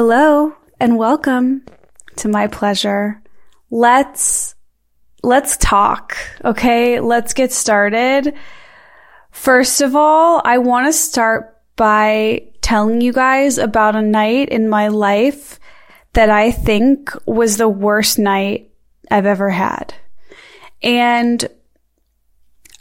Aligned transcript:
Hello 0.00 0.54
and 0.78 0.96
welcome 0.96 1.64
to 2.18 2.28
my 2.28 2.46
pleasure. 2.46 3.20
Let's 3.68 4.54
let's 5.24 5.56
talk, 5.56 6.16
okay? 6.44 7.00
Let's 7.00 7.34
get 7.34 7.50
started. 7.50 8.32
First 9.32 9.80
of 9.80 9.96
all, 9.96 10.40
I 10.44 10.58
want 10.58 10.86
to 10.86 10.92
start 10.92 11.56
by 11.74 12.42
telling 12.60 13.00
you 13.00 13.12
guys 13.12 13.58
about 13.58 13.96
a 13.96 14.00
night 14.00 14.50
in 14.50 14.68
my 14.68 14.86
life 14.86 15.58
that 16.12 16.30
I 16.30 16.52
think 16.52 17.10
was 17.26 17.56
the 17.56 17.68
worst 17.68 18.20
night 18.20 18.70
I've 19.10 19.26
ever 19.26 19.50
had. 19.50 19.94
And 20.80 21.44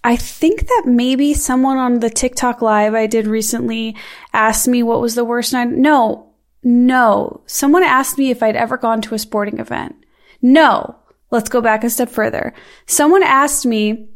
I 0.04 0.18
think 0.18 0.68
that 0.68 0.84
maybe 0.86 1.34
someone 1.34 1.78
on 1.78 2.00
the 2.00 2.12
TikTok 2.12 2.62
live 2.62 2.94
I 2.94 3.08
did 3.08 3.26
recently 3.26 3.96
asked 4.34 4.68
me 4.68 4.84
what 4.84 5.02
was 5.02 5.16
the 5.16 5.26
worst 5.26 5.52
night. 5.52 5.70
No, 5.70 6.27
no. 6.68 7.42
Someone 7.46 7.84
asked 7.84 8.18
me 8.18 8.30
if 8.30 8.44
I'd 8.44 8.58
ever 8.58 8.78
gone 8.78 9.02
to 9.04 9.16
a 9.16 9.20
sporting 9.20 9.60
event. 9.60 9.96
No. 10.42 10.98
Let's 11.32 11.48
go 11.48 11.62
back 11.62 11.86
a 11.86 11.90
step 11.90 12.10
further. 12.10 12.54
Someone 12.86 13.24
asked 13.24 13.66
me 13.66 14.10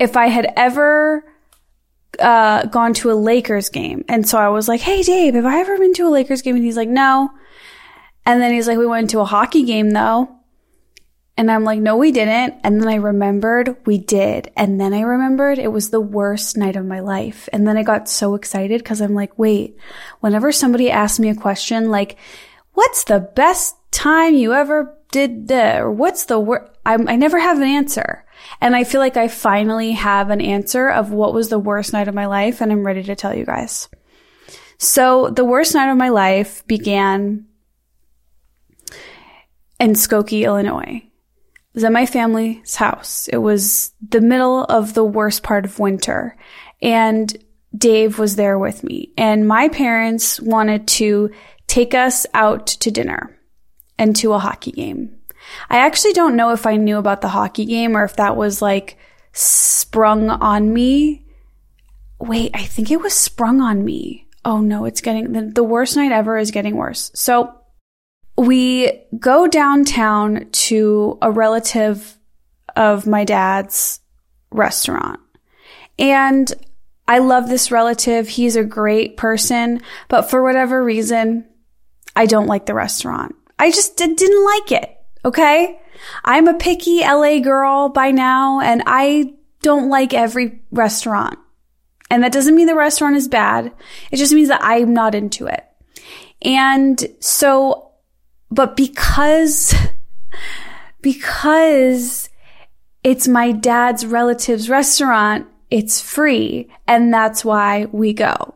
if 0.00 0.16
I 0.16 0.26
had 0.26 0.52
ever 0.56 1.24
uh, 2.18 2.66
gone 2.66 2.92
to 2.94 3.12
a 3.12 3.14
Lakers 3.14 3.68
game. 3.68 4.04
And 4.08 4.28
so 4.28 4.36
I 4.36 4.48
was 4.48 4.66
like, 4.66 4.80
Hey, 4.80 5.02
Dave, 5.02 5.34
have 5.34 5.46
I 5.46 5.60
ever 5.60 5.78
been 5.78 5.94
to 5.94 6.08
a 6.08 6.10
Lakers 6.10 6.42
game? 6.42 6.56
And 6.56 6.64
he's 6.64 6.76
like, 6.76 6.88
No. 6.88 7.30
And 8.26 8.42
then 8.42 8.52
he's 8.52 8.66
like, 8.66 8.78
We 8.78 8.86
went 8.86 9.10
to 9.10 9.20
a 9.20 9.24
hockey 9.24 9.62
game 9.62 9.90
though. 9.90 10.28
And 11.42 11.50
I'm 11.50 11.64
like, 11.64 11.80
no, 11.80 11.96
we 11.96 12.12
didn't. 12.12 12.60
And 12.62 12.80
then 12.80 12.86
I 12.86 12.94
remembered 12.94 13.76
we 13.84 13.98
did. 13.98 14.52
And 14.56 14.80
then 14.80 14.94
I 14.94 15.00
remembered 15.00 15.58
it 15.58 15.72
was 15.72 15.90
the 15.90 16.00
worst 16.00 16.56
night 16.56 16.76
of 16.76 16.86
my 16.86 17.00
life. 17.00 17.48
And 17.52 17.66
then 17.66 17.76
I 17.76 17.82
got 17.82 18.08
so 18.08 18.36
excited 18.36 18.78
because 18.78 19.00
I'm 19.00 19.16
like, 19.16 19.36
wait, 19.40 19.76
whenever 20.20 20.52
somebody 20.52 20.88
asks 20.88 21.18
me 21.18 21.30
a 21.30 21.34
question 21.34 21.90
like, 21.90 22.16
what's 22.74 23.02
the 23.02 23.18
best 23.18 23.74
time 23.90 24.34
you 24.34 24.52
ever 24.52 24.96
did 25.10 25.48
the, 25.48 25.78
Or 25.78 25.90
what's 25.90 26.26
the 26.26 26.38
worst? 26.38 26.70
I 26.86 26.96
never 26.96 27.40
have 27.40 27.56
an 27.56 27.64
answer. 27.64 28.24
And 28.60 28.76
I 28.76 28.84
feel 28.84 29.00
like 29.00 29.16
I 29.16 29.26
finally 29.26 29.90
have 29.90 30.30
an 30.30 30.40
answer 30.40 30.90
of 30.90 31.10
what 31.10 31.34
was 31.34 31.48
the 31.48 31.58
worst 31.58 31.92
night 31.92 32.06
of 32.06 32.14
my 32.14 32.26
life. 32.26 32.60
And 32.60 32.70
I'm 32.70 32.86
ready 32.86 33.02
to 33.02 33.16
tell 33.16 33.34
you 33.34 33.44
guys. 33.44 33.88
So 34.78 35.28
the 35.28 35.44
worst 35.44 35.74
night 35.74 35.90
of 35.90 35.96
my 35.96 36.10
life 36.10 36.64
began 36.68 37.46
in 39.80 39.94
Skokie, 39.94 40.44
Illinois 40.44 41.02
was 41.74 41.84
at 41.84 41.92
my 41.92 42.06
family's 42.06 42.76
house. 42.76 43.28
It 43.28 43.38
was 43.38 43.92
the 44.06 44.20
middle 44.20 44.64
of 44.64 44.94
the 44.94 45.04
worst 45.04 45.42
part 45.42 45.64
of 45.64 45.78
winter 45.78 46.36
and 46.80 47.34
Dave 47.76 48.18
was 48.18 48.36
there 48.36 48.58
with 48.58 48.84
me 48.84 49.12
and 49.16 49.48
my 49.48 49.68
parents 49.68 50.40
wanted 50.40 50.86
to 50.88 51.30
take 51.66 51.94
us 51.94 52.26
out 52.34 52.66
to 52.66 52.90
dinner 52.90 53.38
and 53.98 54.14
to 54.16 54.32
a 54.32 54.38
hockey 54.38 54.72
game. 54.72 55.16
I 55.70 55.78
actually 55.78 56.12
don't 56.12 56.36
know 56.36 56.52
if 56.52 56.66
I 56.66 56.76
knew 56.76 56.98
about 56.98 57.20
the 57.20 57.28
hockey 57.28 57.64
game 57.64 57.96
or 57.96 58.04
if 58.04 58.16
that 58.16 58.36
was 58.36 58.60
like 58.60 58.98
sprung 59.32 60.28
on 60.28 60.72
me. 60.72 61.24
Wait, 62.18 62.50
I 62.54 62.64
think 62.64 62.90
it 62.90 63.00
was 63.00 63.14
sprung 63.14 63.60
on 63.60 63.84
me. 63.84 64.28
Oh 64.44 64.60
no, 64.60 64.84
it's 64.84 65.00
getting 65.00 65.32
the, 65.32 65.42
the 65.42 65.64
worst 65.64 65.96
night 65.96 66.12
ever 66.12 66.36
is 66.36 66.50
getting 66.50 66.76
worse. 66.76 67.10
So 67.14 67.54
we 68.36 69.02
go 69.18 69.46
downtown 69.46 70.48
to 70.52 71.18
a 71.20 71.30
relative 71.30 72.18
of 72.76 73.06
my 73.06 73.24
dad's 73.24 74.00
restaurant. 74.50 75.20
And 75.98 76.52
I 77.06 77.18
love 77.18 77.48
this 77.48 77.70
relative. 77.70 78.28
He's 78.28 78.56
a 78.56 78.64
great 78.64 79.16
person, 79.16 79.82
but 80.08 80.30
for 80.30 80.42
whatever 80.42 80.82
reason, 80.82 81.46
I 82.16 82.26
don't 82.26 82.46
like 82.46 82.66
the 82.66 82.74
restaurant. 82.74 83.34
I 83.58 83.70
just 83.70 83.96
did, 83.96 84.16
didn't 84.16 84.44
like 84.44 84.72
it. 84.72 84.98
Okay. 85.24 85.80
I'm 86.24 86.48
a 86.48 86.54
picky 86.54 87.00
LA 87.00 87.38
girl 87.38 87.88
by 87.88 88.10
now 88.10 88.60
and 88.60 88.82
I 88.86 89.34
don't 89.62 89.88
like 89.88 90.14
every 90.14 90.62
restaurant. 90.70 91.38
And 92.10 92.24
that 92.24 92.32
doesn't 92.32 92.54
mean 92.54 92.66
the 92.66 92.74
restaurant 92.74 93.16
is 93.16 93.28
bad. 93.28 93.72
It 94.10 94.16
just 94.16 94.32
means 94.34 94.48
that 94.48 94.62
I'm 94.62 94.92
not 94.92 95.14
into 95.14 95.46
it. 95.46 95.64
And 96.42 97.06
so 97.20 97.91
but 98.52 98.76
because, 98.76 99.74
because 101.00 102.28
it's 103.02 103.26
my 103.26 103.50
dad's 103.50 104.04
relative's 104.04 104.68
restaurant, 104.68 105.46
it's 105.70 106.02
free. 106.02 106.68
And 106.86 107.12
that's 107.12 107.44
why 107.44 107.86
we 107.92 108.12
go. 108.12 108.54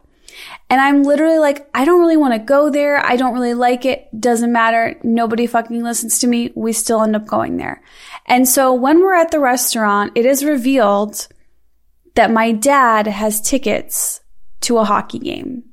And 0.68 0.80
I'm 0.82 1.02
literally 1.02 1.38
like, 1.38 1.66
I 1.72 1.86
don't 1.86 2.00
really 2.00 2.18
want 2.18 2.34
to 2.34 2.38
go 2.38 2.68
there. 2.68 2.98
I 2.98 3.16
don't 3.16 3.32
really 3.32 3.54
like 3.54 3.86
it. 3.86 4.08
Doesn't 4.18 4.52
matter. 4.52 5.00
Nobody 5.02 5.46
fucking 5.46 5.82
listens 5.82 6.18
to 6.18 6.26
me. 6.26 6.52
We 6.54 6.74
still 6.74 7.02
end 7.02 7.16
up 7.16 7.26
going 7.26 7.56
there. 7.56 7.82
And 8.26 8.46
so 8.46 8.74
when 8.74 9.00
we're 9.00 9.14
at 9.14 9.30
the 9.30 9.40
restaurant, 9.40 10.12
it 10.14 10.26
is 10.26 10.44
revealed 10.44 11.28
that 12.16 12.30
my 12.30 12.52
dad 12.52 13.06
has 13.06 13.40
tickets 13.40 14.20
to 14.62 14.76
a 14.76 14.84
hockey 14.84 15.20
game. 15.20 15.64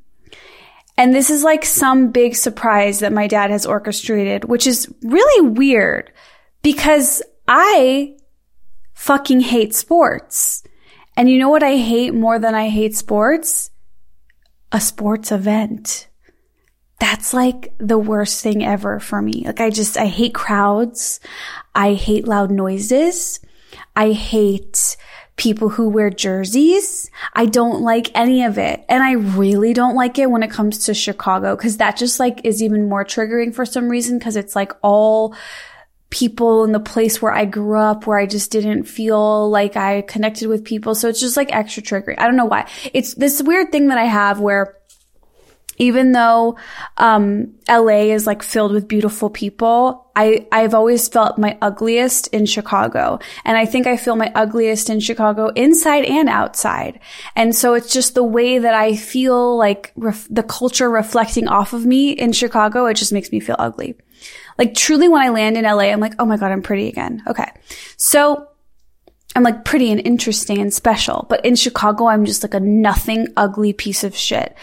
And 0.98 1.14
this 1.14 1.30
is 1.30 1.44
like 1.44 1.66
some 1.66 2.12
big 2.12 2.36
surprise 2.36 3.00
that 3.00 3.14
my 3.14 3.28
dad 3.28 3.50
has 3.50 3.66
orchestrated, 3.66 4.46
which 4.46 4.68
is 4.68 4.94
really 5.02 5.50
weird 5.50 6.12
because 6.62 7.22
I 7.48 8.16
fucking 8.94 9.42
hate 9.42 9.74
sports. 9.74 10.64
And 11.18 11.30
you 11.30 11.40
know 11.40 11.50
what 11.50 11.64
I 11.64 11.78
hate 11.78 12.14
more 12.14 12.40
than 12.40 12.56
I 12.56 12.70
hate 12.70 12.96
sports? 12.96 13.72
A 14.72 14.80
sports 14.80 15.31
event. 15.31 16.08
That's 17.00 17.34
like 17.34 17.74
the 17.80 17.98
worst 17.98 18.42
thing 18.42 18.64
ever 18.64 19.00
for 19.00 19.22
me. 19.22 19.44
Like 19.46 19.60
I 19.60 19.70
just, 19.70 19.98
I 19.98 20.06
hate 20.06 20.34
crowds. 20.34 21.20
I 21.75 21.94
hate 21.94 22.28
loud 22.28 22.52
noises. 22.52 23.40
I 23.96 24.12
hate 24.12 24.96
people 25.35 25.69
who 25.69 25.89
wear 25.89 26.09
jerseys. 26.09 27.09
I 27.33 27.45
don't 27.45 27.81
like 27.81 28.11
any 28.16 28.44
of 28.44 28.57
it. 28.57 28.85
And 28.88 29.03
I 29.03 29.13
really 29.13 29.73
don't 29.73 29.95
like 29.95 30.19
it 30.19 30.29
when 30.29 30.44
it 30.44 30.51
comes 30.51 30.85
to 30.85 30.94
Chicago 30.94 31.55
because 31.55 31.77
that 31.77 31.97
just 31.97 32.19
like 32.19 32.41
is 32.44 32.61
even 32.61 32.88
more 32.88 33.03
triggering 33.03 33.53
for 33.53 33.66
some 33.66 33.89
reason 33.89 34.19
because 34.19 34.35
it's 34.35 34.55
like 34.55 34.73
all 34.81 35.35
people 36.11 36.63
in 36.63 36.71
the 36.71 36.79
place 36.79 37.19
where 37.23 37.31
I 37.31 37.45
grew 37.45 37.79
up 37.79 38.05
where 38.05 38.19
I 38.19 38.27
just 38.27 38.51
didn't 38.51 38.83
feel 38.83 39.49
like 39.49 39.75
I 39.75 40.01
connected 40.03 40.47
with 40.47 40.63
people. 40.63 40.94
So 40.94 41.09
it's 41.09 41.19
just 41.19 41.35
like 41.35 41.51
extra 41.51 41.81
triggering. 41.81 42.19
I 42.19 42.27
don't 42.27 42.35
know 42.35 42.45
why. 42.45 42.69
It's 42.94 43.15
this 43.15 43.41
weird 43.41 43.71
thing 43.71 43.88
that 43.88 43.97
I 43.97 44.05
have 44.05 44.39
where 44.39 44.77
even 45.78 46.11
though 46.11 46.57
um, 46.97 47.53
LA 47.67 48.11
is 48.13 48.28
like 48.28 48.44
filled 48.44 48.72
with 48.72 48.88
beautiful 48.88 49.29
people, 49.29 50.11
I 50.16 50.47
I've 50.51 50.73
always 50.73 51.07
felt 51.07 51.38
my 51.38 51.57
ugliest 51.61 52.28
in 52.28 52.45
Chicago, 52.45 53.19
and 53.45 53.57
I 53.57 53.66
think 53.66 53.88
I 53.88 53.97
feel 53.97 54.16
my 54.16 54.31
ugliest 54.35 54.89
in 54.89 55.00
Chicago 55.00 55.47
inside 55.50 56.06
and 56.06 56.29
outside. 56.29 57.00
And 57.35 57.56
so 57.56 57.73
it's 57.73 57.91
just 57.91 58.16
the 58.16 58.23
way 58.23 58.59
that 58.59 58.73
I 58.73 58.95
feel 58.95 59.57
like 59.57 59.91
ref- 59.95 60.28
the 60.29 60.44
culture 60.44 60.89
reflecting 60.89 61.47
off 61.47 61.73
of 61.73 61.85
me 61.85 62.12
in 62.12 62.31
Chicago. 62.31 62.85
It 62.85 62.95
just 62.95 63.13
makes 63.13 63.31
me 63.31 63.39
feel 63.39 63.56
ugly. 63.59 63.95
Like 64.57 64.75
truly, 64.75 65.07
when 65.07 65.22
I 65.22 65.29
land 65.29 65.57
in 65.57 65.66
LA, 65.66 65.91
I'm 65.91 66.00
like, 66.00 66.16
oh 66.19 66.25
my 66.25 66.38
god, 66.38 66.51
I'm 66.51 66.62
pretty 66.62 66.88
again. 66.88 67.23
Okay, 67.28 67.51
so. 67.97 68.50
I'm 69.35 69.41
like 69.41 69.66
pretty 69.66 69.91
and 69.91 70.00
interesting 70.06 70.59
and 70.59 70.72
special, 70.72 71.25
but 71.28 71.44
in 71.44 71.56
Chicago, 71.56 72.06
I'm 72.06 72.23
just 72.23 72.44
like 72.44 72.53
a 72.53 72.59
nothing 72.59 73.29
ugly 73.35 73.73
piece 73.73 74.03
of 74.03 74.16
shit. 74.16 74.56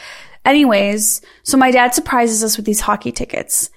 Anyways, 0.44 1.20
so 1.42 1.56
my 1.56 1.70
dad 1.70 1.94
surprises 1.94 2.42
us 2.42 2.56
with 2.56 2.66
these 2.66 2.80
hockey 2.80 3.12
tickets. 3.12 3.70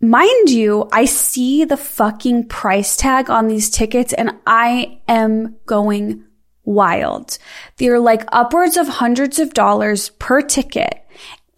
Mind 0.00 0.50
you, 0.50 0.88
I 0.92 1.06
see 1.06 1.64
the 1.64 1.76
fucking 1.76 2.46
price 2.46 2.96
tag 2.96 3.30
on 3.30 3.48
these 3.48 3.68
tickets 3.68 4.12
and 4.12 4.32
I 4.46 5.00
am 5.08 5.56
going 5.66 6.24
wild. 6.64 7.38
They're 7.78 7.98
like 7.98 8.22
upwards 8.30 8.76
of 8.76 8.86
hundreds 8.86 9.38
of 9.38 9.54
dollars 9.54 10.10
per 10.10 10.42
ticket. 10.42 11.04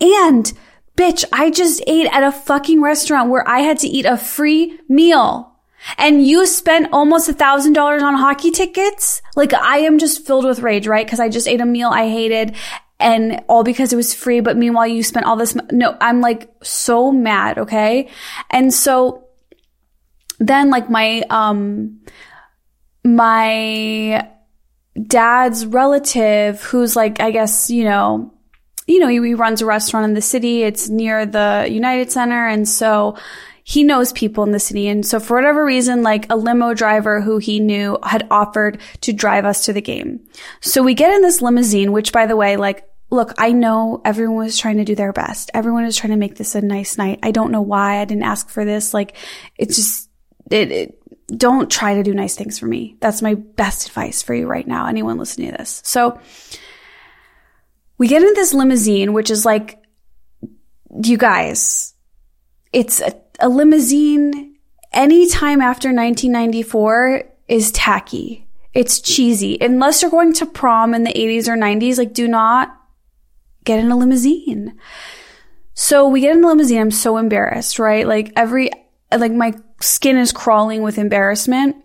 And 0.01 0.51
bitch, 0.97 1.25
I 1.33 1.51
just 1.51 1.83
ate 1.87 2.07
at 2.11 2.23
a 2.23 2.33
fucking 2.33 2.81
restaurant 2.81 3.29
where 3.29 3.47
I 3.47 3.61
had 3.61 3.79
to 3.81 3.89
eat 3.89 4.07
a 4.07 4.17
free 4.17 4.79
meal. 4.89 5.53
And 5.99 6.27
you 6.27 6.47
spent 6.47 6.93
almost 6.93 7.29
a 7.29 7.35
thousand 7.35 7.73
dollars 7.73 8.03
on 8.03 8.15
hockey 8.15 8.51
tickets? 8.51 9.21
Like 9.37 9.53
I 9.53 9.79
am 9.79 9.99
just 9.99 10.27
filled 10.27 10.45
with 10.45 10.61
rage, 10.61 10.87
right? 10.87 11.07
Cause 11.07 11.21
I 11.21 11.29
just 11.29 11.49
ate 11.49 11.61
a 11.61 11.67
meal 11.67 11.89
I 11.89 12.09
hated 12.09 12.55
and 13.01 13.43
all 13.49 13.65
because 13.65 13.93
it 13.93 13.97
was 13.97 14.15
free. 14.15 14.41
But 14.41 14.57
meanwhile, 14.57 14.87
you 14.87 15.03
spent 15.03 15.27
all 15.27 15.37
this. 15.37 15.57
No, 15.71 15.97
I'm 16.01 16.21
like 16.21 16.51
so 16.63 17.11
mad. 17.11 17.59
Okay. 17.59 18.09
And 18.51 18.73
so 18.73 19.27
then 20.39 20.71
like 20.71 20.89
my, 20.91 21.23
um, 21.31 22.01
my 23.05 24.29
dad's 25.07 25.67
relative 25.67 26.63
who's 26.63 26.97
like, 26.97 27.21
I 27.21 27.31
guess, 27.31 27.71
you 27.71 27.85
know, 27.85 28.35
you 28.87 28.99
know, 28.99 29.09
he, 29.09 29.21
he 29.27 29.35
runs 29.35 29.63
a 29.63 29.67
restaurant 29.67 30.05
in 30.05 30.15
the 30.15 30.23
city. 30.23 30.63
It's 30.63 30.89
near 30.89 31.25
the 31.27 31.67
United 31.71 32.11
Center. 32.11 32.49
And 32.49 32.69
so, 32.69 33.17
he 33.71 33.85
knows 33.85 34.13
people 34.13 34.43
in 34.43 34.51
the 34.51 34.59
city. 34.59 34.89
And 34.89 35.07
so 35.07 35.21
for 35.21 35.37
whatever 35.37 35.65
reason, 35.65 36.03
like 36.03 36.27
a 36.29 36.35
limo 36.35 36.75
driver 36.75 37.21
who 37.21 37.39
he 37.39 37.61
knew 37.61 37.99
had 38.03 38.27
offered 38.29 38.81
to 39.03 39.13
drive 39.13 39.45
us 39.45 39.65
to 39.67 39.73
the 39.73 39.81
game. 39.81 40.19
So 40.61 40.83
we 40.83 40.93
get 40.93 41.15
in 41.15 41.23
this 41.23 41.41
limousine, 41.41 41.93
which 41.93 42.13
by 42.13 42.27
the 42.27 42.35
way, 42.35 42.57
like 42.57 42.90
look, 43.11 43.35
I 43.39 43.53
know 43.53 44.01
everyone 44.05 44.37
was 44.37 44.57
trying 44.57 44.77
to 44.77 44.85
do 44.85 44.95
their 44.95 45.13
best. 45.13 45.51
Everyone 45.53 45.85
is 45.85 45.97
trying 45.97 46.13
to 46.13 46.17
make 46.17 46.37
this 46.37 46.55
a 46.55 46.61
nice 46.61 46.97
night. 46.97 47.19
I 47.23 47.33
don't 47.33 47.51
know 47.51 47.63
why 47.63 48.01
I 48.01 48.05
didn't 48.05 48.23
ask 48.23 48.49
for 48.49 48.65
this. 48.65 48.95
Like, 48.95 49.17
it's 49.57 49.77
just, 49.77 50.09
it, 50.51 50.71
it 50.71 51.03
don't 51.37 51.71
try 51.71 51.95
to 51.95 52.03
do 52.03 52.15
nice 52.15 52.37
things 52.37 52.59
for 52.59 52.67
me. 52.67 52.97
That's 53.01 53.23
my 53.23 53.35
best 53.35 53.89
advice 53.89 54.23
for 54.23 54.35
you 54.35 54.47
right 54.47 54.67
now. 54.67 54.87
Anyone 54.87 55.19
listening 55.19 55.51
to 55.51 55.59
this. 55.59 55.83
So 55.85 56.21
we 57.99 58.09
get 58.09 58.23
in 58.23 58.35
this 58.35 58.55
limousine, 58.55 59.13
which 59.13 59.31
is 59.31 59.45
like, 59.45 59.83
you 61.05 61.19
guys, 61.19 61.95
it's 62.73 63.01
a, 63.01 63.15
a 63.41 63.49
limousine 63.49 64.57
anytime 64.93 65.61
after 65.61 65.89
1994 65.89 67.25
is 67.49 67.73
tacky. 67.73 68.47
It's 68.73 69.01
cheesy. 69.01 69.59
Unless 69.61 70.03
you're 70.03 70.11
going 70.11 70.33
to 70.35 70.47
prom 70.47 70.95
in 70.95 71.03
the 71.03 71.13
80s 71.13 71.49
or 71.49 71.57
90s, 71.57 71.99
like 71.99 72.13
do 72.13 72.29
not 72.29 72.80
get 73.71 73.79
in 73.79 73.91
a 73.91 73.97
limousine. 73.97 74.77
So 75.75 76.09
we 76.09 76.21
get 76.21 76.35
in 76.35 76.43
the 76.43 76.49
limousine. 76.49 76.81
I'm 76.81 76.91
so 76.91 77.17
embarrassed, 77.17 77.79
right? 77.79 78.07
Like 78.07 78.33
every, 78.37 78.71
like 79.17 79.33
my 79.33 79.55
skin 79.81 80.17
is 80.17 80.33
crawling 80.33 80.83
with 80.83 80.99
embarrassment. 80.99 81.77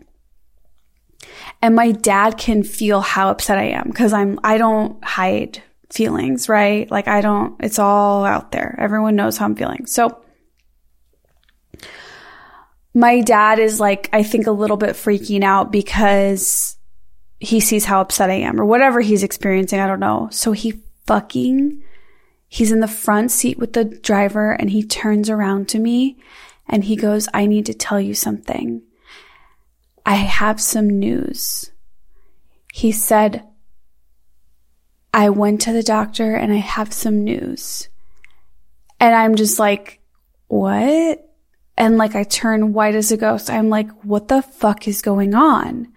And 1.62 1.76
my 1.76 1.92
dad 1.92 2.38
can 2.38 2.64
feel 2.64 3.02
how 3.02 3.30
upset 3.30 3.58
I 3.58 3.70
am 3.70 3.88
because 3.88 4.14
I'm, 4.14 4.40
I 4.44 4.58
don't 4.58 5.04
hide 5.04 5.62
feelings, 5.92 6.50
right? 6.50 6.90
Like 6.90 7.08
I 7.08 7.22
don't, 7.22 7.56
it's 7.64 7.80
all 7.80 8.26
out 8.26 8.52
there. 8.52 8.76
Everyone 8.80 9.16
knows 9.16 9.38
how 9.38 9.46
I'm 9.46 9.56
feeling. 9.56 9.86
So 9.86 10.22
my 12.94 13.22
dad 13.22 13.60
is 13.60 13.80
like, 13.80 14.10
I 14.12 14.24
think 14.24 14.48
a 14.48 14.52
little 14.52 14.78
bit 14.78 14.92
freaking 14.92 15.44
out 15.44 15.72
because 15.72 16.78
he 17.40 17.60
sees 17.60 17.86
how 17.86 18.02
upset 18.02 18.30
I 18.30 18.36
am 18.36 18.60
or 18.60 18.66
whatever 18.66 19.02
he's 19.02 19.24
experiencing. 19.24 19.80
I 19.80 19.88
don't 19.88 20.00
know. 20.00 20.30
So 20.32 20.52
he 20.52 20.82
fucking, 21.06 21.84
he's 22.48 22.72
in 22.72 22.80
the 22.80 22.88
front 22.88 23.32
seat 23.32 23.58
with 23.58 23.74
the 23.74 23.86
driver 23.86 24.52
and 24.52 24.70
he 24.70 24.84
turns 24.84 25.30
around 25.30 25.70
to 25.70 25.80
me 25.80 26.18
and 26.68 26.84
he 26.84 26.96
goes, 26.96 27.28
I 27.34 27.46
need 27.46 27.66
to 27.68 27.74
tell 27.74 28.00
you 28.00 28.14
something. 28.14 28.82
I 30.06 30.16
have 30.16 30.62
some 30.62 30.88
news. 30.88 31.72
He 32.74 32.92
said, 32.92 33.44
I 35.14 35.30
went 35.30 35.62
to 35.62 35.72
the 35.72 35.84
doctor 35.84 36.36
and 36.36 36.52
I 36.52 36.58
have 36.58 36.92
some 36.94 37.24
news. 37.24 37.88
And 39.00 39.16
I'm 39.16 39.36
just 39.36 39.60
like, 39.60 40.00
what? 40.48 41.22
And 41.78 41.98
like 41.98 42.16
I 42.16 42.24
turn 42.24 42.74
white 42.74 42.96
as 42.96 43.12
a 43.12 43.18
ghost. 43.18 43.50
I'm 43.50 43.70
like, 43.70 43.90
what 44.04 44.28
the 44.28 44.42
fuck 44.42 44.88
is 44.88 45.02
going 45.02 45.34
on? 45.34 45.94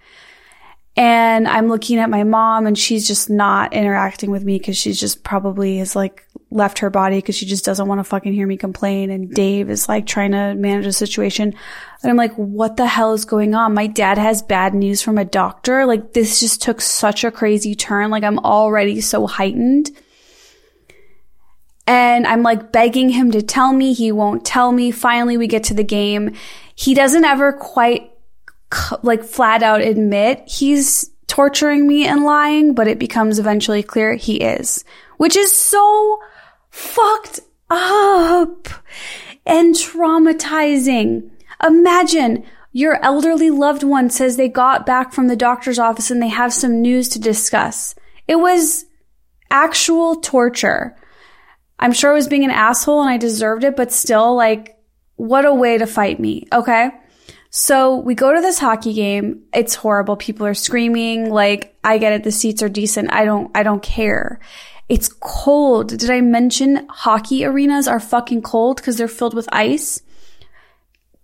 And 0.99 1.47
I'm 1.47 1.69
looking 1.69 2.01
at 2.01 2.11
my 2.11 2.25
mom 2.25 2.67
and 2.67 2.77
she's 2.77 3.07
just 3.07 3.31
not 3.31 3.73
interacting 3.73 4.33
with 4.33 4.43
me 4.43 4.59
because 4.59 4.77
she's 4.77 4.99
just 4.99 5.23
probably 5.23 5.79
has 5.79 5.95
like 5.95 6.27
left 6.51 6.81
her 6.81 6.91
body 6.91 7.19
because 7.19 7.37
she 7.37 7.47
just 7.47 7.65
doesn't 7.65 7.87
want 7.87 8.01
to 8.01 8.05
fucking 8.05 8.33
hear 8.33 8.49
me 8.49 8.57
complain. 8.57 9.09
And 9.13 9.33
Dave 9.33 9.71
is 9.71 9.89
like 9.89 10.07
trying 10.07 10.33
to 10.33 10.57
manage 10.57 10.87
the 10.87 10.93
situation. 10.93 11.55
And 12.03 12.11
I'm 12.11 12.17
like, 12.17 12.35
what 12.35 12.77
the 12.77 12.87
hell 12.89 13.13
is 13.13 13.25
going 13.25 13.55
on? 13.55 13.75
My 13.75 13.87
dad 13.87 14.19
has 14.19 14.43
bad 14.43 14.75
news 14.75 15.01
from 15.01 15.19
a 15.19 15.25
doctor. 15.25 15.87
Like 15.87 16.15
this 16.15 16.41
just 16.41 16.63
took 16.63 16.81
such 16.81 17.23
a 17.23 17.31
crazy 17.31 17.77
turn. 17.77 18.11
Like 18.11 18.25
I'm 18.25 18.41
already 18.41 19.01
so 19.01 19.29
heightened. 19.29 19.93
And 21.87 22.27
I'm 22.27 22.43
like 22.43 22.73
begging 22.73 23.11
him 23.11 23.31
to 23.31 23.41
tell 23.41 23.73
me. 23.73 23.93
He 23.93 24.11
won't 24.11 24.45
tell 24.45 24.73
me. 24.73 24.91
Finally, 24.91 25.37
we 25.37 25.47
get 25.47 25.63
to 25.65 25.75
the 25.75 25.85
game. 25.85 26.35
He 26.75 26.93
doesn't 26.93 27.25
ever 27.25 27.53
quite 27.53 28.11
like 29.03 29.25
flat 29.25 29.63
out 29.63 29.81
admit 29.81 30.47
he's 30.47 31.11
torturing 31.27 31.87
me 31.87 32.07
and 32.07 32.25
lying, 32.25 32.75
but 32.75 32.89
it 32.89 32.99
becomes 32.99 33.39
eventually 33.39 33.83
clear 33.83 34.15
he 34.15 34.37
is, 34.37 34.85
which 35.17 35.37
is 35.37 35.53
so 35.53 36.19
fucked 36.71 37.41
up 37.71 38.69
and 39.47 39.75
traumatizing. 39.75 41.31
Imagine 41.65 42.45
your 42.73 43.03
elderly 43.05 43.51
loved 43.51 43.83
one 43.83 44.11
says 44.11 44.37
they 44.37 44.49
got 44.49 44.87
back 44.87 45.13
from 45.13 45.29
the 45.29 45.37
doctor's 45.37 45.79
office 45.79 46.11
and 46.11 46.23
they 46.23 46.29
have 46.29 46.53
some 46.53 46.83
news 46.83 47.09
to 47.11 47.19
discuss. 47.19 47.95
It 48.27 48.37
was 48.37 48.85
actual 49.51 50.17
torture. 50.17 50.97
I'm 51.79 51.93
sure 51.93 52.11
I 52.11 52.15
was 52.15 52.29
being 52.29 52.45
an 52.45 52.51
asshole 52.51 53.01
and 53.01 53.11
I 53.11 53.17
deserved 53.17 53.65
it, 53.65 53.77
but 53.77 53.93
still, 53.93 54.35
like, 54.35 54.77
what 55.17 55.45
a 55.45 55.55
way 55.55 55.79
to 55.79 55.87
fight 55.87 56.21
me. 56.21 56.47
Okay. 56.53 56.91
So 57.51 57.97
we 57.97 58.15
go 58.15 58.35
to 58.35 58.41
this 58.41 58.59
hockey 58.59 58.93
game. 58.93 59.45
It's 59.55 59.75
horrible. 59.75 60.17
People 60.17 60.47
are 60.47 60.55
screaming. 60.55 61.31
Like, 61.31 61.77
I 61.83 61.99
get 61.99 62.13
it. 62.13 62.25
The 62.25 62.33
seats 62.33 62.63
are 62.63 62.69
decent. 62.69 63.13
I 63.13 63.25
don't, 63.25 63.51
I 63.57 63.63
don't 63.63 63.83
care. 63.83 64.41
It's 64.89 65.09
cold. 65.09 65.97
Did 65.99 66.11
I 66.11 66.21
mention 66.21 66.87
hockey 66.89 67.45
arenas 67.45 67.89
are 67.89 68.01
fucking 68.01 68.43
cold 68.43 68.77
because 68.77 68.97
they're 68.97 69.09
filled 69.09 69.35
with 69.35 69.49
ice? 69.53 70.03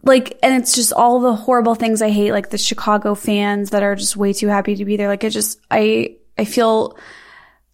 Like, 0.03 0.39
and 0.43 0.61
it's 0.61 0.75
just 0.75 0.93
all 0.93 1.21
the 1.21 1.35
horrible 1.35 1.75
things 1.75 2.03
I 2.03 2.11
hate, 2.11 2.33
like 2.33 2.51
the 2.51 2.59
Chicago 2.59 3.15
fans 3.15 3.71
that 3.71 3.83
are 3.83 3.95
just 3.95 4.17
way 4.17 4.35
too 4.35 4.49
happy 4.49 4.77
to 4.77 4.85
be 4.85 4.97
there. 4.97 5.09
Like, 5.09 5.25
it 5.25 5.31
just, 5.31 5.61
I, 5.71 6.17
I 6.37 6.45
feel, 6.45 6.99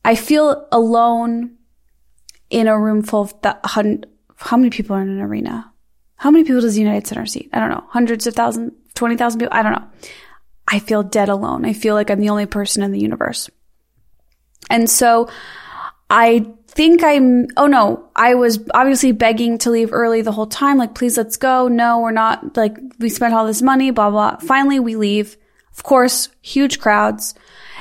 I 0.05 0.15
feel 0.15 0.69
alone 0.71 1.57
in 2.51 2.69
a 2.69 2.79
room 2.79 3.03
full 3.03 3.23
of 3.23 3.31
the, 3.43 3.59
that, 3.63 4.07
how 4.37 4.57
many 4.57 4.71
people 4.71 4.97
are 4.97 5.03
in 5.03 5.09
an 5.09 5.21
arena? 5.21 5.70
How 6.21 6.31
many 6.31 6.45
people 6.45 6.61
does 6.61 6.75
the 6.75 6.83
United 6.83 7.07
Center 7.07 7.25
seat? 7.25 7.49
I 7.51 7.61
don't 7.61 7.71
know. 7.71 7.83
Hundreds 7.89 8.27
of 8.27 8.35
thousands, 8.35 8.75
20,000 8.93 9.41
people? 9.41 9.57
I 9.57 9.63
don't 9.63 9.73
know. 9.73 9.89
I 10.69 10.79
feel 10.79 11.03
dead 11.03 11.31
alone. 11.31 11.65
I 11.65 11.73
feel 11.73 11.95
like 11.95 12.11
I'm 12.11 12.21
the 12.21 12.29
only 12.29 12.45
person 12.45 12.83
in 12.83 12.93
the 12.93 13.01
universe. 13.01 13.49
And 14.69 14.91
so 14.91 15.31
I 16.11 16.45
think 16.67 17.03
I'm, 17.03 17.47
oh 17.57 17.69
no, 17.69 18.11
I 18.15 18.35
was 18.35 18.61
obviously 18.75 19.13
begging 19.13 19.57
to 19.61 19.71
leave 19.71 19.95
early 19.95 20.21
the 20.21 20.31
whole 20.31 20.47
time. 20.47 20.77
Like, 20.77 20.95
please 20.95 21.17
let's 21.17 21.39
go. 21.39 21.69
No, 21.69 22.01
we're 22.01 22.11
not, 22.11 22.55
like, 22.55 22.77
we 22.99 23.09
spent 23.09 23.33
all 23.33 23.47
this 23.47 23.63
money, 23.63 23.91
blah, 23.91 24.11
blah. 24.11 24.37
Finally, 24.41 24.81
we 24.81 24.97
leave. 24.97 25.39
Of 25.73 25.85
course, 25.85 26.29
huge 26.43 26.81
crowds. 26.81 27.35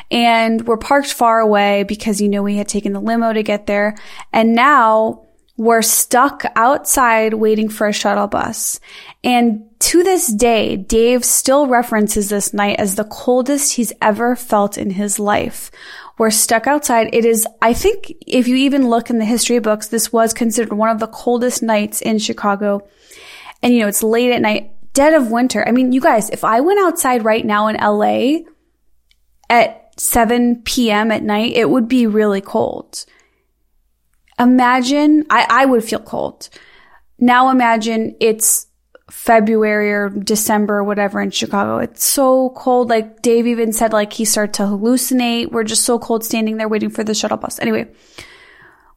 And 0.10 0.66
we're 0.66 0.78
parked 0.78 1.12
far 1.12 1.42
away 1.42 1.84
because, 1.84 2.22
you 2.22 2.30
know, 2.30 2.42
we 2.42 2.56
had 2.56 2.70
taken 2.70 2.94
the 2.94 3.02
limo 3.02 3.34
to 3.34 3.44
get 3.44 3.68
there. 3.68 3.98
And 4.32 4.56
now 4.56 5.26
were 5.60 5.82
stuck 5.82 6.46
outside 6.56 7.34
waiting 7.34 7.68
for 7.68 7.86
a 7.86 7.92
shuttle 7.92 8.28
bus. 8.28 8.80
And 9.26 9.66
to 9.80 10.04
this 10.04 10.28
day, 10.28 10.78
Dave 10.78 11.26
still 11.26 11.68
references 11.68 12.30
this 12.30 12.54
night 12.54 12.80
as 12.80 12.96
the 12.96 13.04
coldest 13.04 13.74
he's 13.74 13.92
ever 14.02 14.38
felt 14.38 14.78
in 14.78 14.92
his 14.92 15.20
life. 15.20 15.70
We're 16.18 16.32
stuck 16.32 16.66
outside. 16.66 17.10
It 17.14 17.26
is, 17.26 17.46
I 17.62 17.74
think, 17.74 18.14
if 18.26 18.48
you 18.48 18.56
even 18.56 18.90
look 18.90 19.10
in 19.10 19.20
the 19.20 19.26
history 19.26 19.60
books, 19.60 19.90
this 19.90 20.14
was 20.14 20.34
considered 20.34 20.72
one 20.72 20.92
of 20.92 21.02
the 21.02 21.08
coldest 21.08 21.62
nights 21.62 22.02
in 22.02 22.20
Chicago. 22.20 22.88
And 23.62 23.74
you 23.74 23.81
know, 23.81 23.90
it's 23.90 24.02
late 24.02 24.31
at 24.31 24.42
night, 24.42 24.72
dead 24.94 25.14
of 25.14 25.30
winter. 25.30 25.68
I 25.68 25.72
mean, 25.72 25.92
you 25.92 26.00
guys, 26.00 26.30
if 26.30 26.45
I 26.45 26.62
went 26.62 26.80
outside 26.80 27.26
right 27.26 27.45
now 27.45 27.68
in 27.68 27.76
LA 27.76 28.45
at 29.50 30.00
7 30.00 30.62
p.m. 30.64 31.12
at 31.12 31.22
night, 31.22 31.52
it 31.52 31.69
would 31.69 31.90
be 31.90 32.07
really 32.07 32.40
cold. 32.40 33.06
Imagine, 34.40 35.26
I, 35.30 35.46
I 35.50 35.66
would 35.66 35.84
feel 35.84 36.00
cold. 36.00 36.50
Now 37.19 37.50
imagine 37.50 38.16
it's 38.19 38.68
February 39.12 39.92
or 39.92 40.10
December 40.10 40.78
or 40.78 40.84
whatever 40.84 41.19
in 41.19 41.31
Chicago. 41.31 41.80
It's 41.80 42.06
so 42.06 42.52
cold. 42.52 42.90
Like 42.90 43.22
Dave 43.22 43.48
even 43.48 43.74
said, 43.74 43.92
like 43.92 44.14
he 44.14 44.26
started 44.26 44.54
to 44.56 44.64
hallucinate. 44.64 45.52
We're 45.52 45.64
just 45.64 45.84
so 45.84 46.00
cold 46.00 46.24
standing 46.24 46.58
there 46.58 46.69
waiting 46.69 46.90
for 46.90 47.04
the 47.04 47.14
shuttle 47.14 47.38
bus. 47.38 47.60
Anyway, 47.60 47.88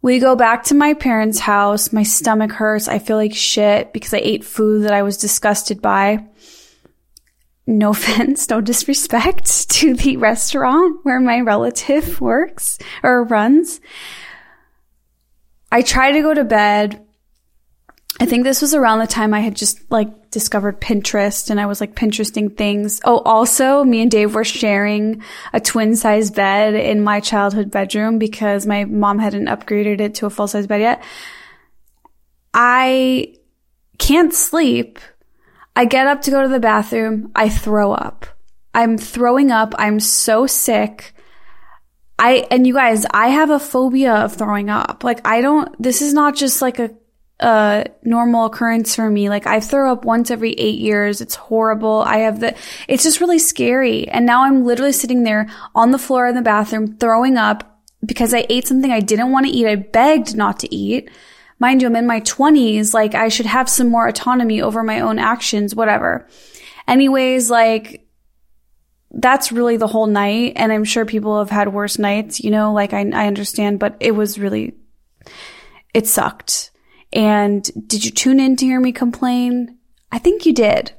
we 0.02 0.18
go 0.18 0.36
back 0.36 0.64
to 0.64 0.74
my 0.74 0.94
parents' 0.94 1.38
house. 1.38 1.92
My 1.92 2.02
stomach 2.02 2.52
hurts. 2.52 2.88
I 2.88 2.98
feel 2.98 3.16
like 3.16 3.34
shit 3.34 3.92
because 3.92 4.12
I 4.12 4.18
ate 4.18 4.44
food 4.44 4.84
that 4.84 4.92
I 4.92 5.02
was 5.02 5.16
disgusted 5.16 5.80
by. 5.80 6.26
No 7.66 7.90
offense, 7.92 8.48
no 8.50 8.60
disrespect 8.60 9.70
to 9.70 9.94
the 9.94 10.16
restaurant 10.18 11.00
where 11.04 11.20
my 11.20 11.40
relative 11.40 12.20
works 12.20 12.78
or 13.02 13.24
runs. 13.24 13.80
I 15.72 15.80
tried 15.80 16.12
to 16.12 16.20
go 16.20 16.34
to 16.34 16.44
bed. 16.44 17.02
I 18.20 18.26
think 18.26 18.44
this 18.44 18.60
was 18.60 18.74
around 18.74 18.98
the 18.98 19.06
time 19.06 19.32
I 19.32 19.40
had 19.40 19.56
just 19.56 19.90
like 19.90 20.30
discovered 20.30 20.82
Pinterest 20.82 21.48
and 21.48 21.58
I 21.58 21.64
was 21.64 21.80
like 21.80 21.96
Pinteresting 21.96 22.58
things. 22.58 23.00
Oh, 23.04 23.20
also 23.20 23.82
me 23.82 24.02
and 24.02 24.10
Dave 24.10 24.34
were 24.34 24.44
sharing 24.44 25.22
a 25.54 25.60
twin 25.60 25.96
size 25.96 26.30
bed 26.30 26.74
in 26.74 27.00
my 27.00 27.20
childhood 27.20 27.70
bedroom 27.70 28.18
because 28.18 28.66
my 28.66 28.84
mom 28.84 29.18
hadn't 29.18 29.46
upgraded 29.46 30.02
it 30.02 30.14
to 30.16 30.26
a 30.26 30.30
full 30.30 30.46
size 30.46 30.66
bed 30.66 30.82
yet. 30.82 31.02
I 32.52 33.34
can't 33.96 34.34
sleep. 34.34 34.98
I 35.74 35.86
get 35.86 36.06
up 36.06 36.20
to 36.22 36.30
go 36.30 36.42
to 36.42 36.48
the 36.48 36.60
bathroom. 36.60 37.32
I 37.34 37.48
throw 37.48 37.92
up. 37.92 38.26
I'm 38.74 38.98
throwing 38.98 39.50
up. 39.50 39.74
I'm 39.78 40.00
so 40.00 40.46
sick. 40.46 41.14
I, 42.22 42.46
and 42.52 42.64
you 42.64 42.74
guys, 42.74 43.04
I 43.10 43.30
have 43.30 43.50
a 43.50 43.58
phobia 43.58 44.14
of 44.14 44.36
throwing 44.36 44.70
up. 44.70 45.02
Like, 45.02 45.26
I 45.26 45.40
don't, 45.40 45.74
this 45.82 46.00
is 46.02 46.14
not 46.14 46.36
just 46.36 46.62
like 46.62 46.78
a, 46.78 46.90
a 47.40 47.86
normal 48.04 48.44
occurrence 48.44 48.94
for 48.94 49.10
me. 49.10 49.28
Like, 49.28 49.48
I 49.48 49.58
throw 49.58 49.90
up 49.90 50.04
once 50.04 50.30
every 50.30 50.52
eight 50.52 50.78
years. 50.78 51.20
It's 51.20 51.34
horrible. 51.34 52.04
I 52.06 52.18
have 52.18 52.38
the, 52.38 52.54
it's 52.86 53.02
just 53.02 53.20
really 53.20 53.40
scary. 53.40 54.06
And 54.06 54.24
now 54.24 54.44
I'm 54.44 54.64
literally 54.64 54.92
sitting 54.92 55.24
there 55.24 55.50
on 55.74 55.90
the 55.90 55.98
floor 55.98 56.28
in 56.28 56.36
the 56.36 56.42
bathroom 56.42 56.96
throwing 56.96 57.36
up 57.36 57.82
because 58.06 58.32
I 58.32 58.46
ate 58.48 58.68
something 58.68 58.92
I 58.92 59.00
didn't 59.00 59.32
want 59.32 59.46
to 59.46 59.52
eat. 59.52 59.66
I 59.66 59.74
begged 59.74 60.36
not 60.36 60.60
to 60.60 60.72
eat. 60.72 61.10
Mind 61.58 61.82
you, 61.82 61.88
I'm 61.88 61.96
in 61.96 62.06
my 62.06 62.20
20s. 62.20 62.94
Like, 62.94 63.16
I 63.16 63.30
should 63.30 63.46
have 63.46 63.68
some 63.68 63.88
more 63.88 64.06
autonomy 64.06 64.62
over 64.62 64.84
my 64.84 65.00
own 65.00 65.18
actions, 65.18 65.74
whatever. 65.74 66.28
Anyways, 66.86 67.50
like, 67.50 68.01
that's 69.12 69.52
really 69.52 69.76
the 69.76 69.86
whole 69.86 70.06
night. 70.06 70.54
And 70.56 70.72
I'm 70.72 70.84
sure 70.84 71.04
people 71.04 71.38
have 71.38 71.50
had 71.50 71.72
worse 71.72 71.98
nights, 71.98 72.40
you 72.40 72.50
know, 72.50 72.72
like 72.72 72.92
I, 72.92 73.00
I 73.00 73.26
understand, 73.26 73.78
but 73.78 73.96
it 74.00 74.12
was 74.12 74.38
really, 74.38 74.74
it 75.92 76.06
sucked. 76.06 76.70
And 77.12 77.68
did 77.86 78.04
you 78.04 78.10
tune 78.10 78.40
in 78.40 78.56
to 78.56 78.66
hear 78.66 78.80
me 78.80 78.92
complain? 78.92 79.78
I 80.10 80.18
think 80.18 80.46
you 80.46 80.54
did. 80.54 80.92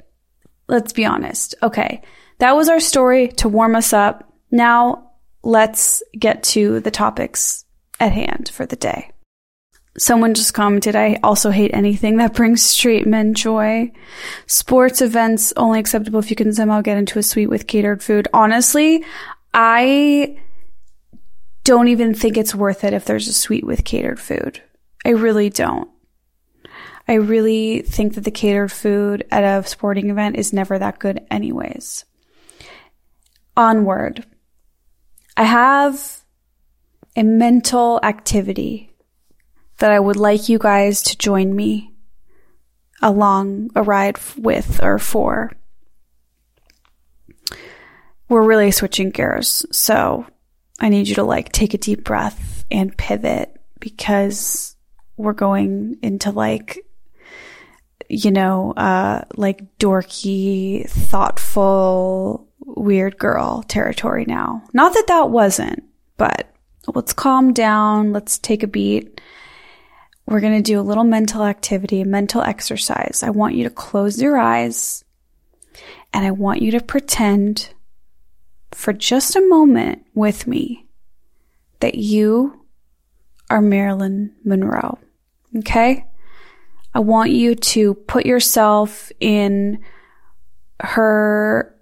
Let's 0.67 0.93
be 0.93 1.05
honest. 1.05 1.55
Okay. 1.63 2.01
That 2.37 2.55
was 2.55 2.69
our 2.69 2.79
story 2.79 3.29
to 3.29 3.49
warm 3.49 3.75
us 3.75 3.93
up. 3.93 4.31
Now 4.51 5.11
let's 5.43 6.03
get 6.17 6.43
to 6.43 6.79
the 6.79 6.91
topics 6.91 7.65
at 7.99 8.11
hand 8.11 8.49
for 8.49 8.65
the 8.65 8.75
day. 8.75 9.12
Someone 9.97 10.33
just 10.33 10.55
commented, 10.55 10.95
I 10.95 11.19
also 11.21 11.51
hate 11.51 11.71
anything 11.73 12.17
that 12.17 12.33
brings 12.33 12.63
straight 12.63 13.05
men 13.05 13.35
joy. 13.35 13.91
Sports 14.47 15.01
events 15.01 15.53
only 15.55 15.79
acceptable 15.79 16.19
if 16.19 16.31
you 16.31 16.35
can 16.35 16.51
somehow 16.51 16.81
get 16.81 16.97
into 16.97 17.19
a 17.19 17.23
suite 17.23 17.49
with 17.49 17.67
catered 17.67 18.01
food. 18.01 18.27
Honestly, 18.33 19.05
I 19.53 20.39
don't 21.63 21.89
even 21.89 22.15
think 22.15 22.37
it's 22.37 22.55
worth 22.55 22.83
it 22.83 22.93
if 22.93 23.05
there's 23.05 23.27
a 23.27 23.33
suite 23.33 23.65
with 23.65 23.85
catered 23.85 24.19
food. 24.19 24.61
I 25.05 25.09
really 25.09 25.49
don't. 25.49 25.89
I 27.07 27.15
really 27.15 27.81
think 27.81 28.15
that 28.15 28.21
the 28.21 28.31
catered 28.31 28.71
food 28.71 29.25
at 29.29 29.43
a 29.43 29.67
sporting 29.67 30.09
event 30.09 30.37
is 30.37 30.53
never 30.53 30.79
that 30.79 30.99
good 30.99 31.21
anyways. 31.29 32.05
Onward. 33.55 34.25
I 35.37 35.43
have 35.43 36.23
a 37.15 37.23
mental 37.23 37.99
activity 38.01 38.92
that 39.83 39.91
I 39.91 39.99
would 39.99 40.15
like 40.15 40.47
you 40.47 40.59
guys 40.59 41.03
to 41.03 41.17
join 41.17 41.53
me 41.53 41.91
along 43.01 43.69
a 43.75 43.83
ride 43.83 44.17
with 44.37 44.81
or 44.81 44.97
for. 44.97 45.51
We're 48.29 48.47
really 48.47 48.71
switching 48.71 49.09
gears. 49.09 49.65
So 49.73 50.25
I 50.79 50.87
need 50.87 51.09
you 51.09 51.15
to 51.15 51.25
like 51.25 51.51
take 51.51 51.73
a 51.73 51.77
deep 51.77 52.05
breath 52.05 52.63
and 52.71 52.97
pivot 52.97 53.59
because 53.81 54.77
we're 55.17 55.33
going 55.33 55.97
into 56.01 56.31
like, 56.31 56.79
you 58.07 58.31
know, 58.31 58.71
uh, 58.77 59.25
like 59.35 59.79
dorky, 59.79 60.89
thoughtful, 60.89 62.47
weird 62.61 63.17
girl 63.17 63.63
territory 63.63 64.23
now. 64.25 64.63
Not 64.71 64.93
that 64.93 65.07
that 65.07 65.29
wasn't, 65.29 65.83
but 66.15 66.55
let's 66.95 67.11
calm 67.11 67.51
down. 67.51 68.13
Let's 68.13 68.37
take 68.37 68.63
a 68.63 68.67
beat 68.67 69.19
we're 70.33 70.39
going 70.39 70.61
to 70.61 70.63
do 70.63 70.79
a 70.79 70.81
little 70.81 71.03
mental 71.03 71.43
activity, 71.43 72.01
a 72.01 72.05
mental 72.05 72.41
exercise. 72.41 73.21
I 73.21 73.29
want 73.29 73.53
you 73.53 73.65
to 73.65 73.69
close 73.69 74.19
your 74.19 74.35
eyes 74.35 75.05
and 76.11 76.25
I 76.25 76.31
want 76.31 76.63
you 76.63 76.71
to 76.71 76.81
pretend 76.81 77.69
for 78.71 78.93
just 78.93 79.35
a 79.35 79.47
moment 79.47 80.07
with 80.15 80.47
me 80.47 80.87
that 81.81 81.93
you 81.93 82.65
are 83.51 83.61
Marilyn 83.61 84.33
Monroe. 84.43 84.97
Okay? 85.59 86.03
I 86.95 86.99
want 86.99 87.29
you 87.29 87.53
to 87.53 87.93
put 87.93 88.25
yourself 88.25 89.11
in 89.19 89.83
her 90.79 91.75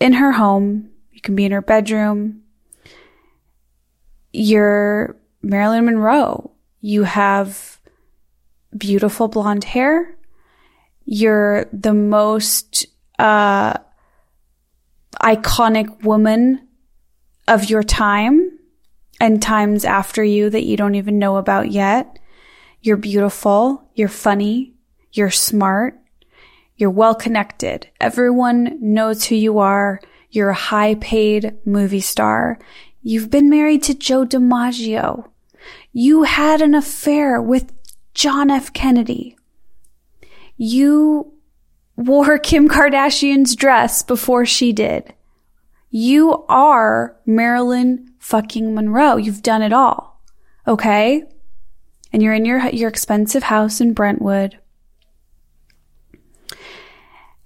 in 0.00 0.12
her 0.12 0.30
home. 0.30 0.90
You 1.10 1.20
can 1.20 1.34
be 1.34 1.44
in 1.44 1.52
her 1.52 1.62
bedroom. 1.62 2.42
You're 4.32 5.16
Marilyn 5.42 5.86
Monroe 5.86 6.52
you 6.86 7.02
have 7.02 7.80
beautiful 8.78 9.26
blonde 9.26 9.64
hair. 9.64 10.16
You're 11.04 11.64
the 11.72 11.92
most 11.92 12.86
uh, 13.18 13.74
iconic 15.20 16.04
woman 16.04 16.68
of 17.48 17.68
your 17.68 17.82
time 17.82 18.56
and 19.20 19.42
times 19.42 19.84
after 19.84 20.22
you 20.22 20.48
that 20.48 20.62
you 20.62 20.76
don't 20.76 20.94
even 20.94 21.18
know 21.18 21.38
about 21.38 21.72
yet. 21.72 22.20
You're 22.82 22.96
beautiful. 22.96 23.90
You're 23.96 24.06
funny. 24.06 24.74
You're 25.10 25.32
smart. 25.32 25.98
You're 26.76 26.90
well 26.90 27.16
connected. 27.16 27.90
Everyone 28.00 28.78
knows 28.80 29.24
who 29.24 29.34
you 29.34 29.58
are. 29.58 30.00
You're 30.30 30.50
a 30.50 30.54
high 30.54 30.94
paid 30.94 31.56
movie 31.64 31.98
star. 31.98 32.60
You've 33.02 33.28
been 33.28 33.50
married 33.50 33.82
to 33.84 33.94
Joe 33.94 34.24
DiMaggio. 34.24 35.30
You 35.98 36.24
had 36.24 36.60
an 36.60 36.74
affair 36.74 37.40
with 37.40 37.72
John 38.12 38.50
F. 38.50 38.70
Kennedy. 38.74 39.34
You 40.58 41.32
wore 41.96 42.38
Kim 42.50 42.68
Kardashian's 42.68 43.56
dress 43.56 44.02
before 44.02 44.44
she 44.44 44.74
did. 44.74 45.14
You 45.88 46.44
are 46.50 47.16
Marilyn 47.24 48.10
fucking 48.18 48.74
Monroe. 48.74 49.16
You've 49.16 49.40
done 49.40 49.62
it 49.62 49.72
all. 49.72 50.20
Okay? 50.68 51.24
And 52.12 52.22
you're 52.22 52.34
in 52.34 52.44
your, 52.44 52.68
your 52.68 52.90
expensive 52.90 53.44
house 53.44 53.80
in 53.80 53.94
Brentwood. 53.94 54.58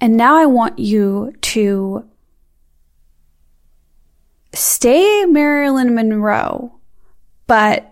And 0.00 0.16
now 0.16 0.37
I 0.37 0.47
want 0.47 0.80
you 0.80 1.35
to 1.40 2.04
stay 4.52 5.25
Marilyn 5.26 5.95
Monroe, 5.95 6.80
but 7.47 7.87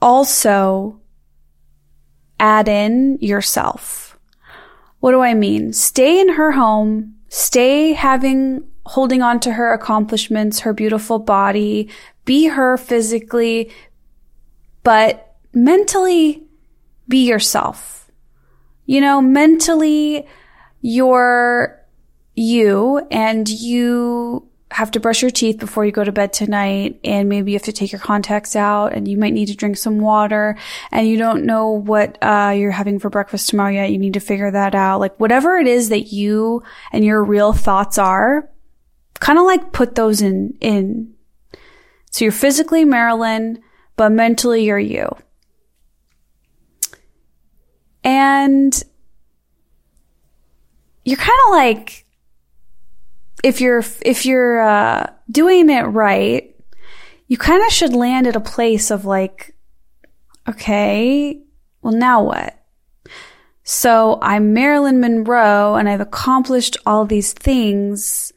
also 0.00 1.00
add 2.38 2.68
in 2.68 3.18
yourself. 3.20 4.18
What 5.00 5.12
do 5.12 5.20
I 5.20 5.34
mean? 5.34 5.72
Stay 5.72 6.20
in 6.20 6.30
her 6.30 6.52
home, 6.52 7.16
stay 7.28 7.92
having, 7.92 8.64
holding 8.86 9.22
on 9.22 9.40
to 9.40 9.52
her 9.52 9.72
accomplishments, 9.72 10.60
her 10.60 10.72
beautiful 10.72 11.18
body, 11.18 11.88
be 12.24 12.46
her 12.46 12.76
physically, 12.76 13.70
but 14.82 15.34
mentally 15.52 16.44
be 17.08 17.26
yourself. 17.26 18.10
You 18.86 19.00
know, 19.00 19.20
mentally 19.20 20.26
you're 20.80 21.80
you 22.34 23.06
and 23.10 23.48
you 23.48 24.49
have 24.70 24.92
to 24.92 25.00
brush 25.00 25.20
your 25.20 25.30
teeth 25.30 25.58
before 25.58 25.84
you 25.84 25.90
go 25.90 26.04
to 26.04 26.12
bed 26.12 26.32
tonight 26.32 27.00
and 27.02 27.28
maybe 27.28 27.50
you 27.50 27.56
have 27.56 27.64
to 27.64 27.72
take 27.72 27.90
your 27.90 28.00
contacts 28.00 28.54
out 28.54 28.92
and 28.92 29.08
you 29.08 29.18
might 29.18 29.32
need 29.32 29.46
to 29.46 29.56
drink 29.56 29.76
some 29.76 29.98
water 29.98 30.56
and 30.92 31.08
you 31.08 31.16
don't 31.18 31.44
know 31.44 31.70
what 31.70 32.16
uh, 32.22 32.54
you're 32.56 32.70
having 32.70 32.98
for 33.00 33.10
breakfast 33.10 33.48
tomorrow 33.48 33.72
yet 33.72 33.90
you 33.90 33.98
need 33.98 34.14
to 34.14 34.20
figure 34.20 34.50
that 34.50 34.74
out. 34.74 35.00
Like 35.00 35.18
whatever 35.18 35.56
it 35.56 35.66
is 35.66 35.88
that 35.88 36.12
you 36.12 36.62
and 36.92 37.04
your 37.04 37.22
real 37.24 37.52
thoughts 37.52 37.98
are 37.98 38.48
kind 39.18 39.38
of 39.38 39.44
like 39.44 39.72
put 39.72 39.96
those 39.96 40.22
in 40.22 40.56
in. 40.60 41.14
So 42.12 42.24
you're 42.24 42.32
physically 42.32 42.84
marilyn 42.84 43.60
but 43.96 44.12
mentally 44.12 44.64
you're 44.64 44.78
you. 44.78 45.08
And 48.04 48.82
you're 51.04 51.16
kind 51.16 51.38
of 51.46 51.50
like 51.50 52.06
if 53.42 53.60
you're 53.60 53.84
if 54.02 54.26
you're 54.26 54.60
uh, 54.60 55.10
doing 55.30 55.70
it 55.70 55.82
right, 55.82 56.54
you 57.26 57.36
kind 57.36 57.64
of 57.64 57.72
should 57.72 57.94
land 57.94 58.26
at 58.26 58.36
a 58.36 58.40
place 58.40 58.90
of 58.90 59.04
like, 59.04 59.54
okay, 60.48 61.40
well 61.82 61.94
now 61.94 62.22
what? 62.22 62.56
So 63.62 64.18
I'm 64.20 64.52
Marilyn 64.52 65.00
Monroe 65.00 65.76
and 65.76 65.88
I've 65.88 66.00
accomplished 66.00 66.76
all 66.84 67.04
these 67.04 67.32
things, 67.32 68.32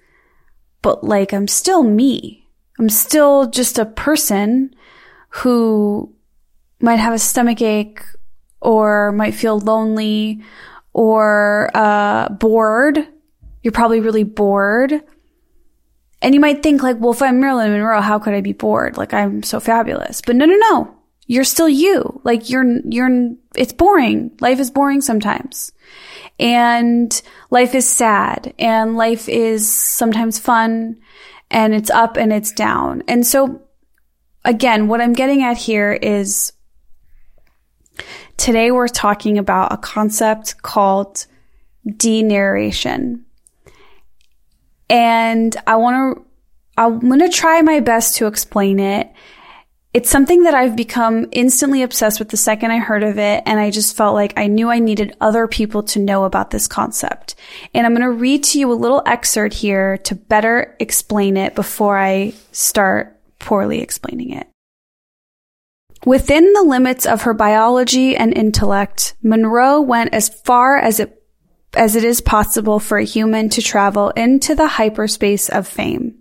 but 0.82 1.04
like 1.04 1.34
I'm 1.34 1.48
still 1.48 1.84
me. 1.84 2.48
I'm 2.80 2.90
still 2.90 3.48
just 3.50 3.80
a 3.80 3.86
person 3.86 4.76
who 5.30 6.14
might 6.80 6.98
have 7.00 7.14
a 7.14 7.20
stomach 7.20 7.62
ache 7.62 8.02
or 8.62 9.12
might 9.12 9.34
feel 9.34 9.60
lonely 9.60 10.44
or 10.94 11.70
uh, 11.74 12.30
bored 12.30 13.08
you're 13.64 13.72
probably 13.72 14.02
really 14.02 14.24
bored. 14.24 15.02
And 16.22 16.34
you 16.34 16.40
might 16.40 16.62
think 16.62 16.84
like, 16.84 17.00
well, 17.00 17.12
if 17.12 17.22
I'm 17.22 17.40
Marilyn 17.40 17.72
Monroe, 17.72 18.02
how 18.02 18.20
could 18.20 18.34
I 18.34 18.42
be 18.42 18.54
bored? 18.54 18.98
Like 18.98 19.14
I'm 19.14 19.42
so 19.42 19.60
fabulous. 19.60 20.22
But 20.22 20.36
no, 20.36 20.46
no, 20.46 20.56
no. 20.56 20.96
You're 21.26 21.46
still 21.46 21.70
you. 21.70 22.22
Like 22.24 22.50
you're, 22.50 22.66
you're, 22.86 23.32
it's 23.56 23.74
boring. 23.74 24.32
Life 24.42 24.60
is 24.60 24.70
boring 24.70 25.02
sometimes. 25.02 25.72
And 26.40 27.22
life 27.50 27.74
is 27.74 27.88
sad 27.88 28.54
and 28.60 28.98
life 28.98 29.30
is 29.30 29.72
sometimes 29.72 30.40
fun 30.40 30.98
and 31.50 31.74
it's 31.74 31.90
up 31.90 32.18
and 32.18 32.34
it's 32.34 32.52
down. 32.52 33.04
And 33.08 33.26
so 33.26 33.62
again, 34.44 34.88
what 34.88 35.00
I'm 35.00 35.14
getting 35.14 35.44
at 35.44 35.58
here 35.58 35.94
is 35.94 36.52
today 38.38 38.72
we're 38.72 38.88
talking 38.88 39.38
about 39.38 39.72
a 39.72 39.78
concept 39.78 40.62
called 40.62 41.26
denarration. 41.88 43.24
And 44.94 45.56
I 45.66 45.76
want 45.78 46.18
to, 46.18 46.26
I'm 46.78 47.00
going 47.00 47.20
to 47.20 47.30
try 47.30 47.64
my 47.64 47.80
best 47.80 48.18
to 48.18 48.28
explain 48.28 48.80
it. 48.80 49.12
it's 49.94 50.10
something 50.10 50.44
that 50.44 50.56
I've 50.56 50.76
become 50.76 51.28
instantly 51.32 51.84
obsessed 51.84 52.20
with 52.20 52.30
the 52.30 52.38
second 52.38 52.72
I 52.72 52.78
heard 52.78 53.04
of 53.04 53.18
it. 53.20 53.44
And 53.46 53.60
I 53.60 53.70
just 53.72 53.96
felt 53.96 54.14
like 54.14 54.34
I 54.38 54.48
knew 54.48 54.70
I 54.70 54.80
needed 54.80 55.16
other 55.20 55.48
people 55.48 55.84
to 55.84 56.00
know 56.00 56.26
about 56.26 56.52
this 56.52 56.68
concept. 56.68 57.36
And 57.74 57.86
I'm 57.86 57.94
going 57.94 58.02
to 58.04 58.12
read 58.12 58.44
to 58.46 58.60
you 58.60 58.72
a 58.72 58.74
little 58.74 59.04
excerpt 59.06 59.56
here 59.56 59.98
to 60.00 60.16
better 60.16 60.76
explain 60.80 61.38
it 61.38 61.56
before 61.56 61.98
I 61.98 62.34
start 62.52 63.20
poorly 63.40 63.82
explaining 63.82 64.34
it. 64.34 64.48
Within 66.06 66.54
the 66.54 66.64
limits 66.64 67.06
of 67.06 67.22
her 67.22 67.34
biology 67.34 68.16
and 68.16 68.36
intellect, 68.36 69.16
Monroe 69.24 69.80
went 69.80 70.14
as 70.14 70.30
far 70.30 70.78
as 70.78 71.00
it 71.00 71.23
as 71.76 71.96
it 71.96 72.04
is 72.04 72.22
possible 72.22 72.80
for 72.80 72.98
a 72.98 73.06
human 73.06 73.50
to 73.50 73.62
travel 73.62 74.10
into 74.12 74.56
the 74.56 74.68
hyperspace 74.68 75.50
of 75.50 75.68
fame. 75.68 76.16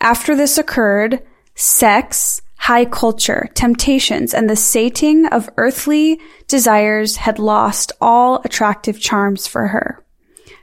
After 0.00 0.34
this 0.34 0.58
occurred, 0.58 1.22
sex, 1.54 2.42
high 2.56 2.84
culture, 2.84 3.48
temptations, 3.54 4.34
and 4.34 4.48
the 4.48 4.56
sating 4.56 5.26
of 5.26 5.50
earthly 5.56 6.20
desires 6.46 7.16
had 7.16 7.38
lost 7.38 7.92
all 8.00 8.40
attractive 8.44 9.00
charms 9.00 9.46
for 9.46 9.68
her. 9.68 10.04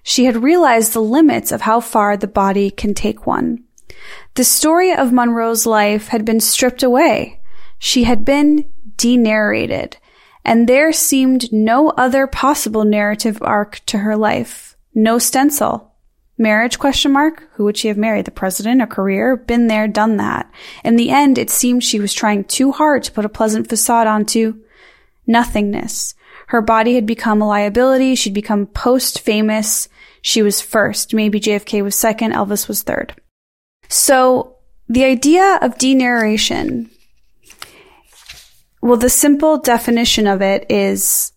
She 0.03 0.25
had 0.25 0.43
realized 0.43 0.93
the 0.93 1.01
limits 1.01 1.51
of 1.51 1.61
how 1.61 1.79
far 1.79 2.15
the 2.15 2.27
body 2.27 2.71
can 2.71 2.93
take 2.93 3.27
one. 3.27 3.63
The 4.35 4.43
story 4.43 4.93
of 4.93 5.11
Monroe's 5.11 5.65
life 5.65 6.07
had 6.07 6.23
been 6.23 6.39
stripped 6.39 6.83
away. 6.83 7.41
She 7.79 8.05
had 8.05 8.23
been 8.23 8.71
denarrated, 8.95 9.97
and 10.47 10.67
there 10.67 10.91
seemed 10.91 11.53
no 11.53 11.89
other 11.89 12.25
possible 12.25 12.85
narrative 12.85 13.37
arc 13.41 13.81
to 13.85 13.99
her 13.99 14.17
life. 14.17 14.75
No 14.95 15.19
stencil, 15.19 15.87
Marriage 16.37 16.77
question 16.77 17.11
mark? 17.11 17.47
Who 17.53 17.63
would 17.63 17.77
she 17.77 17.87
have 17.87 17.97
married? 17.97 18.25
The 18.25 18.31
president? 18.31 18.81
A 18.81 18.87
career? 18.87 19.35
Been 19.35 19.67
there, 19.67 19.87
done 19.87 20.17
that. 20.17 20.51
In 20.83 20.95
the 20.95 21.09
end, 21.09 21.37
it 21.37 21.49
seemed 21.49 21.83
she 21.83 21.99
was 21.99 22.13
trying 22.13 22.43
too 22.43 22.71
hard 22.71 23.03
to 23.03 23.11
put 23.11 23.25
a 23.25 23.29
pleasant 23.29 23.67
facade 23.67 24.05
onto 24.05 24.61
nothingness. 25.25 26.13
Her 26.47 26.61
body 26.61 26.93
had 26.93 27.07
become 27.07 27.41
a 27.41 27.47
liability. 27.47 28.13
She'd 28.13 28.35
become 28.35 28.67
post 28.67 29.19
famous. 29.19 29.89
She 30.21 30.43
was 30.43 30.61
first. 30.61 31.13
Maybe 31.13 31.39
JFK 31.39 31.83
was 31.83 31.95
second. 31.95 32.33
Elvis 32.33 32.67
was 32.67 32.83
third. 32.83 33.19
So 33.89 34.57
the 34.87 35.05
idea 35.05 35.57
of 35.61 35.77
denarration, 35.77 36.91
well, 38.87 38.97
the 38.97 39.09
simple 39.09 39.57
definition 39.57 40.27
of 40.27 40.41
it 40.41 40.65
is, 40.69 41.33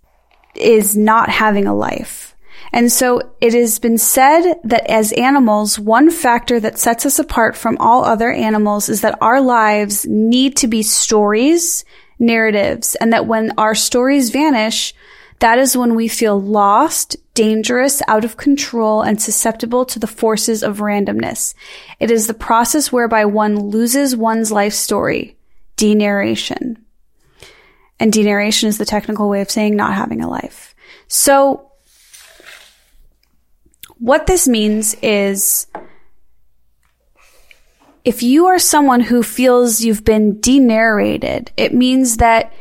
is 0.55 0.97
not 0.97 1.29
having 1.29 1.67
a 1.67 1.75
life. 1.75 2.37
And 2.73 2.91
so 2.93 3.21
it 3.41 3.53
has 3.55 3.79
been 3.79 3.99
said 3.99 4.55
that 4.65 4.87
as 4.89 5.13
animals, 5.13 5.79
one 5.79 6.11
factor 6.11 6.61
that 6.61 6.79
sets 6.79 7.05
us 7.05 7.19
apart 7.19 7.57
from 7.57 7.77
all 7.81 8.05
other 8.05 8.31
animals 8.31 8.89
is 8.89 9.01
that 9.01 9.19
our 9.21 9.41
lives 9.41 10.07
need 10.07 10.57
to 10.59 10.69
be 10.69 10.83
stories, 10.83 11.85
narratives, 12.19 12.95
and 12.97 13.13
that 13.13 13.27
when 13.27 13.53
our 13.59 13.75
stories 13.75 14.31
vanish, 14.31 14.95
that 15.41 15.59
is 15.59 15.77
when 15.77 15.95
we 15.95 16.07
feel 16.07 16.41
lost, 16.41 17.17
dangerous, 17.35 18.03
out 18.07 18.25
of 18.25 18.37
control, 18.37 19.03
and 19.03 19.21
susceptible 19.21 19.85
to 19.87 19.99
the 19.99 20.07
forces 20.07 20.63
of 20.63 20.79
randomness. 20.79 21.55
It 21.99 22.11
is 22.11 22.27
the 22.27 22.35
process 22.35 22.93
whereby 22.93 23.25
one 23.25 23.59
loses 23.59 24.15
one's 24.15 24.53
life 24.53 24.75
story, 24.75 25.37
denarration. 25.77 26.77
And 28.01 28.13
denarration 28.13 28.65
is 28.65 28.79
the 28.79 28.87
technical 28.87 29.29
way 29.29 29.43
of 29.43 29.51
saying 29.51 29.77
not 29.77 29.95
having 29.95 30.23
a 30.23 30.29
life. 30.29 30.75
So 31.07 31.71
what 33.99 34.27
this 34.27 34.49
means 34.49 34.95
is 35.03 35.67
if 38.03 38.23
you 38.23 38.47
are 38.47 38.59
someone 38.59 39.01
who 39.03 39.23
feels 39.23 39.83
you've 39.83 40.05
been 40.05 40.41
denarrated, 40.41 41.51
it 41.59 41.75
means 41.75 42.17
that 42.17 42.53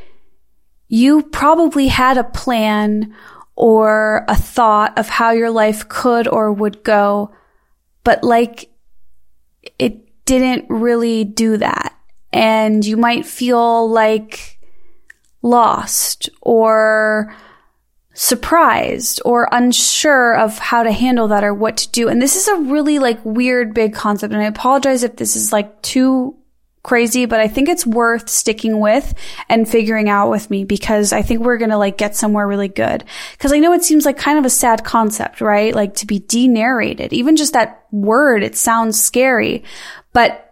you 0.90 1.22
probably 1.22 1.88
had 1.88 2.18
a 2.18 2.24
plan 2.26 3.16
or 3.56 4.26
a 4.28 4.36
thought 4.36 4.98
of 4.98 5.08
how 5.08 5.32
your 5.32 5.52
life 5.52 5.88
could 5.88 6.28
or 6.28 6.52
would 6.52 6.84
go, 6.84 7.32
but 8.04 8.24
like 8.24 8.70
it 9.78 10.26
didn't 10.26 10.66
really 10.70 11.24
do 11.24 11.56
that. 11.58 11.96
And 12.34 12.86
you 12.86 12.98
might 12.98 13.26
feel 13.26 13.90
like 13.90 14.59
lost 15.42 16.30
or 16.42 17.36
surprised 18.14 19.22
or 19.24 19.48
unsure 19.52 20.36
of 20.36 20.58
how 20.58 20.84
to 20.84 20.92
handle 20.92 21.30
that 21.30 21.44
or 21.44 21.54
what 21.54 21.78
to 21.78 21.90
do. 21.92 22.10
And 22.10 22.22
this 22.22 22.36
is 22.36 22.48
a 22.50 22.62
really 22.70 23.00
like 23.00 23.24
weird 23.24 23.74
big 23.74 23.94
concept. 23.94 24.34
And 24.34 24.42
I 24.42 24.46
apologize 24.48 25.04
if 25.04 25.16
this 25.16 25.36
is 25.36 25.54
like 25.54 25.82
too 25.82 26.36
crazy, 26.84 27.26
but 27.26 27.40
I 27.40 27.48
think 27.48 27.70
it's 27.70 27.86
worth 27.86 28.28
sticking 28.28 28.80
with 28.80 29.14
and 29.48 29.70
figuring 29.70 30.10
out 30.10 30.30
with 30.30 30.50
me 30.50 30.64
because 30.64 31.14
I 31.14 31.22
think 31.22 31.42
we're 31.42 31.58
going 31.58 31.72
to 31.72 31.78
like 31.78 31.98
get 31.98 32.16
somewhere 32.16 32.48
really 32.48 32.68
good. 32.68 33.04
Cause 33.38 33.54
I 33.54 33.60
know 33.60 33.74
it 33.74 33.84
seems 33.84 34.06
like 34.06 34.18
kind 34.18 34.40
of 34.40 34.46
a 34.46 34.50
sad 34.50 34.84
concept, 34.84 35.40
right? 35.40 35.74
Like 35.74 35.96
to 35.96 36.06
be 36.06 36.20
denarrated, 36.20 37.14
even 37.14 37.36
just 37.36 37.54
that 37.54 37.86
word, 37.92 38.44
it 38.44 38.56
sounds 38.56 39.02
scary, 39.02 39.64
but 40.14 40.49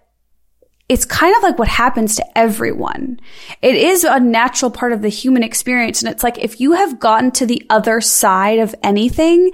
it's 0.89 1.05
kind 1.05 1.35
of 1.35 1.43
like 1.43 1.59
what 1.59 1.67
happens 1.67 2.15
to 2.15 2.37
everyone. 2.37 3.19
It 3.61 3.75
is 3.75 4.03
a 4.05 4.19
natural 4.19 4.71
part 4.71 4.93
of 4.93 5.01
the 5.01 5.09
human 5.09 5.43
experience. 5.43 6.01
And 6.01 6.09
it's 6.11 6.23
like, 6.23 6.37
if 6.37 6.61
you 6.61 6.73
have 6.73 6.99
gotten 6.99 7.31
to 7.31 7.45
the 7.45 7.65
other 7.69 7.99
side 7.99 8.59
of 8.59 8.73
anything, 8.81 9.51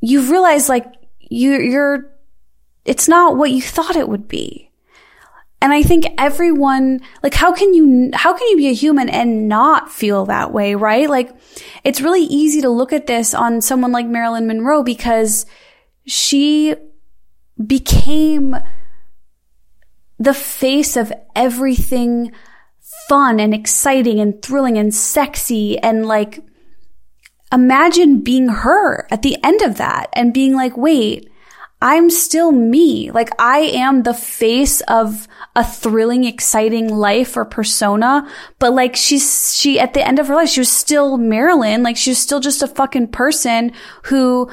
you've 0.00 0.30
realized 0.30 0.68
like 0.68 0.86
you, 1.18 1.58
you're, 1.58 2.12
it's 2.84 3.08
not 3.08 3.36
what 3.36 3.50
you 3.50 3.60
thought 3.60 3.96
it 3.96 4.08
would 4.08 4.28
be. 4.28 4.70
And 5.60 5.72
I 5.72 5.84
think 5.84 6.06
everyone, 6.18 7.00
like, 7.22 7.34
how 7.34 7.52
can 7.52 7.72
you, 7.72 8.10
how 8.14 8.36
can 8.36 8.48
you 8.48 8.56
be 8.56 8.68
a 8.68 8.74
human 8.74 9.08
and 9.08 9.48
not 9.48 9.92
feel 9.92 10.26
that 10.26 10.52
way, 10.52 10.74
right? 10.74 11.08
Like, 11.08 11.30
it's 11.84 12.00
really 12.00 12.24
easy 12.24 12.62
to 12.62 12.68
look 12.68 12.92
at 12.92 13.06
this 13.06 13.32
on 13.32 13.60
someone 13.60 13.92
like 13.92 14.06
Marilyn 14.06 14.48
Monroe 14.48 14.82
because 14.82 15.46
she 16.04 16.74
became 17.64 18.56
the 20.22 20.34
face 20.34 20.96
of 20.96 21.12
everything 21.34 22.32
fun 23.08 23.40
and 23.40 23.52
exciting 23.52 24.20
and 24.20 24.40
thrilling 24.40 24.78
and 24.78 24.94
sexy 24.94 25.78
and 25.78 26.06
like 26.06 26.40
imagine 27.52 28.20
being 28.20 28.48
her 28.48 29.06
at 29.10 29.22
the 29.22 29.36
end 29.42 29.60
of 29.62 29.78
that 29.78 30.08
and 30.12 30.32
being 30.32 30.54
like, 30.54 30.76
wait, 30.76 31.28
I'm 31.80 32.10
still 32.10 32.52
me. 32.52 33.10
Like 33.10 33.30
I 33.40 33.58
am 33.58 34.04
the 34.04 34.14
face 34.14 34.80
of 34.82 35.26
a 35.56 35.64
thrilling, 35.64 36.22
exciting 36.22 36.88
life 36.88 37.36
or 37.36 37.44
persona, 37.44 38.26
but 38.60 38.72
like 38.72 38.94
she's, 38.94 39.56
she, 39.56 39.80
at 39.80 39.92
the 39.92 40.06
end 40.06 40.20
of 40.20 40.28
her 40.28 40.36
life, 40.36 40.50
she 40.50 40.60
was 40.60 40.70
still 40.70 41.18
Marilyn. 41.18 41.82
Like 41.82 41.96
she 41.96 42.10
was 42.10 42.18
still 42.18 42.38
just 42.38 42.62
a 42.62 42.68
fucking 42.68 43.08
person 43.08 43.72
who 44.04 44.48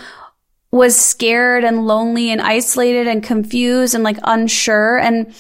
was 0.72 1.00
scared 1.00 1.64
and 1.64 1.86
lonely 1.88 2.30
and 2.32 2.42
isolated 2.42 3.08
and 3.08 3.24
confused 3.24 3.96
and 3.96 4.04
like 4.04 4.18
unsure. 4.24 4.98
And 4.98 5.34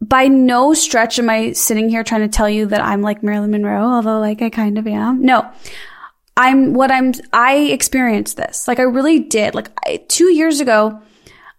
by 0.00 0.28
no 0.28 0.74
stretch 0.74 1.18
am 1.18 1.30
I 1.30 1.52
sitting 1.52 1.88
here 1.88 2.02
trying 2.02 2.22
to 2.22 2.28
tell 2.28 2.48
you 2.48 2.66
that 2.66 2.82
I'm 2.82 3.02
like 3.02 3.22
Marilyn 3.22 3.52
Monroe, 3.52 3.86
although 3.86 4.18
like 4.18 4.42
I 4.42 4.50
kind 4.50 4.78
of 4.78 4.86
am. 4.86 5.22
No. 5.22 5.48
I'm 6.36 6.74
what 6.74 6.90
I'm, 6.90 7.12
I 7.32 7.56
experienced 7.56 8.36
this. 8.36 8.68
Like 8.68 8.78
I 8.78 8.82
really 8.82 9.20
did. 9.20 9.54
Like 9.54 9.70
I, 9.86 10.04
two 10.08 10.30
years 10.32 10.60
ago, 10.60 11.00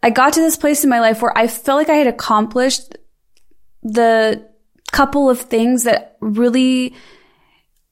I 0.03 0.11
got 0.11 0.33
to 0.33 0.41
this 0.41 0.57
place 0.57 0.83
in 0.83 0.89
my 0.89 0.99
life 0.99 1.21
where 1.21 1.35
I 1.35 1.47
felt 1.47 1.79
like 1.79 1.89
I 1.89 1.95
had 1.95 2.07
accomplished 2.07 2.95
the 3.81 4.47
couple 4.91 5.29
of 5.29 5.41
things 5.41 5.83
that 5.83 6.17
really 6.19 6.93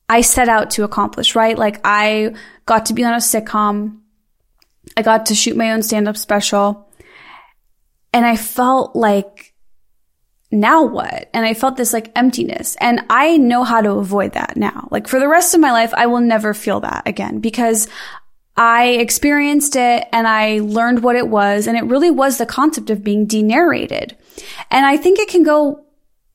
I 0.08 0.22
set 0.22 0.50
out 0.50 0.72
to 0.72 0.84
accomplish, 0.84 1.36
right? 1.36 1.58
Like 1.58 1.82
I 1.84 2.36
got 2.66 2.88
to 2.88 2.94
be 2.94 3.04
on 3.04 3.14
a 3.14 3.18
sitcom. 3.18 4.00
I 4.98 5.02
got 5.02 5.28
to 5.28 5.36
shoot 5.36 5.58
my 5.58 5.72
own 5.72 5.84
stand 5.84 6.08
up 6.08 6.18
special. 6.18 6.90
And 8.14 8.26
I 8.26 8.38
felt 8.38 8.96
like 8.96 9.54
now 10.52 10.84
what? 10.86 11.30
And 11.34 11.46
I 11.46 11.54
felt 11.54 11.76
this 11.76 11.94
like 11.94 12.12
emptiness. 12.16 12.78
And 12.80 13.02
I 13.10 13.38
know 13.38 13.64
how 13.64 13.82
to 13.82 13.92
avoid 13.92 14.34
that 14.34 14.56
now. 14.56 14.88
Like 14.92 15.08
for 15.08 15.20
the 15.20 15.28
rest 15.28 15.54
of 15.54 15.62
my 15.62 15.72
life, 15.72 15.94
I 15.94 16.08
will 16.08 16.22
never 16.22 16.54
feel 16.54 16.80
that 16.82 17.04
again 17.06 17.40
because 17.40 17.88
I 18.56 18.88
experienced 18.88 19.76
it 19.76 20.08
and 20.14 20.28
I 20.28 20.60
learned 20.60 21.04
what 21.04 21.18
it 21.18 21.28
was. 21.28 21.68
And 21.68 21.78
it 21.78 21.86
really 21.86 22.12
was 22.12 22.38
the 22.38 22.46
concept 22.46 22.90
of 22.90 23.04
being 23.04 23.28
denarrated. 23.28 24.16
And 24.72 24.86
I 24.86 24.98
think 24.98 25.20
it 25.20 25.28
can 25.28 25.44
go 25.44 25.86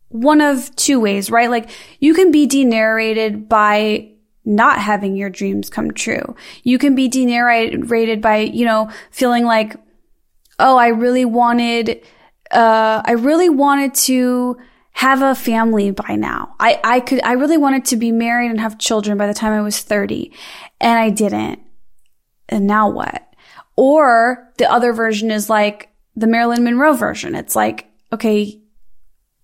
one 0.08 0.40
of 0.40 0.74
two 0.76 1.00
ways, 1.00 1.30
right? 1.30 1.48
Like 1.48 1.70
you 1.98 2.14
can 2.14 2.30
be 2.30 2.46
denarrated 2.46 3.48
by 3.48 4.09
not 4.44 4.78
having 4.78 5.16
your 5.16 5.30
dreams 5.30 5.70
come 5.70 5.90
true. 5.92 6.34
You 6.62 6.78
can 6.78 6.94
be 6.94 7.08
denarrated 7.08 8.20
by, 8.20 8.38
you 8.38 8.64
know, 8.64 8.90
feeling 9.10 9.44
like, 9.44 9.76
oh, 10.58 10.76
I 10.76 10.88
really 10.88 11.24
wanted 11.24 12.02
uh, 12.50 13.02
I 13.04 13.12
really 13.12 13.48
wanted 13.48 13.94
to 13.94 14.56
have 14.92 15.22
a 15.22 15.34
family 15.34 15.92
by 15.92 16.16
now. 16.16 16.54
I, 16.58 16.80
I 16.82 17.00
could, 17.00 17.22
I 17.22 17.32
really 17.32 17.56
wanted 17.56 17.84
to 17.86 17.96
be 17.96 18.10
married 18.10 18.50
and 18.50 18.60
have 18.60 18.78
children 18.78 19.16
by 19.16 19.26
the 19.26 19.34
time 19.34 19.52
I 19.52 19.62
was 19.62 19.80
30 19.80 20.32
and 20.80 20.98
I 20.98 21.10
didn't. 21.10 21.60
And 22.48 22.66
now 22.66 22.90
what? 22.90 23.26
Or 23.76 24.52
the 24.58 24.70
other 24.70 24.92
version 24.92 25.30
is 25.30 25.48
like 25.48 25.90
the 26.16 26.26
Marilyn 26.26 26.64
Monroe 26.64 26.92
version. 26.92 27.34
It's 27.34 27.54
like, 27.54 27.86
okay, 28.12 28.60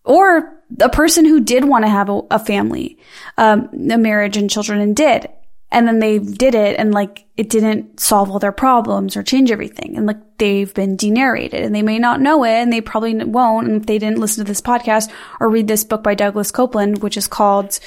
or 0.04 0.55
a 0.80 0.88
person 0.88 1.24
who 1.24 1.40
did 1.40 1.64
want 1.64 1.84
to 1.84 1.90
have 1.90 2.08
a, 2.08 2.20
a 2.30 2.38
family, 2.38 2.98
um, 3.38 3.68
a 3.90 3.98
marriage 3.98 4.36
and 4.36 4.50
children 4.50 4.80
and 4.80 4.96
did. 4.96 5.28
And 5.72 5.86
then 5.86 5.98
they 5.98 6.18
did 6.18 6.54
it 6.54 6.78
and 6.78 6.94
like 6.94 7.26
it 7.36 7.50
didn't 7.50 7.98
solve 7.98 8.30
all 8.30 8.38
their 8.38 8.52
problems 8.52 9.16
or 9.16 9.22
change 9.22 9.50
everything. 9.50 9.96
And 9.96 10.06
like 10.06 10.38
they've 10.38 10.72
been 10.72 10.96
denarrated 10.96 11.64
and 11.64 11.74
they 11.74 11.82
may 11.82 11.98
not 11.98 12.20
know 12.20 12.44
it 12.44 12.52
and 12.52 12.72
they 12.72 12.80
probably 12.80 13.14
won't. 13.24 13.66
And 13.66 13.80
if 13.80 13.86
they 13.86 13.98
didn't 13.98 14.20
listen 14.20 14.44
to 14.44 14.48
this 14.48 14.60
podcast 14.60 15.10
or 15.40 15.48
read 15.48 15.66
this 15.66 15.84
book 15.84 16.02
by 16.02 16.14
Douglas 16.14 16.52
Coupland, 16.52 17.00
which 17.00 17.16
is 17.16 17.26
called 17.26 17.80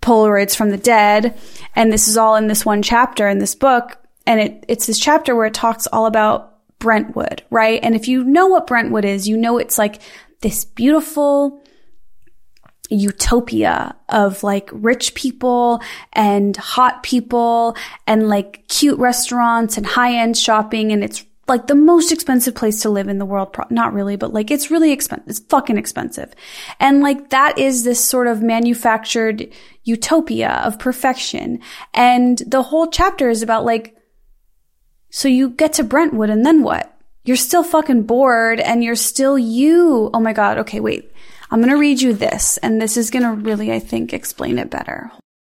Polaroids 0.00 0.54
from 0.54 0.70
the 0.70 0.76
Dead. 0.76 1.38
And 1.74 1.90
this 1.90 2.06
is 2.06 2.18
all 2.18 2.36
in 2.36 2.46
this 2.46 2.66
one 2.66 2.82
chapter 2.82 3.28
in 3.28 3.38
this 3.38 3.54
book. 3.54 3.98
And 4.26 4.40
it, 4.40 4.64
it's 4.68 4.86
this 4.86 4.98
chapter 4.98 5.34
where 5.34 5.46
it 5.46 5.54
talks 5.54 5.86
all 5.86 6.04
about 6.06 6.54
Brentwood, 6.78 7.42
right? 7.48 7.80
And 7.82 7.94
if 7.94 8.08
you 8.08 8.24
know 8.24 8.46
what 8.46 8.66
Brentwood 8.66 9.06
is, 9.06 9.26
you 9.26 9.38
know 9.38 9.56
it's 9.56 9.78
like 9.78 10.02
this 10.42 10.66
beautiful 10.66 11.63
utopia 12.90 13.96
of 14.08 14.42
like 14.42 14.68
rich 14.72 15.14
people 15.14 15.80
and 16.12 16.56
hot 16.56 17.02
people 17.02 17.76
and 18.06 18.28
like 18.28 18.66
cute 18.68 18.98
restaurants 18.98 19.76
and 19.76 19.86
high 19.86 20.14
end 20.14 20.36
shopping. 20.36 20.92
And 20.92 21.02
it's 21.02 21.24
like 21.46 21.66
the 21.66 21.74
most 21.74 22.12
expensive 22.12 22.54
place 22.54 22.82
to 22.82 22.90
live 22.90 23.08
in 23.08 23.18
the 23.18 23.26
world. 23.26 23.54
Not 23.70 23.92
really, 23.92 24.16
but 24.16 24.32
like 24.32 24.50
it's 24.50 24.70
really 24.70 24.92
expensive. 24.92 25.28
It's 25.28 25.40
fucking 25.40 25.78
expensive. 25.78 26.34
And 26.80 27.02
like 27.02 27.30
that 27.30 27.58
is 27.58 27.84
this 27.84 28.02
sort 28.04 28.26
of 28.26 28.42
manufactured 28.42 29.50
utopia 29.84 30.62
of 30.64 30.78
perfection. 30.78 31.60
And 31.92 32.38
the 32.46 32.62
whole 32.62 32.86
chapter 32.88 33.28
is 33.28 33.42
about 33.42 33.64
like, 33.64 33.96
so 35.10 35.28
you 35.28 35.50
get 35.50 35.74
to 35.74 35.84
Brentwood 35.84 36.30
and 36.30 36.44
then 36.44 36.62
what? 36.62 36.90
You're 37.24 37.36
still 37.36 37.62
fucking 37.62 38.02
bored 38.02 38.60
and 38.60 38.84
you're 38.84 38.96
still 38.96 39.38
you. 39.38 40.10
Oh 40.12 40.20
my 40.20 40.32
God. 40.32 40.58
Okay, 40.58 40.80
wait. 40.80 41.10
I'm 41.54 41.60
going 41.60 41.70
to 41.70 41.78
read 41.78 42.02
you 42.02 42.14
this 42.14 42.56
and 42.64 42.82
this 42.82 42.96
is 42.96 43.12
going 43.12 43.22
to 43.22 43.30
really, 43.30 43.70
I 43.70 43.78
think, 43.78 44.12
explain 44.12 44.58
it 44.58 44.70
better. 44.70 45.12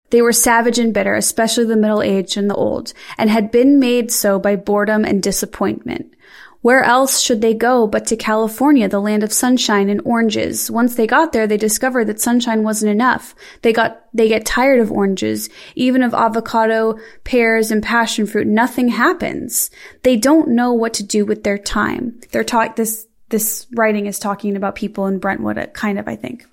They 0.08 0.22
were 0.22 0.32
savage 0.32 0.78
and 0.78 0.94
bitter, 0.94 1.14
especially 1.14 1.66
the 1.66 1.76
middle 1.76 2.00
aged 2.00 2.38
and 2.38 2.48
the 2.48 2.54
old, 2.54 2.94
and 3.18 3.28
had 3.28 3.50
been 3.50 3.78
made 3.78 4.10
so 4.10 4.38
by 4.38 4.56
boredom 4.56 5.04
and 5.04 5.22
disappointment. 5.22 6.14
Where 6.62 6.82
else 6.82 7.20
should 7.20 7.42
they 7.42 7.52
go 7.52 7.86
but 7.86 8.06
to 8.06 8.16
California, 8.16 8.88
the 8.88 8.98
land 8.98 9.22
of 9.22 9.30
sunshine 9.30 9.90
and 9.90 10.00
oranges? 10.06 10.70
Once 10.70 10.94
they 10.94 11.06
got 11.06 11.32
there, 11.32 11.46
they 11.46 11.58
discovered 11.58 12.06
that 12.06 12.18
sunshine 12.18 12.62
wasn't 12.62 12.92
enough. 12.92 13.34
They 13.60 13.74
got, 13.74 14.02
they 14.14 14.28
get 14.28 14.46
tired 14.46 14.80
of 14.80 14.90
oranges, 14.90 15.50
even 15.74 16.02
of 16.02 16.14
avocado, 16.14 16.98
pears, 17.24 17.70
and 17.70 17.82
passion 17.82 18.26
fruit. 18.26 18.46
Nothing 18.46 18.88
happens. 18.88 19.70
They 20.02 20.16
don't 20.16 20.48
know 20.48 20.72
what 20.72 20.94
to 20.94 21.02
do 21.02 21.26
with 21.26 21.44
their 21.44 21.58
time. 21.58 22.18
They're 22.30 22.42
taught 22.42 22.76
this, 22.76 23.06
this 23.30 23.66
writing 23.72 24.06
is 24.06 24.18
talking 24.18 24.56
about 24.56 24.74
people 24.74 25.06
in 25.06 25.18
Brentwood, 25.18 25.58
uh, 25.58 25.66
kind 25.66 25.98
of, 25.98 26.06
I 26.06 26.16
think 26.16 26.46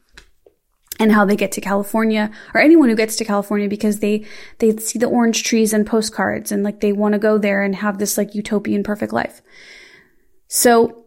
and 1.00 1.12
how 1.12 1.26
they 1.26 1.36
get 1.36 1.52
to 1.54 1.62
California 1.62 2.32
or 2.54 2.62
anyone 2.62 2.90
who 2.90 2.96
gets 2.96 3.16
to 3.18 3.26
California 3.26 3.70
because 3.70 4.00
they 4.00 4.26
they 4.60 4.76
see 4.78 5.00
the 5.00 5.08
orange 5.08 5.44
trees 5.44 5.74
and 5.74 5.86
postcards 5.86 6.52
and 6.52 6.64
like 6.64 6.80
they 6.80 6.92
want 6.92 7.14
to 7.14 7.20
go 7.20 7.38
there 7.38 7.64
and 7.64 7.76
have 7.76 7.98
this 7.98 8.18
like 8.18 8.36
utopian 8.36 8.84
perfect 8.84 9.14
life. 9.14 9.42
So 10.48 11.06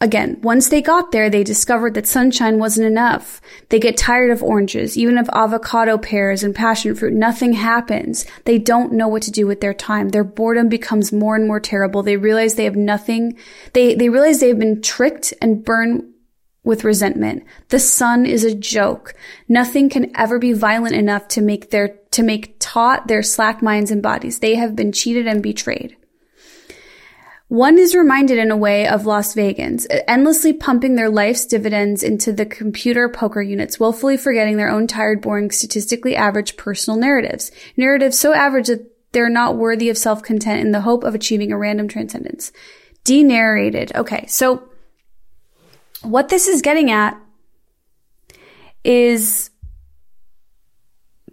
again, 0.00 0.38
once 0.42 0.68
they 0.68 0.82
got 0.82 1.10
there, 1.10 1.30
they 1.30 1.42
discovered 1.42 1.94
that 1.94 2.06
sunshine 2.06 2.58
wasn't 2.58 2.86
enough. 2.86 3.40
They 3.70 3.78
get 3.78 3.96
tired 3.96 4.30
of 4.30 4.42
oranges, 4.42 4.96
even 4.96 5.18
of 5.18 5.30
avocado 5.32 5.98
pears 5.98 6.42
and 6.42 6.54
passion 6.54 6.94
fruit. 6.94 7.14
Nothing 7.14 7.54
happens. 7.54 8.26
They 8.44 8.58
don't 8.58 8.92
know 8.92 9.08
what 9.08 9.22
to 9.22 9.30
do 9.30 9.46
with 9.46 9.60
their 9.60 9.74
time. 9.74 10.10
Their 10.10 10.24
boredom 10.24 10.68
becomes 10.68 11.12
more 11.12 11.36
and 11.36 11.46
more 11.46 11.60
terrible. 11.60 12.02
They 12.02 12.16
realize 12.16 12.54
they 12.54 12.64
have 12.64 12.76
nothing. 12.76 13.38
They, 13.72 13.94
they 13.94 14.08
realize 14.08 14.40
they've 14.40 14.58
been 14.58 14.82
tricked 14.82 15.32
and 15.40 15.64
burned 15.64 16.12
with 16.62 16.84
resentment. 16.84 17.44
The 17.68 17.78
sun 17.78 18.26
is 18.26 18.42
a 18.44 18.54
joke. 18.54 19.14
Nothing 19.48 19.88
can 19.88 20.14
ever 20.16 20.38
be 20.38 20.52
violent 20.52 20.96
enough 20.96 21.28
to 21.28 21.40
make 21.40 21.70
their, 21.70 21.98
to 22.10 22.22
make 22.24 22.56
taut 22.58 23.06
their 23.06 23.22
slack 23.22 23.62
minds 23.62 23.92
and 23.92 24.02
bodies. 24.02 24.40
They 24.40 24.56
have 24.56 24.74
been 24.74 24.90
cheated 24.92 25.28
and 25.28 25.42
betrayed. 25.42 25.96
One 27.48 27.78
is 27.78 27.94
reminded 27.94 28.38
in 28.38 28.50
a 28.50 28.56
way 28.56 28.88
of 28.88 29.06
Las 29.06 29.34
Vegans, 29.34 29.86
endlessly 30.08 30.52
pumping 30.52 30.96
their 30.96 31.08
life's 31.08 31.46
dividends 31.46 32.02
into 32.02 32.32
the 32.32 32.44
computer 32.44 33.08
poker 33.08 33.40
units, 33.40 33.78
willfully 33.78 34.16
forgetting 34.16 34.56
their 34.56 34.68
own 34.68 34.88
tired, 34.88 35.20
boring, 35.20 35.52
statistically 35.52 36.16
average 36.16 36.56
personal 36.56 36.98
narratives. 36.98 37.52
Narratives 37.76 38.18
so 38.18 38.34
average 38.34 38.66
that 38.66 38.90
they're 39.12 39.30
not 39.30 39.56
worthy 39.56 39.88
of 39.88 39.96
self-content 39.96 40.60
in 40.60 40.72
the 40.72 40.80
hope 40.80 41.04
of 41.04 41.14
achieving 41.14 41.52
a 41.52 41.58
random 41.58 41.86
transcendence. 41.86 42.50
Denarrated. 43.04 43.94
Okay, 43.94 44.26
so 44.26 44.68
what 46.02 46.28
this 46.28 46.48
is 46.48 46.62
getting 46.62 46.90
at 46.90 47.16
is 48.82 49.50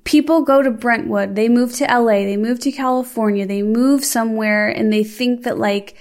people 0.03 0.41
go 0.41 0.61
to 0.61 0.71
Brentwood, 0.71 1.35
they 1.35 1.49
move 1.49 1.73
to 1.75 1.85
LA, 1.85 2.23
they 2.23 2.37
move 2.37 2.59
to 2.61 2.71
California, 2.71 3.45
they 3.45 3.61
move 3.61 4.03
somewhere 4.03 4.67
and 4.67 4.91
they 4.91 5.03
think 5.03 5.43
that 5.43 5.57
like 5.57 5.95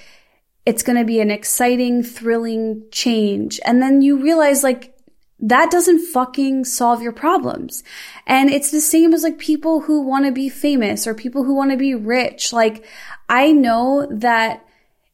it's 0.64 0.82
going 0.82 0.98
to 0.98 1.04
be 1.04 1.20
an 1.20 1.30
exciting, 1.30 2.02
thrilling 2.02 2.84
change. 2.90 3.60
And 3.64 3.82
then 3.82 4.02
you 4.02 4.22
realize 4.22 4.62
like 4.62 4.96
that 5.40 5.70
doesn't 5.72 6.06
fucking 6.12 6.64
solve 6.64 7.02
your 7.02 7.12
problems. 7.12 7.82
And 8.26 8.48
it's 8.48 8.70
the 8.70 8.80
same 8.80 9.12
as 9.12 9.24
like 9.24 9.38
people 9.38 9.80
who 9.80 10.02
want 10.02 10.24
to 10.24 10.32
be 10.32 10.48
famous 10.48 11.06
or 11.06 11.14
people 11.14 11.42
who 11.44 11.54
want 11.54 11.72
to 11.72 11.76
be 11.76 11.94
rich. 11.94 12.52
Like 12.52 12.84
I 13.28 13.50
know 13.50 14.06
that 14.10 14.64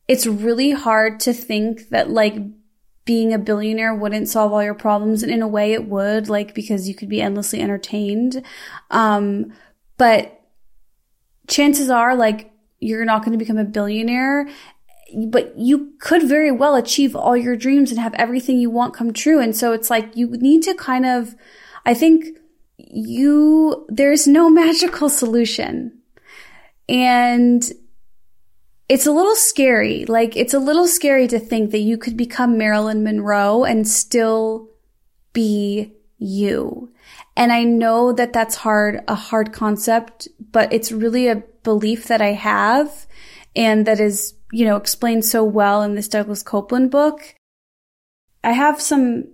it's 0.07 0.27
really 0.27 0.73
hard 0.73 1.21
to 1.21 1.33
think 1.33 1.89
that 1.91 2.11
like 2.11 2.37
being 3.09 3.33
a 3.33 3.39
billionaire 3.39 3.95
wouldn't 3.95 4.29
solve 4.29 4.53
all 4.53 4.63
your 4.63 4.75
problems. 4.75 5.23
And 5.23 5.33
in 5.33 5.41
a 5.41 5.49
way 5.49 5.73
it 5.73 5.87
would, 5.87 6.29
like, 6.29 6.55
because 6.55 6.87
you 6.87 6.95
could 6.95 7.09
be 7.09 7.23
endlessly 7.23 7.59
entertained. 7.59 8.43
Um, 8.91 9.55
but 9.97 10.43
chances 11.47 11.89
are, 11.89 12.15
like, 12.15 12.53
you're 12.81 13.07
not 13.07 13.25
going 13.25 13.33
to 13.33 13.43
become 13.43 13.57
a 13.57 13.65
billionaire, 13.65 14.47
but 15.27 15.59
you 15.59 15.95
could 16.01 16.29
very 16.29 16.51
well 16.51 16.75
achieve 16.75 17.17
all 17.17 17.35
your 17.35 17.57
dreams 17.57 17.91
and 17.91 17.99
have 17.99 18.13
everything 18.13 18.59
you 18.59 18.69
want 18.69 18.93
come 18.93 19.15
true. 19.15 19.41
And 19.41 19.57
so 19.57 19.73
it's 19.73 19.89
like, 19.89 20.15
you 20.15 20.29
need 20.33 20.63
to 20.65 20.75
kind 20.75 21.07
of, 21.07 21.35
I 21.87 21.95
think 21.95 22.27
you, 22.77 23.87
there's 23.89 24.27
no 24.27 24.51
magical 24.63 25.09
solution. 25.09 25.99
And 26.91 27.73
it's 28.89 29.07
a 29.07 29.13
little 29.13 29.37
scary. 29.37 30.05
Like, 30.07 30.37
it's 30.37 30.55
a 30.55 30.59
little 30.59 30.87
scary 30.87 31.29
to 31.29 31.39
think 31.39 31.71
that 31.71 31.81
you 31.81 31.99
could 31.99 32.17
become 32.17 32.57
Marilyn 32.57 33.03
Monroe 33.03 33.65
and 33.65 33.87
still 33.87 34.71
be 35.33 35.93
you. 36.19 36.91
And 37.37 37.53
I 37.53 37.65
know 37.65 38.13
that 38.13 38.33
that's 38.33 38.57
hard, 38.57 39.03
a 39.07 39.15
hard 39.15 39.53
concept, 39.53 40.29
but 40.51 40.73
it's 40.73 40.91
really 40.91 41.29
a 41.29 41.43
belief 41.63 42.09
that 42.09 42.21
I 42.21 42.33
have 42.33 43.07
and 43.55 43.87
that 43.87 44.01
is, 44.01 44.35
you 44.53 44.65
know, 44.65 44.77
explained 44.77 45.25
so 45.25 45.45
well 45.45 45.83
in 45.83 45.95
this 45.95 46.09
Douglas 46.09 46.43
Coupland 46.43 46.91
book. 46.91 47.35
I 48.43 48.53
have 48.53 48.81
some 48.81 49.29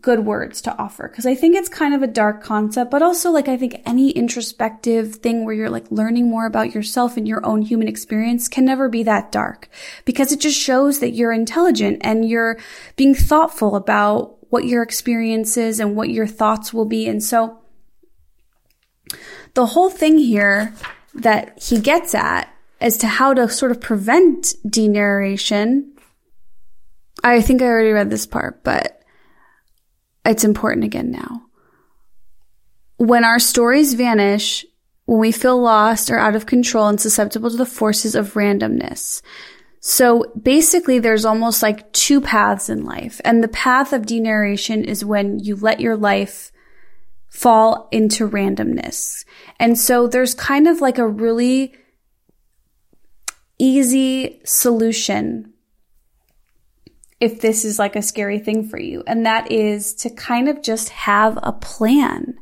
good 0.00 0.20
words 0.20 0.60
to 0.62 0.76
offer 0.78 1.08
because 1.08 1.26
I 1.26 1.34
think 1.34 1.56
it's 1.56 1.68
kind 1.68 1.94
of 1.94 2.02
a 2.02 2.06
dark 2.06 2.42
concept, 2.42 2.90
but 2.90 3.02
also 3.02 3.30
like 3.30 3.48
I 3.48 3.56
think 3.56 3.82
any 3.84 4.10
introspective 4.10 5.16
thing 5.16 5.44
where 5.44 5.54
you're 5.54 5.70
like 5.70 5.90
learning 5.90 6.28
more 6.28 6.46
about 6.46 6.74
yourself 6.74 7.16
and 7.16 7.28
your 7.28 7.44
own 7.44 7.62
human 7.62 7.88
experience 7.88 8.48
can 8.48 8.64
never 8.64 8.88
be 8.88 9.02
that 9.02 9.32
dark 9.32 9.68
because 10.04 10.32
it 10.32 10.40
just 10.40 10.58
shows 10.58 11.00
that 11.00 11.10
you're 11.10 11.32
intelligent 11.32 11.98
and 12.02 12.28
you're 12.28 12.58
being 12.96 13.14
thoughtful 13.14 13.76
about 13.76 14.36
what 14.50 14.64
your 14.64 14.82
experience 14.82 15.56
is 15.56 15.80
and 15.80 15.96
what 15.96 16.10
your 16.10 16.26
thoughts 16.26 16.72
will 16.72 16.86
be. 16.86 17.06
And 17.06 17.22
so 17.22 17.58
the 19.54 19.66
whole 19.66 19.90
thing 19.90 20.18
here 20.18 20.74
that 21.14 21.62
he 21.62 21.80
gets 21.80 22.14
at 22.14 22.52
as 22.80 22.96
to 22.98 23.06
how 23.06 23.34
to 23.34 23.48
sort 23.48 23.70
of 23.70 23.80
prevent 23.80 24.54
denarration. 24.66 25.90
I 27.22 27.42
think 27.42 27.60
I 27.60 27.66
already 27.66 27.90
read 27.90 28.10
this 28.10 28.26
part, 28.26 28.64
but 28.64 28.99
it's 30.24 30.44
important 30.44 30.84
again 30.84 31.10
now. 31.10 31.42
When 32.96 33.24
our 33.24 33.38
stories 33.38 33.94
vanish, 33.94 34.64
when 35.06 35.18
we 35.18 35.32
feel 35.32 35.60
lost 35.60 36.10
or 36.10 36.18
out 36.18 36.36
of 36.36 36.46
control 36.46 36.86
and 36.86 37.00
susceptible 37.00 37.50
to 37.50 37.56
the 37.56 37.66
forces 37.66 38.14
of 38.14 38.34
randomness. 38.34 39.22
So 39.80 40.30
basically 40.40 40.98
there's 40.98 41.24
almost 41.24 41.62
like 41.62 41.90
two 41.92 42.20
paths 42.20 42.68
in 42.68 42.84
life. 42.84 43.20
And 43.24 43.42
the 43.42 43.48
path 43.48 43.92
of 43.92 44.02
denarration 44.02 44.84
is 44.84 45.04
when 45.04 45.38
you 45.38 45.56
let 45.56 45.80
your 45.80 45.96
life 45.96 46.52
fall 47.28 47.88
into 47.90 48.28
randomness. 48.28 49.24
And 49.58 49.78
so 49.78 50.06
there's 50.06 50.34
kind 50.34 50.68
of 50.68 50.80
like 50.80 50.98
a 50.98 51.08
really 51.08 51.74
easy 53.58 54.40
solution 54.44 55.49
if 57.20 57.40
this 57.40 57.64
is 57.64 57.78
like 57.78 57.96
a 57.96 58.02
scary 58.02 58.38
thing 58.38 58.68
for 58.68 58.78
you. 58.78 59.04
And 59.06 59.26
that 59.26 59.52
is 59.52 59.94
to 59.96 60.10
kind 60.10 60.48
of 60.48 60.62
just 60.62 60.88
have 60.90 61.38
a 61.42 61.52
plan. 61.52 62.38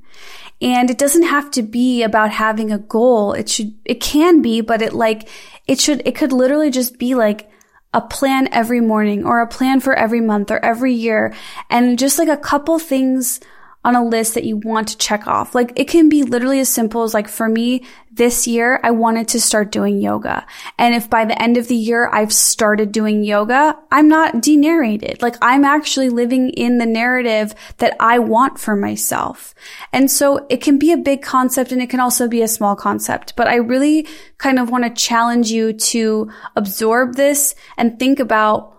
And 0.60 0.90
it 0.90 0.98
doesn't 0.98 1.24
have 1.24 1.50
to 1.52 1.62
be 1.62 2.02
about 2.02 2.30
having 2.30 2.72
a 2.72 2.78
goal. 2.78 3.32
It 3.32 3.48
should, 3.48 3.74
it 3.84 4.00
can 4.00 4.40
be, 4.40 4.60
but 4.60 4.82
it 4.82 4.92
like, 4.92 5.28
it 5.66 5.80
should, 5.80 6.02
it 6.06 6.14
could 6.14 6.32
literally 6.32 6.70
just 6.70 6.98
be 6.98 7.14
like, 7.14 7.50
a 7.94 8.00
plan 8.02 8.48
every 8.52 8.82
morning 8.82 9.24
or 9.24 9.40
a 9.40 9.46
plan 9.46 9.80
for 9.80 9.94
every 9.94 10.20
month 10.20 10.50
or 10.50 10.62
every 10.62 10.92
year 10.92 11.34
and 11.70 11.98
just 11.98 12.18
like 12.18 12.28
a 12.28 12.36
couple 12.36 12.78
things 12.78 13.40
on 13.84 13.94
a 13.94 14.04
list 14.04 14.34
that 14.34 14.44
you 14.44 14.56
want 14.56 14.88
to 14.88 14.98
check 14.98 15.26
off. 15.26 15.54
Like 15.54 15.72
it 15.76 15.88
can 15.88 16.08
be 16.08 16.22
literally 16.22 16.60
as 16.60 16.68
simple 16.68 17.04
as 17.04 17.14
like 17.14 17.28
for 17.28 17.48
me 17.48 17.84
this 18.12 18.48
year, 18.48 18.80
I 18.82 18.90
wanted 18.90 19.28
to 19.28 19.40
start 19.40 19.70
doing 19.70 20.00
yoga. 20.00 20.44
And 20.76 20.94
if 20.94 21.08
by 21.08 21.24
the 21.24 21.40
end 21.40 21.56
of 21.56 21.68
the 21.68 21.76
year 21.76 22.10
I've 22.12 22.32
started 22.32 22.90
doing 22.90 23.22
yoga, 23.22 23.78
I'm 23.92 24.08
not 24.08 24.34
denarrated. 24.34 25.22
Like 25.22 25.36
I'm 25.40 25.64
actually 25.64 26.08
living 26.08 26.50
in 26.50 26.78
the 26.78 26.86
narrative 26.86 27.54
that 27.78 27.96
I 28.00 28.18
want 28.18 28.58
for 28.58 28.74
myself. 28.74 29.54
And 29.92 30.10
so 30.10 30.44
it 30.50 30.60
can 30.60 30.78
be 30.78 30.92
a 30.92 30.96
big 30.96 31.22
concept 31.22 31.70
and 31.70 31.80
it 31.80 31.90
can 31.90 32.00
also 32.00 32.26
be 32.26 32.42
a 32.42 32.48
small 32.48 32.74
concept, 32.74 33.36
but 33.36 33.46
I 33.46 33.56
really 33.56 34.06
kind 34.38 34.58
of 34.58 34.70
want 34.70 34.84
to 34.84 35.02
challenge 35.02 35.50
you 35.50 35.72
to 35.72 36.30
absorb 36.56 37.14
this 37.14 37.54
and 37.76 37.98
think 37.98 38.18
about 38.18 38.76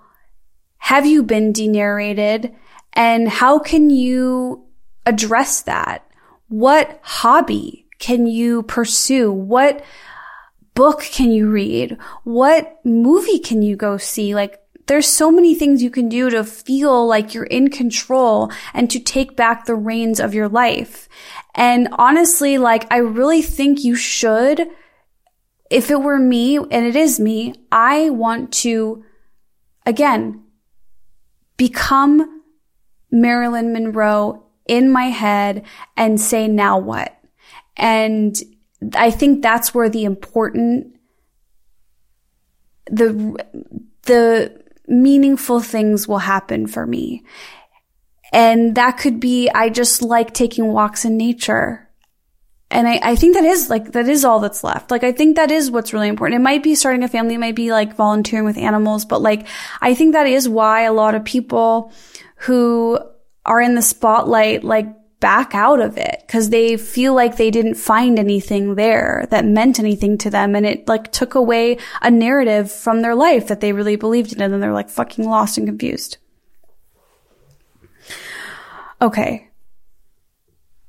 have 0.80 1.06
you 1.06 1.24
been 1.24 1.54
denarrated 1.54 2.54
and 2.94 3.30
how 3.30 3.60
can 3.60 3.90
you 3.90 4.66
address 5.06 5.62
that? 5.64 6.06
What 6.48 7.00
hobby 7.04 7.88
can 8.00 8.28
you 8.28 8.64
pursue? 8.64 9.32
What 9.32 9.84
book 10.74 11.02
can 11.02 11.32
you 11.32 11.50
read? 11.50 11.98
What 12.24 12.80
movie 12.86 13.40
can 13.40 13.62
you 13.62 13.76
go 13.76 13.98
see? 13.98 14.34
Like, 14.34 14.60
there's 14.88 15.08
so 15.08 15.30
many 15.30 15.54
things 15.54 15.84
you 15.84 15.92
can 15.92 16.10
do 16.10 16.32
to 16.32 16.44
feel 16.44 17.06
like 17.06 17.34
you're 17.34 17.44
in 17.44 17.70
control 17.70 18.52
and 18.74 18.90
to 18.90 19.00
take 19.00 19.36
back 19.36 19.66
the 19.66 19.76
reins 19.76 20.20
of 20.20 20.34
your 20.34 20.50
life. 20.50 21.08
And 21.54 21.90
honestly, 21.92 22.58
like, 22.58 22.92
I 22.92 22.98
really 22.98 23.44
think 23.44 23.84
you 23.84 23.96
should. 23.96 24.68
If 25.70 25.92
it 25.92 26.02
were 26.02 26.18
me, 26.18 26.58
and 26.58 26.72
it 26.72 26.96
is 26.96 27.20
me, 27.20 27.54
I 27.72 28.10
want 28.10 28.52
to, 28.54 29.04
again, 29.86 30.44
become 31.58 32.42
Marilyn 33.12 33.72
Monroe 33.72 34.49
in 34.70 34.92
my 34.92 35.06
head 35.06 35.66
and 35.98 36.22
say, 36.22 36.48
now 36.48 36.78
what? 36.78 37.20
And 37.76 38.38
I 38.94 39.10
think 39.10 39.42
that's 39.42 39.74
where 39.74 39.90
the 39.90 40.06
important, 40.06 40.96
the, 42.86 43.44
the 44.04 44.64
meaningful 44.88 45.60
things 45.60 46.08
will 46.08 46.20
happen 46.20 46.68
for 46.68 46.86
me. 46.86 47.24
And 48.32 48.76
that 48.76 49.00
could 49.00 49.20
be, 49.20 49.50
I 49.50 49.70
just 49.70 50.04
like 50.04 50.34
taking 50.34 50.72
walks 50.72 51.04
in 51.04 51.18
nature. 51.18 51.90
And 52.70 52.88
I, 52.88 53.00
I 53.02 53.16
think 53.16 53.34
that 53.34 53.44
is 53.44 53.72
like, 53.72 53.94
that 53.94 54.08
is 54.08 54.24
all 54.24 54.40
that's 54.40 54.64
left. 54.64 54.92
Like, 54.92 55.04
I 55.04 55.12
think 55.12 55.36
that 55.38 55.50
is 55.50 55.72
what's 55.72 55.94
really 55.94 56.08
important. 56.08 56.40
It 56.40 56.44
might 56.44 56.62
be 56.62 56.76
starting 56.76 57.02
a 57.02 57.08
family. 57.08 57.34
It 57.34 57.40
might 57.40 57.56
be 57.56 57.72
like 57.72 57.96
volunteering 57.96 58.46
with 58.46 58.60
animals, 58.60 59.04
but 59.04 59.24
like, 59.24 59.48
I 59.82 59.96
think 59.96 60.14
that 60.14 60.28
is 60.28 60.48
why 60.48 60.82
a 60.84 60.94
lot 60.94 61.16
of 61.16 61.26
people 61.26 61.92
who 62.36 63.00
are 63.50 63.60
in 63.60 63.76
the 63.76 63.82
spotlight, 63.82 64.64
like 64.64 64.88
back 65.20 65.54
out 65.54 65.82
of 65.82 65.98
it 65.98 66.24
because 66.26 66.50
they 66.50 66.78
feel 66.78 67.14
like 67.14 67.36
they 67.36 67.52
didn't 67.52 67.76
find 67.76 68.18
anything 68.18 68.76
there 68.76 69.28
that 69.32 69.44
meant 69.44 69.80
anything 69.80 70.18
to 70.20 70.30
them. 70.30 70.56
And 70.56 70.66
it 70.66 70.88
like 70.88 71.12
took 71.12 71.36
away 71.36 71.78
a 72.02 72.10
narrative 72.10 72.72
from 72.72 73.02
their 73.02 73.16
life 73.16 73.48
that 73.48 73.60
they 73.60 73.74
really 73.74 73.98
believed 73.98 74.32
in. 74.32 74.42
And 74.42 74.54
then 74.54 74.62
they're 74.62 74.72
like 74.72 74.90
fucking 74.90 75.26
lost 75.26 75.58
and 75.58 75.68
confused. 75.68 76.18
Okay. 79.02 79.50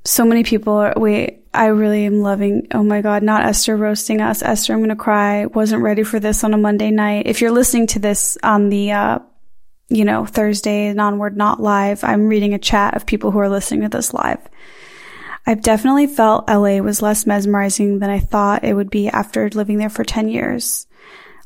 So 0.05 0.25
many 0.25 0.45
people 0.45 0.75
are, 0.75 0.95
wait, 0.97 1.45
I 1.53 1.67
really 1.67 2.05
am 2.05 2.21
loving, 2.21 2.69
oh 2.73 2.83
my 2.83 3.01
God, 3.01 3.23
not 3.23 3.45
Esther 3.45 3.77
roasting 3.77 4.21
us. 4.21 4.43
Esther, 4.43 4.73
I'm 4.73 4.81
going 4.81 4.91
to 4.91 4.97
cry. 4.97 5.47
Wasn't 5.47 5.83
ready 5.83 6.05
for 6.05 6.21
this 6.21 6.45
on 6.45 6.55
a 6.55 6.59
Monday 6.59 6.91
night. 6.91 7.27
If 7.27 7.41
you're 7.41 7.51
listening 7.51 7.89
to 7.89 7.99
this 7.99 8.39
on 8.43 8.69
the, 8.69 8.93
uh, 8.93 9.19
you 9.91 10.05
know, 10.05 10.25
Thursday 10.25 10.87
and 10.87 11.01
onward, 11.01 11.37
not 11.37 11.61
live, 11.61 12.05
I'm 12.05 12.29
reading 12.29 12.55
a 12.55 12.59
chat 12.59 12.95
of 12.95 13.07
people 13.07 13.33
who 13.33 13.41
are 13.41 13.49
listening 13.49 13.83
to 13.83 13.89
this 13.89 14.15
live. 14.15 14.39
I've 15.47 15.63
definitely 15.63 16.07
felt 16.07 16.49
LA 16.49 16.79
was 16.79 17.03
less 17.03 17.27
mesmerizing 17.27 17.99
than 17.99 18.09
I 18.09 18.21
thought 18.21 18.65
it 18.65 18.75
would 18.75 18.91
be 18.91 19.09
after 19.09 19.49
living 19.51 19.79
there 19.79 19.91
for 19.91 20.05
10 20.05 20.29
years. 20.29 20.87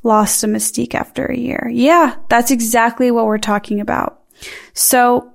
Lost 0.02 0.44
a 0.44 0.46
mystique 0.46 0.94
after 0.94 1.24
a 1.24 1.36
year. 1.36 1.70
Yeah, 1.72 2.16
that's 2.28 2.50
exactly 2.50 3.10
what 3.10 3.24
we're 3.24 3.38
talking 3.38 3.80
about. 3.80 4.20
So, 4.74 5.32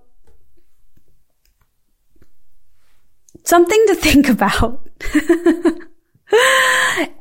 something 3.43 3.83
to 3.87 3.95
think 3.99 4.29
about. 4.29 4.87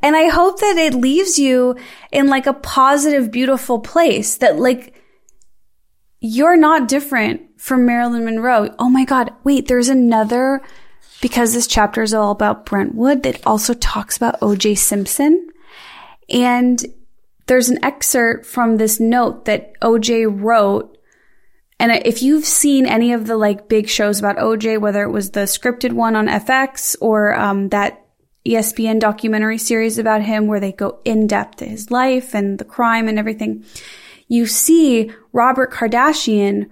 and 0.03 0.15
I 0.15 0.27
hope 0.27 0.59
that 0.59 0.77
it 0.77 0.93
leaves 0.93 1.39
you 1.39 1.75
in 2.11 2.27
like 2.27 2.45
a 2.45 2.53
positive, 2.53 3.31
beautiful 3.31 3.79
place 3.79 4.37
that 4.37 4.59
like, 4.59 4.98
you're 6.21 6.57
not 6.57 6.87
different 6.87 7.59
from 7.59 7.85
Marilyn 7.85 8.25
Monroe. 8.25 8.73
Oh 8.79 8.89
my 8.89 9.05
God. 9.05 9.33
Wait, 9.43 9.67
there's 9.67 9.89
another, 9.89 10.61
because 11.21 11.53
this 11.53 11.67
chapter 11.67 12.01
is 12.01 12.13
all 12.13 12.31
about 12.31 12.65
Brentwood 12.65 13.23
that 13.23 13.45
also 13.45 13.73
talks 13.73 14.17
about 14.17 14.39
OJ 14.41 14.77
Simpson. 14.77 15.49
And 16.29 16.83
there's 17.47 17.69
an 17.69 17.83
excerpt 17.83 18.45
from 18.45 18.77
this 18.77 18.99
note 18.99 19.45
that 19.45 19.79
OJ 19.79 20.27
wrote. 20.29 20.97
And 21.79 21.91
if 22.05 22.21
you've 22.21 22.45
seen 22.45 22.85
any 22.85 23.13
of 23.13 23.25
the 23.25 23.37
like 23.37 23.69
big 23.69 23.87
shows 23.87 24.19
about 24.19 24.37
OJ, 24.37 24.79
whether 24.79 25.03
it 25.03 25.11
was 25.11 25.31
the 25.31 25.41
scripted 25.41 25.93
one 25.93 26.15
on 26.15 26.27
FX 26.27 26.95
or 26.99 27.33
um, 27.35 27.69
that 27.69 28.05
ESPN 28.45 28.99
documentary 28.99 29.57
series 29.57 29.97
about 29.97 30.21
him 30.21 30.47
where 30.47 30.59
they 30.59 30.71
go 30.71 30.99
in 31.05 31.27
depth 31.27 31.57
to 31.57 31.65
his 31.65 31.91
life 31.91 32.33
and 32.33 32.59
the 32.59 32.65
crime 32.65 33.07
and 33.07 33.17
everything, 33.17 33.63
you 34.29 34.45
see 34.45 35.11
Robert 35.33 35.73
Kardashian, 35.73 36.69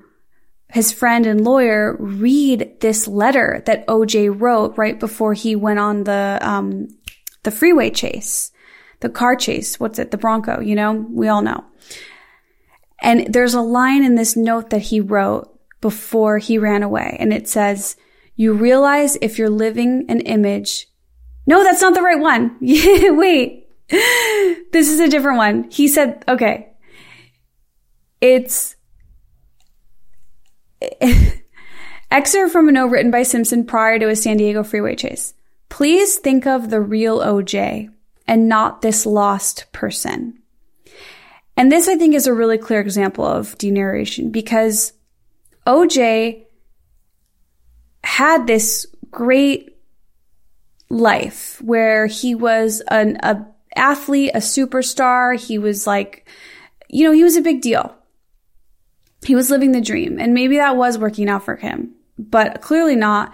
his 0.70 0.94
friend 0.94 1.26
and 1.26 1.44
lawyer, 1.44 1.98
read 2.00 2.80
this 2.80 3.08
letter 3.08 3.64
that 3.66 3.86
OJ 3.88 4.40
wrote 4.40 4.78
right 4.78 4.98
before 4.98 5.34
he 5.34 5.56
went 5.56 5.80
on 5.80 6.04
the, 6.06 6.38
um, 6.42 6.88
the 7.44 7.52
freeway 7.52 7.90
chase, 7.90 8.52
the 9.02 9.10
car 9.10 9.36
chase. 9.36 9.80
What's 9.80 10.00
it? 10.00 10.12
The 10.12 10.18
Bronco, 10.18 10.62
you 10.62 10.76
know, 10.76 11.06
we 11.10 11.28
all 11.28 11.42
know. 11.42 11.66
And 13.02 13.34
there's 13.34 13.56
a 13.56 13.62
line 13.62 14.04
in 14.04 14.16
this 14.16 14.38
note 14.38 14.70
that 14.70 14.84
he 14.84 15.02
wrote 15.02 15.54
before 15.82 16.38
he 16.38 16.58
ran 16.58 16.84
away. 16.84 17.18
And 17.20 17.34
it 17.34 17.48
says, 17.48 17.96
you 18.36 18.54
realize 18.54 19.18
if 19.22 19.40
you're 19.40 19.50
living 19.50 20.06
an 20.10 20.22
image. 20.22 20.88
No, 21.48 21.64
that's 21.64 21.82
not 21.82 21.96
the 21.96 22.02
right 22.02 22.20
one. 22.20 22.56
Wait, 22.62 23.68
this 23.90 24.90
is 24.90 25.00
a 25.00 25.10
different 25.10 25.38
one. 25.38 25.70
He 25.72 25.88
said, 25.88 26.24
okay, 26.28 26.74
it's 28.22 28.76
excerpt 32.12 32.52
from 32.52 32.70
a 32.70 32.72
note 32.72 32.88
written 32.88 33.12
by 33.12 33.24
Simpson 33.24 33.66
prior 33.66 34.00
to 34.00 34.10
a 34.10 34.16
San 34.16 34.38
Diego 34.38 34.64
freeway 34.64 34.96
chase. 34.96 35.34
Please 35.70 36.18
think 36.18 36.48
of 36.48 36.70
the 36.70 36.82
real 36.82 37.20
OJ 37.20 37.90
and 38.28 38.50
not 38.50 38.82
this 38.82 39.06
lost 39.06 39.72
person. 39.72 40.40
And 41.56 41.72
this, 41.72 41.88
I 41.88 41.96
think, 41.96 42.14
is 42.14 42.28
a 42.28 42.34
really 42.34 42.58
clear 42.58 42.80
example 42.80 43.26
of 43.26 43.58
denarration 43.58 44.32
because 44.32 44.94
OJ 45.66 46.46
had 48.04 48.46
this 48.46 48.86
great 49.10 49.76
life 50.90 51.60
where 51.62 52.06
he 52.06 52.36
was 52.36 52.82
an 52.90 53.18
athlete, 53.76 54.32
a 54.34 54.40
superstar. 54.40 55.38
He 55.40 55.58
was 55.58 55.88
like, 55.88 56.30
you 56.90 57.04
know, 57.04 57.12
he 57.12 57.24
was 57.24 57.36
a 57.36 57.42
big 57.42 57.62
deal 57.62 57.98
he 59.26 59.36
was 59.36 59.50
living 59.50 59.72
the 59.72 59.82
dream 59.82 60.20
and 60.20 60.34
maybe 60.34 60.58
that 60.58 60.78
was 60.78 60.98
working 60.98 61.30
out 61.30 61.44
for 61.44 61.56
him, 61.56 61.96
but 62.18 62.62
clearly 62.62 62.96
not. 62.96 63.34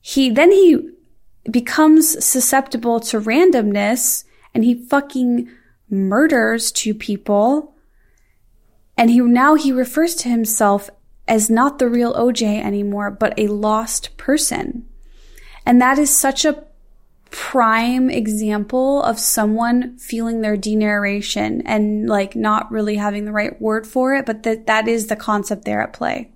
He, 0.00 0.30
then 0.30 0.50
he 0.50 0.90
becomes 1.50 2.24
susceptible 2.24 3.00
to 3.00 3.20
randomness 3.20 4.24
and 4.54 4.64
he 4.64 4.74
fucking 4.74 5.50
murders 5.88 6.70
two 6.72 6.94
people. 6.94 7.74
And 8.96 9.10
he, 9.10 9.20
now 9.20 9.54
he 9.54 9.72
refers 9.72 10.14
to 10.16 10.28
himself 10.28 10.90
as 11.26 11.48
not 11.48 11.78
the 11.78 11.88
real 11.88 12.12
OJ 12.14 12.42
anymore, 12.62 13.10
but 13.10 13.38
a 13.38 13.46
lost 13.46 14.16
person. 14.16 14.86
And 15.64 15.80
that 15.80 15.98
is 15.98 16.10
such 16.10 16.44
a 16.44 16.64
prime 17.30 18.10
example 18.10 19.02
of 19.02 19.18
someone 19.18 19.96
feeling 19.98 20.40
their 20.40 20.56
denarration 20.56 21.62
and 21.64 22.08
like 22.08 22.34
not 22.34 22.70
really 22.70 22.96
having 22.96 23.24
the 23.24 23.32
right 23.32 23.60
word 23.60 23.86
for 23.86 24.14
it, 24.14 24.26
but 24.26 24.42
that 24.42 24.66
that 24.66 24.88
is 24.88 25.06
the 25.06 25.16
concept 25.16 25.64
there 25.64 25.80
at 25.80 25.92
play. 25.92 26.32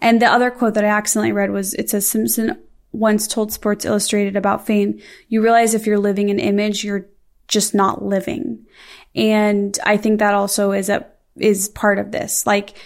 And 0.00 0.20
the 0.20 0.26
other 0.26 0.50
quote 0.50 0.74
that 0.74 0.84
I 0.84 0.88
accidentally 0.88 1.32
read 1.32 1.50
was 1.50 1.74
it 1.74 1.90
says 1.90 2.08
Simpson 2.08 2.58
once 2.92 3.26
told 3.26 3.52
Sports 3.52 3.84
Illustrated 3.84 4.36
about 4.36 4.66
fame, 4.66 5.00
you 5.28 5.42
realize 5.42 5.74
if 5.74 5.86
you're 5.86 5.98
living 5.98 6.30
an 6.30 6.38
image, 6.38 6.84
you're 6.84 7.06
just 7.48 7.74
not 7.74 8.02
living. 8.02 8.66
And 9.14 9.78
I 9.84 9.96
think 9.96 10.18
that 10.18 10.34
also 10.34 10.72
is 10.72 10.88
a 10.88 11.06
is 11.36 11.68
part 11.68 11.98
of 11.98 12.12
this. 12.12 12.46
Like 12.46 12.76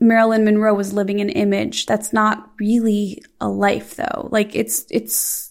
Marilyn 0.00 0.44
Monroe 0.44 0.74
was 0.74 0.92
living 0.92 1.20
an 1.20 1.30
image. 1.30 1.86
That's 1.86 2.12
not 2.12 2.50
really 2.58 3.22
a 3.40 3.48
life 3.48 3.96
though. 3.96 4.28
Like 4.30 4.54
it's 4.54 4.86
it's 4.90 5.47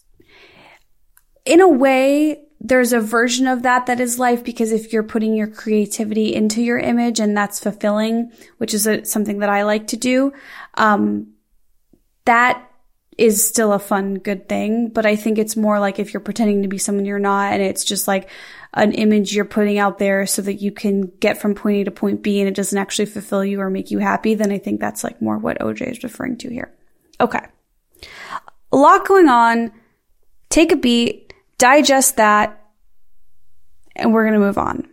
in 1.48 1.60
a 1.60 1.68
way, 1.68 2.44
there's 2.60 2.92
a 2.92 3.00
version 3.00 3.46
of 3.46 3.62
that 3.62 3.86
that 3.86 4.00
is 4.00 4.18
life 4.18 4.44
because 4.44 4.70
if 4.70 4.92
you're 4.92 5.02
putting 5.02 5.34
your 5.34 5.46
creativity 5.46 6.34
into 6.34 6.60
your 6.60 6.78
image 6.78 7.20
and 7.20 7.36
that's 7.36 7.58
fulfilling, 7.58 8.32
which 8.58 8.74
is 8.74 8.86
a, 8.86 9.04
something 9.04 9.38
that 9.38 9.48
I 9.48 9.62
like 9.62 9.86
to 9.88 9.96
do, 9.96 10.32
um, 10.74 11.28
that 12.26 12.70
is 13.16 13.46
still 13.46 13.72
a 13.72 13.78
fun, 13.78 14.14
good 14.14 14.48
thing. 14.48 14.90
But 14.90 15.06
I 15.06 15.16
think 15.16 15.38
it's 15.38 15.56
more 15.56 15.80
like 15.80 15.98
if 15.98 16.12
you're 16.12 16.20
pretending 16.20 16.62
to 16.62 16.68
be 16.68 16.78
someone 16.78 17.04
you're 17.04 17.18
not 17.18 17.54
and 17.54 17.62
it's 17.62 17.84
just 17.84 18.06
like 18.06 18.28
an 18.74 18.92
image 18.92 19.34
you're 19.34 19.44
putting 19.44 19.78
out 19.78 19.98
there 19.98 20.26
so 20.26 20.42
that 20.42 20.54
you 20.54 20.70
can 20.70 21.10
get 21.20 21.40
from 21.40 21.54
point 21.54 21.78
A 21.78 21.84
to 21.84 21.90
point 21.90 22.22
B 22.22 22.40
and 22.40 22.48
it 22.48 22.54
doesn't 22.54 22.78
actually 22.78 23.06
fulfill 23.06 23.44
you 23.44 23.60
or 23.60 23.70
make 23.70 23.90
you 23.90 23.98
happy, 23.98 24.34
then 24.34 24.52
I 24.52 24.58
think 24.58 24.80
that's 24.80 25.02
like 25.02 25.22
more 25.22 25.38
what 25.38 25.58
OJ 25.58 25.90
is 25.90 26.02
referring 26.02 26.36
to 26.38 26.50
here. 26.50 26.70
Okay. 27.20 27.40
A 28.72 28.76
lot 28.76 29.06
going 29.06 29.28
on. 29.28 29.72
Take 30.50 30.72
a 30.72 30.76
beat, 30.76 31.27
digest 31.58 32.16
that, 32.16 32.64
and 33.94 34.12
we're 34.12 34.22
going 34.22 34.34
to 34.34 34.46
move 34.46 34.58
on. 34.58 34.88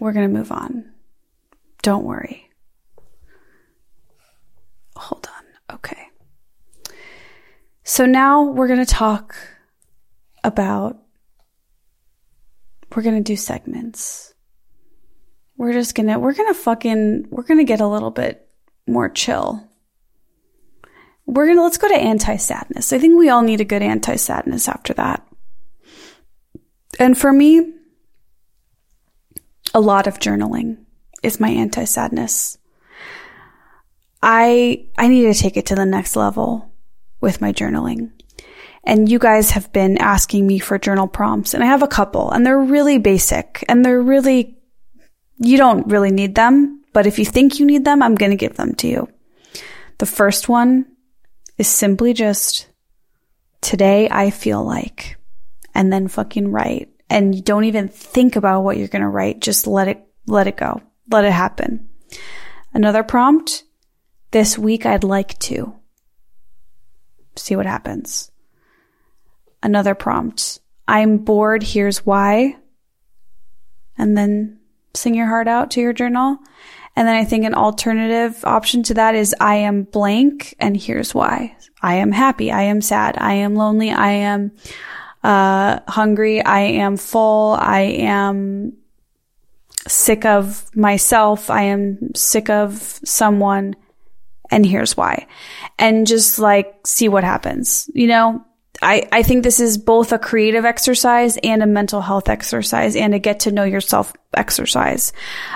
We're 0.00 0.12
going 0.12 0.28
to 0.32 0.38
move 0.38 0.50
on. 0.50 0.92
Don't 1.82 2.04
worry. 2.04 2.50
Hold 4.96 5.28
on. 5.28 5.76
Okay. 5.76 6.08
So 7.84 8.06
now 8.06 8.42
we're 8.42 8.66
going 8.66 8.84
to 8.84 8.86
talk 8.86 9.36
about, 10.44 10.98
we're 12.94 13.02
going 13.02 13.16
to 13.16 13.22
do 13.22 13.36
segments. 13.36 14.34
We're 15.56 15.72
just 15.72 15.94
going 15.94 16.08
to, 16.08 16.18
we're 16.18 16.34
going 16.34 16.52
to 16.52 16.58
fucking, 16.58 17.26
we're 17.30 17.42
going 17.42 17.58
to 17.58 17.64
get 17.64 17.80
a 17.80 17.86
little 17.86 18.10
bit 18.10 18.48
more 18.86 19.08
chill. 19.08 19.67
We're 21.28 21.44
going 21.44 21.58
to, 21.58 21.62
let's 21.62 21.76
go 21.76 21.88
to 21.88 21.94
anti 21.94 22.36
sadness. 22.36 22.90
I 22.90 22.98
think 22.98 23.18
we 23.18 23.28
all 23.28 23.42
need 23.42 23.60
a 23.60 23.66
good 23.66 23.82
anti 23.82 24.16
sadness 24.16 24.66
after 24.66 24.94
that. 24.94 25.28
And 26.98 27.18
for 27.18 27.30
me, 27.30 27.74
a 29.74 29.80
lot 29.80 30.06
of 30.06 30.18
journaling 30.18 30.78
is 31.22 31.38
my 31.38 31.50
anti 31.50 31.84
sadness. 31.84 32.56
I, 34.22 34.86
I 34.96 35.08
need 35.08 35.30
to 35.30 35.38
take 35.38 35.58
it 35.58 35.66
to 35.66 35.74
the 35.74 35.84
next 35.84 36.16
level 36.16 36.72
with 37.20 37.42
my 37.42 37.52
journaling. 37.52 38.10
And 38.82 39.06
you 39.06 39.18
guys 39.18 39.50
have 39.50 39.70
been 39.70 39.98
asking 39.98 40.46
me 40.46 40.58
for 40.58 40.78
journal 40.78 41.06
prompts 41.06 41.52
and 41.52 41.62
I 41.62 41.66
have 41.66 41.82
a 41.82 41.88
couple 41.88 42.30
and 42.30 42.46
they're 42.46 42.58
really 42.58 42.96
basic 42.96 43.62
and 43.68 43.84
they're 43.84 44.00
really, 44.00 44.56
you 45.36 45.58
don't 45.58 45.88
really 45.88 46.10
need 46.10 46.36
them, 46.36 46.82
but 46.94 47.06
if 47.06 47.18
you 47.18 47.26
think 47.26 47.60
you 47.60 47.66
need 47.66 47.84
them, 47.84 48.02
I'm 48.02 48.14
going 48.14 48.30
to 48.30 48.36
give 48.36 48.56
them 48.56 48.74
to 48.76 48.88
you. 48.88 49.08
The 49.98 50.06
first 50.06 50.48
one 50.48 50.86
is 51.58 51.68
simply 51.68 52.14
just 52.14 52.68
today 53.60 54.08
I 54.10 54.30
feel 54.30 54.64
like, 54.64 55.16
and 55.74 55.92
then 55.92 56.08
fucking 56.08 56.50
write. 56.50 56.88
And 57.10 57.34
you 57.34 57.42
don't 57.42 57.64
even 57.64 57.88
think 57.88 58.36
about 58.36 58.62
what 58.62 58.76
you're 58.76 58.88
going 58.88 59.02
to 59.02 59.08
write. 59.08 59.40
Just 59.40 59.66
let 59.66 59.88
it, 59.88 60.06
let 60.26 60.46
it 60.46 60.56
go. 60.56 60.82
Let 61.10 61.24
it 61.24 61.32
happen. 61.32 61.88
Another 62.72 63.02
prompt. 63.02 63.64
This 64.30 64.58
week 64.58 64.84
I'd 64.84 65.04
like 65.04 65.38
to 65.40 65.74
see 67.36 67.56
what 67.56 67.66
happens. 67.66 68.30
Another 69.62 69.94
prompt. 69.94 70.60
I'm 70.86 71.18
bored. 71.18 71.62
Here's 71.62 72.04
why. 72.04 72.56
And 73.96 74.16
then 74.16 74.60
sing 74.94 75.14
your 75.14 75.26
heart 75.26 75.48
out 75.48 75.70
to 75.72 75.80
your 75.80 75.92
journal. 75.92 76.38
And 76.98 77.06
then 77.06 77.14
I 77.14 77.24
think 77.24 77.44
an 77.44 77.54
alternative 77.54 78.44
option 78.44 78.82
to 78.82 78.94
that 78.94 79.14
is 79.14 79.32
I 79.38 79.54
am 79.54 79.84
blank 79.84 80.56
and 80.58 80.76
here's 80.76 81.14
why. 81.14 81.56
I 81.80 81.94
am 81.94 82.10
happy. 82.10 82.50
I 82.50 82.62
am 82.62 82.80
sad. 82.80 83.16
I 83.16 83.34
am 83.34 83.54
lonely. 83.54 83.92
I 83.92 84.10
am, 84.10 84.50
uh, 85.22 85.78
hungry. 85.86 86.44
I 86.44 86.58
am 86.58 86.96
full. 86.96 87.56
I 87.56 87.82
am 87.82 88.72
sick 89.86 90.24
of 90.24 90.74
myself. 90.74 91.50
I 91.50 91.62
am 91.62 92.16
sick 92.16 92.50
of 92.50 92.98
someone 93.04 93.76
and 94.50 94.66
here's 94.66 94.96
why. 94.96 95.28
And 95.78 96.04
just 96.04 96.40
like 96.40 96.84
see 96.84 97.08
what 97.08 97.22
happens. 97.22 97.88
You 97.94 98.08
know, 98.08 98.44
I, 98.82 99.06
I 99.12 99.22
think 99.22 99.44
this 99.44 99.60
is 99.60 99.78
both 99.78 100.10
a 100.10 100.18
creative 100.18 100.64
exercise 100.64 101.38
and 101.44 101.62
a 101.62 101.66
mental 101.66 102.00
health 102.00 102.28
exercise 102.28 102.96
and 102.96 103.14
a 103.14 103.20
get 103.20 103.38
to 103.40 103.52
know 103.52 103.62
yourself 103.62 104.12
exercise. 104.34 105.12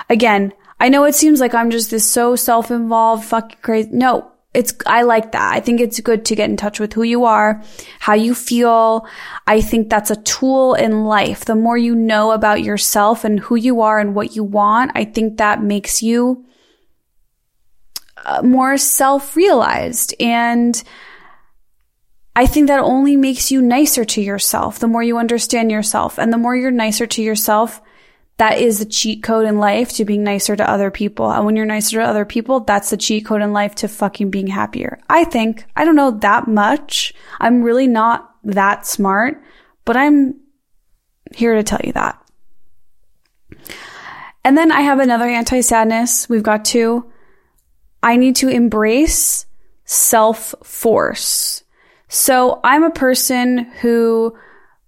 Again, 0.09 0.53
I 0.79 0.89
know 0.89 1.03
it 1.05 1.15
seems 1.15 1.39
like 1.39 1.53
I'm 1.53 1.71
just 1.71 1.91
this 1.91 2.09
so 2.09 2.35
self-involved, 2.35 3.23
fucking 3.25 3.57
crazy. 3.61 3.89
No, 3.91 4.31
it's, 4.53 4.73
I 4.85 5.03
like 5.03 5.31
that. 5.31 5.53
I 5.53 5.59
think 5.59 5.79
it's 5.79 5.99
good 5.99 6.25
to 6.25 6.35
get 6.35 6.49
in 6.49 6.57
touch 6.57 6.79
with 6.79 6.93
who 6.93 7.03
you 7.03 7.25
are, 7.25 7.63
how 7.99 8.13
you 8.13 8.35
feel. 8.35 9.07
I 9.47 9.61
think 9.61 9.89
that's 9.89 10.11
a 10.11 10.21
tool 10.21 10.75
in 10.75 11.05
life. 11.05 11.45
The 11.45 11.55
more 11.55 11.77
you 11.77 11.95
know 11.95 12.31
about 12.31 12.63
yourself 12.63 13.23
and 13.23 13.39
who 13.39 13.55
you 13.55 13.81
are 13.81 13.99
and 13.99 14.13
what 14.13 14.35
you 14.35 14.43
want, 14.43 14.91
I 14.95 15.05
think 15.05 15.37
that 15.37 15.63
makes 15.63 16.03
you 16.03 16.45
uh, 18.25 18.41
more 18.41 18.77
self-realized 18.77 20.15
and 20.19 20.81
I 22.35 22.47
think 22.47 22.67
that 22.67 22.79
only 22.79 23.15
makes 23.15 23.51
you 23.51 23.61
nicer 23.61 24.05
to 24.05 24.21
yourself 24.21 24.79
the 24.79 24.87
more 24.87 25.03
you 25.03 25.17
understand 25.17 25.71
yourself 25.71 26.17
and 26.17 26.31
the 26.31 26.37
more 26.37 26.55
you're 26.55 26.71
nicer 26.71 27.05
to 27.05 27.21
yourself 27.21 27.81
that 28.37 28.59
is 28.59 28.79
the 28.79 28.85
cheat 28.85 29.21
code 29.21 29.45
in 29.45 29.59
life 29.59 29.93
to 29.93 30.05
being 30.05 30.23
nicer 30.23 30.55
to 30.55 30.69
other 30.69 30.89
people. 30.89 31.31
And 31.31 31.45
when 31.45 31.55
you're 31.55 31.65
nicer 31.65 31.99
to 31.99 32.05
other 32.05 32.25
people, 32.25 32.61
that's 32.61 32.89
the 32.89 32.97
cheat 32.97 33.25
code 33.25 33.41
in 33.41 33.53
life 33.53 33.75
to 33.75 33.87
fucking 33.87 34.31
being 34.31 34.47
happier. 34.47 34.99
I 35.09 35.23
think. 35.23 35.65
I 35.75 35.85
don't 35.85 35.95
know 35.95 36.11
that 36.11 36.47
much. 36.47 37.13
I'm 37.39 37.61
really 37.61 37.87
not 37.87 38.33
that 38.43 38.87
smart, 38.87 39.41
but 39.85 39.95
I'm 39.95 40.39
here 41.35 41.55
to 41.55 41.63
tell 41.63 41.81
you 41.83 41.93
that. 41.93 42.19
And 44.43 44.57
then 44.57 44.71
I 44.71 44.81
have 44.81 44.99
another 44.99 45.25
anti 45.25 45.61
sadness. 45.61 46.27
We've 46.27 46.43
got 46.43 46.65
two. 46.65 47.09
I 48.01 48.17
need 48.17 48.35
to 48.37 48.49
embrace 48.49 49.45
self 49.85 50.55
force. 50.63 51.63
So 52.09 52.59
I'm 52.63 52.83
a 52.83 52.91
person 52.91 53.59
who 53.81 54.37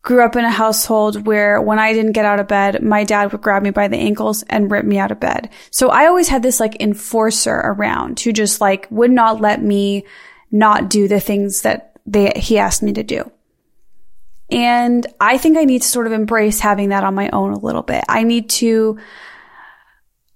grew 0.06 0.24
up 0.24 0.36
in 0.36 0.46
a 0.46 0.52
household 0.52 1.26
where 1.26 1.60
when 1.60 1.80
I 1.80 1.92
didn't 1.92 2.12
get 2.12 2.26
out 2.26 2.40
of 2.40 2.48
bed, 2.48 2.84
my 2.84 3.04
dad 3.04 3.32
would 3.32 3.42
grab 3.42 3.64
me 3.64 3.72
by 3.72 3.88
the 3.88 3.98
ankles 3.98 4.44
and 4.44 4.72
rip 4.72 4.86
me 4.86 5.00
out 5.00 5.12
of 5.12 5.20
bed. 5.20 5.50
So 5.72 5.90
I 5.90 6.06
always 6.06 6.28
had 6.28 6.44
this 6.44 6.60
like 6.60 6.80
enforcer 6.80 7.56
around 7.56 8.20
who 8.20 8.32
just 8.32 8.62
like 8.62 8.88
would 8.92 9.10
not 9.10 9.42
let 9.42 9.64
me 9.64 10.06
not 10.52 10.92
do 10.92 11.08
the 11.08 11.20
things 11.20 11.64
that 11.64 12.00
they, 12.06 12.32
he 12.36 12.60
asked 12.60 12.84
me 12.84 12.94
to 12.94 13.02
do. 13.02 13.30
And 14.52 15.08
I 15.20 15.40
think 15.40 15.58
I 15.58 15.66
need 15.66 15.82
to 15.82 15.88
sort 15.88 16.06
of 16.06 16.14
embrace 16.14 16.60
having 16.60 16.90
that 16.90 17.04
on 17.04 17.16
my 17.16 17.32
own 17.32 17.54
a 17.54 17.60
little 17.60 17.82
bit. 17.82 18.04
I 18.08 18.22
need 18.22 18.52
to 18.52 19.00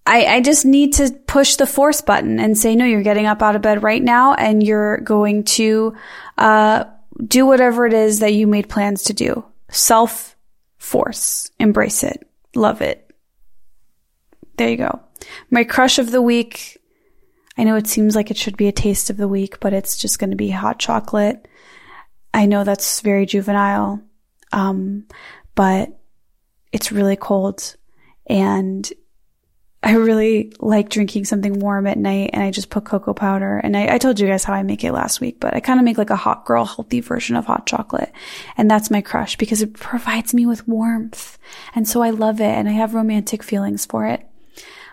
I, 0.08 0.26
I 0.26 0.42
just 0.42 0.66
need 0.66 0.94
to 0.94 1.12
push 1.28 1.58
the 1.58 1.68
force 1.68 2.02
button 2.02 2.40
and 2.40 2.58
say, 2.58 2.76
no, 2.76 2.86
you're 2.86 3.04
getting 3.04 3.28
up 3.28 3.44
out 3.44 3.56
of 3.56 3.62
bed 3.62 3.84
right 3.84 4.02
now 4.02 4.34
and 4.34 4.64
you're 4.64 4.98
going 4.98 5.44
to, 5.44 5.96
uh, 6.40 6.86
do 7.24 7.46
whatever 7.46 7.86
it 7.86 7.94
is 7.94 8.20
that 8.20 8.34
you 8.34 8.48
made 8.48 8.70
plans 8.70 9.04
to 9.04 9.14
do. 9.14 9.46
Self 9.70 10.36
force. 10.78 11.50
Embrace 11.60 12.04
it. 12.04 12.28
Love 12.56 12.82
it. 12.82 13.14
There 14.58 14.70
you 14.70 14.78
go. 14.78 15.00
My 15.50 15.64
crush 15.64 16.00
of 16.00 16.12
the 16.12 16.22
week. 16.22 16.78
I 17.58 17.64
know 17.64 17.76
it 17.76 17.88
seems 17.88 18.16
like 18.16 18.32
it 18.32 18.38
should 18.38 18.56
be 18.56 18.70
a 18.70 18.74
taste 18.74 19.10
of 19.10 19.18
the 19.18 19.28
week, 19.28 19.60
but 19.60 19.74
it's 19.74 19.98
just 19.98 20.18
going 20.18 20.30
to 20.30 20.38
be 20.38 20.50
hot 20.50 20.80
chocolate. 20.80 21.46
I 22.34 22.46
know 22.46 22.64
that's 22.64 23.02
very 23.02 23.26
juvenile. 23.26 24.02
Um, 24.52 25.06
but 25.56 26.00
it's 26.72 26.92
really 26.92 27.16
cold 27.16 27.76
and 28.28 28.90
I 29.82 29.94
really 29.94 30.52
like 30.60 30.90
drinking 30.90 31.26
something 31.26 31.60
warm 31.60 31.88
at 31.88 31.98
night 31.98 32.32
and 32.34 32.44
I 32.44 32.52
just 32.52 32.70
put 32.70 32.84
cocoa 32.84 33.14
powder. 33.14 33.58
And 33.58 33.78
I, 33.78 33.96
I 33.96 33.98
told 33.98 34.20
you 34.20 34.28
guys 34.28 34.44
how 34.44 34.54
I 34.54 34.62
make 34.62 34.84
it 34.84 34.92
last 34.92 35.22
week, 35.22 35.40
but 35.40 35.56
I 35.56 35.62
kind 35.62 35.80
of 35.80 35.86
make 35.86 35.98
like 35.98 36.10
a 36.10 36.18
hot 36.18 36.46
girl 36.46 36.66
healthy 36.66 37.00
version 37.00 37.38
of 37.38 37.46
hot 37.46 37.66
chocolate. 37.66 38.12
And 38.58 38.70
that's 38.70 38.92
my 38.92 39.02
crush 39.02 39.38
because 39.38 39.62
it 39.62 39.74
provides 39.74 40.34
me 40.34 40.46
with 40.46 40.68
warmth. 40.68 41.38
And 41.74 41.88
so 41.88 42.02
I 42.02 42.10
love 42.10 42.42
it 42.42 42.52
and 42.52 42.68
I 42.68 42.74
have 42.74 42.94
romantic 42.94 43.42
feelings 43.42 43.86
for 43.86 44.06
it. 44.06 44.26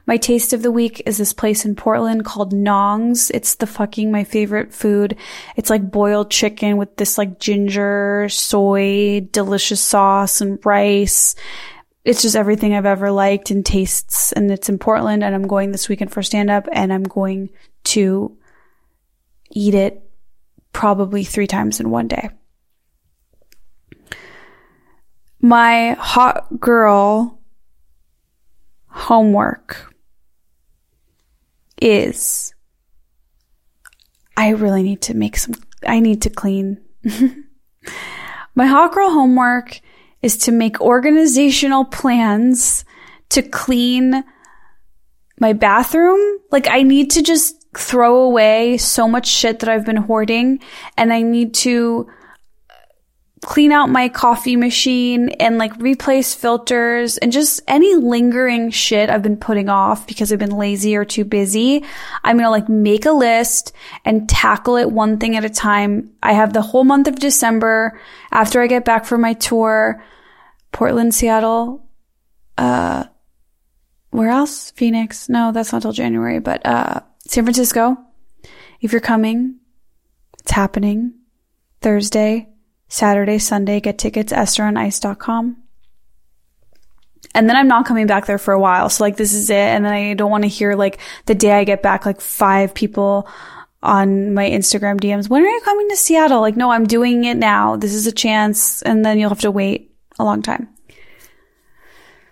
My 0.07 0.19
taste 0.19 0.53
of 0.53 0.63
the 0.63 0.71
week 0.71 1.03
is 1.05 1.19
this 1.19 1.33
place 1.33 1.65
in 1.65 1.75
Portland 1.75 2.25
called 2.25 2.53
Nong's. 2.53 3.29
It's 3.33 3.57
the 3.57 3.67
fucking 3.67 4.13
my 4.13 4.23
favorite 4.23 4.73
food. 4.73 5.17
It's 5.57 5.69
like 5.69 5.91
boiled 5.91 6.31
chicken 6.31 6.77
with 6.77 6.95
this 6.95 7.19
like 7.19 7.41
ginger, 7.41 8.29
soy, 8.29 9.27
delicious 9.33 9.81
sauce 9.81 10.41
and 10.41 10.65
rice 10.65 11.35
it's 12.07 12.23
just 12.23 12.37
everything 12.37 12.73
I've 12.73 12.87
ever 12.87 13.11
liked 13.11 13.51
and 13.51 13.67
tastes. 13.67 14.31
And 14.31 14.49
it's 14.49 14.69
in 14.69 14.79
Portland 14.79 15.25
and 15.25 15.35
I'm 15.35 15.49
going 15.49 15.73
this 15.73 15.89
weekend 15.89 16.13
for 16.13 16.23
stand 16.23 16.51
up 16.51 16.69
and 16.71 16.93
I'm 16.93 17.03
going 17.03 17.51
to 17.85 18.39
eat 19.51 19.75
it 19.75 20.09
probably 20.73 21.25
three 21.25 21.49
times 21.49 21.81
in 21.81 21.91
one 21.91 22.07
day. 22.07 22.31
My 25.41 25.97
hot 25.99 26.61
girl 26.61 27.41
homework 28.87 29.93
is 31.83 32.55
I 34.37 34.51
really 34.51 34.85
need 34.85 35.03
to 35.03 35.15
make 35.15 35.37
some, 35.37 35.55
I 35.85 35.99
need 35.99 36.23
to 36.23 36.31
clean. 36.31 36.81
My 38.55 38.67
hot 38.67 38.95
girl 38.95 39.11
homework 39.11 39.81
is 40.27 40.37
to 40.37 40.53
make 40.53 40.81
organizational 40.81 41.85
plans 41.85 42.85
to 43.31 43.43
clean 43.43 44.25
my 45.41 45.53
bathroom. 45.53 46.21
Like 46.51 46.69
I 46.69 46.83
need 46.83 47.13
to 47.13 47.23
just 47.23 47.65
throw 47.77 48.23
away 48.23 48.77
so 48.77 49.07
much 49.07 49.29
shit 49.29 49.61
that 49.61 49.69
I've 49.69 49.87
been 49.87 49.97
hoarding 49.97 50.59
and 50.97 51.13
I 51.13 51.23
need 51.23 51.55
to 51.67 52.11
clean 53.43 53.71
out 53.71 53.89
my 53.89 54.09
coffee 54.09 54.57
machine 54.57 55.29
and 55.39 55.59
like 55.59 55.73
replace 55.77 56.35
filters 56.35 57.17
and 57.19 57.31
just 57.31 57.61
any 57.69 57.95
lingering 57.95 58.71
shit 58.71 59.09
I've 59.09 59.23
been 59.23 59.37
putting 59.37 59.69
off 59.69 60.07
because 60.09 60.33
I've 60.33 60.41
been 60.41 60.57
lazy 60.57 60.97
or 60.97 61.05
too 61.05 61.25
busy. 61.25 61.85
I'm 62.25 62.37
going 62.37 62.47
to 62.47 62.51
like 62.51 62.69
make 62.69 63.07
a 63.07 63.13
list 63.13 63.73
and 64.05 64.29
tackle 64.29 64.77
it 64.77 64.91
one 64.91 65.19
thing 65.19 65.37
at 65.37 65.45
a 65.45 65.51
time. 65.51 66.11
I 66.25 66.33
have 66.33 66.55
the 66.55 66.63
whole 66.63 66.83
month 66.83 67.07
of 67.07 67.21
December 67.21 68.01
after 68.33 68.61
I 68.61 68.67
get 68.67 68.85
back 68.85 69.05
from 69.05 69.21
my 69.21 69.35
tour, 69.35 70.03
Portland, 70.77 71.15
Seattle, 71.15 71.89
uh, 72.59 73.05
where 74.11 74.29
else? 74.29 74.73
Phoenix. 74.73 75.27
No, 75.27 75.51
that's 75.51 75.73
not 75.73 75.81
till 75.81 75.93
January, 75.93 76.39
but, 76.39 76.67
uh, 76.67 77.01
San 77.27 77.45
Francisco. 77.45 77.97
If 78.83 78.93
you're 78.93 79.01
coming, 79.01 79.57
it's 80.39 80.51
happening 80.51 81.15
Thursday, 81.81 82.51
Saturday, 82.89 83.39
Sunday. 83.39 83.81
Get 83.81 83.97
tickets, 83.97 84.35
estheronIce.com. 84.35 85.57
And 87.35 87.49
then 87.49 87.57
I'm 87.57 87.69
not 87.69 87.87
coming 87.87 88.07
back 88.07 88.27
there 88.27 88.37
for 88.37 88.53
a 88.53 88.61
while. 88.61 88.91
So 88.91 89.03
like 89.03 89.17
this 89.17 89.33
is 89.33 89.49
it. 89.49 89.55
And 89.55 89.83
then 89.83 89.95
I 89.95 90.13
don't 90.13 90.31
want 90.31 90.45
to 90.45 90.49
hear 90.49 90.75
like 90.75 90.99
the 91.25 91.35
day 91.35 91.53
I 91.53 91.65
get 91.65 91.83
back, 91.83 92.05
like 92.05 92.21
five 92.21 92.75
people 92.75 93.27
on 93.83 94.35
my 94.35 94.45
Instagram 94.45 95.01
DMs. 95.01 95.31
When 95.31 95.43
are 95.43 95.49
you 95.49 95.61
coming 95.63 95.89
to 95.89 95.97
Seattle? 95.97 96.43
Like, 96.43 96.59
no, 96.59 96.71
I'm 96.71 96.87
doing 96.87 97.25
it 97.25 97.39
now. 97.39 97.77
This 97.77 97.95
is 97.95 98.07
a 98.07 98.13
chance. 98.13 98.83
And 98.83 99.03
then 99.03 99.19
you'll 99.19 99.31
have 99.31 99.41
to 99.41 99.51
wait 99.51 99.96
a 100.19 100.25
long 100.25 100.43
time. 100.43 100.69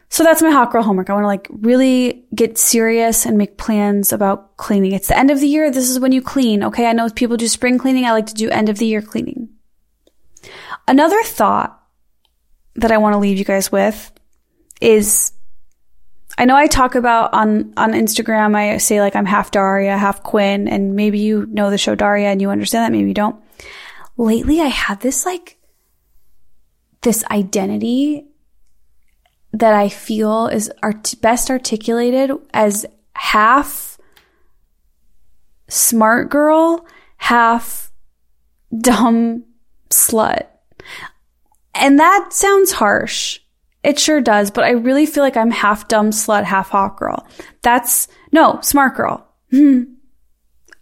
So 0.08 0.22
that's 0.22 0.42
my 0.42 0.50
hot 0.50 0.70
girl 0.70 0.84
homework. 0.84 1.10
I 1.10 1.14
want 1.14 1.24
to 1.24 1.28
like 1.28 1.48
really 1.50 2.24
get 2.34 2.56
serious 2.56 3.26
and 3.26 3.36
make 3.36 3.58
plans 3.58 4.12
about 4.12 4.56
cleaning. 4.56 4.92
It's 4.92 5.08
the 5.08 5.18
end 5.18 5.32
of 5.32 5.40
the 5.40 5.48
year. 5.48 5.70
This 5.72 5.90
is 5.90 5.98
when 5.98 6.12
you 6.12 6.22
clean. 6.22 6.62
Okay. 6.62 6.86
I 6.86 6.92
know 6.92 7.08
people 7.10 7.36
do 7.36 7.48
spring 7.48 7.78
cleaning. 7.78 8.04
I 8.04 8.12
like 8.12 8.26
to 8.26 8.34
do 8.34 8.48
end 8.48 8.68
of 8.68 8.78
the 8.78 8.86
year 8.86 9.02
cleaning. 9.02 9.48
Another 10.86 11.20
thought 11.24 11.82
that 12.76 12.92
I 12.92 12.98
want 12.98 13.14
to 13.14 13.18
leave 13.18 13.38
you 13.38 13.44
guys 13.44 13.72
with 13.72 14.12
is 14.80 15.32
I 16.36 16.44
know 16.44 16.56
I 16.56 16.66
talk 16.66 16.94
about 16.94 17.32
on, 17.32 17.72
on 17.76 17.92
Instagram, 17.92 18.56
I 18.56 18.78
say 18.78 19.00
like 19.00 19.14
I'm 19.14 19.26
half 19.26 19.50
Daria, 19.50 19.96
half 19.96 20.22
Quinn, 20.22 20.66
and 20.66 20.96
maybe 20.96 21.20
you 21.20 21.46
know 21.46 21.70
the 21.70 21.78
show 21.78 21.94
Daria 21.94 22.28
and 22.28 22.42
you 22.42 22.50
understand 22.50 22.84
that, 22.84 22.96
maybe 22.96 23.08
you 23.08 23.14
don't. 23.14 23.42
Lately, 24.16 24.60
I 24.60 24.66
had 24.66 25.00
this 25.00 25.24
like, 25.24 25.58
this 27.04 27.24
identity 27.30 28.26
that 29.52 29.72
I 29.74 29.88
feel 29.88 30.48
is 30.48 30.70
art- 30.82 31.14
best 31.22 31.50
articulated 31.50 32.32
as 32.52 32.84
half 33.14 33.98
smart 35.68 36.30
girl, 36.30 36.84
half 37.18 37.92
dumb 38.76 39.44
slut. 39.90 40.46
And 41.74 42.00
that 42.00 42.32
sounds 42.32 42.72
harsh. 42.72 43.40
It 43.82 43.98
sure 43.98 44.20
does, 44.20 44.50
but 44.50 44.64
I 44.64 44.70
really 44.70 45.06
feel 45.06 45.22
like 45.22 45.36
I'm 45.36 45.50
half 45.50 45.88
dumb 45.88 46.10
slut, 46.10 46.44
half 46.44 46.70
hot 46.70 46.96
girl. 46.96 47.26
That's, 47.62 48.08
no, 48.32 48.58
smart 48.62 48.96
girl. 48.96 49.28
Hmm. 49.50 49.82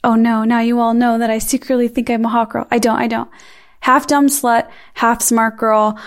Oh 0.04 0.14
no, 0.14 0.44
now 0.44 0.60
you 0.60 0.80
all 0.80 0.94
know 0.94 1.18
that 1.18 1.30
I 1.30 1.38
secretly 1.38 1.88
think 1.88 2.08
I'm 2.08 2.24
a 2.24 2.28
hot 2.28 2.50
girl. 2.50 2.66
I 2.70 2.78
don't, 2.78 2.98
I 2.98 3.06
don't. 3.06 3.28
Half 3.82 4.06
dumb 4.06 4.28
slut, 4.28 4.70
half 4.94 5.20
smart 5.20 5.58
girl. 5.58 5.98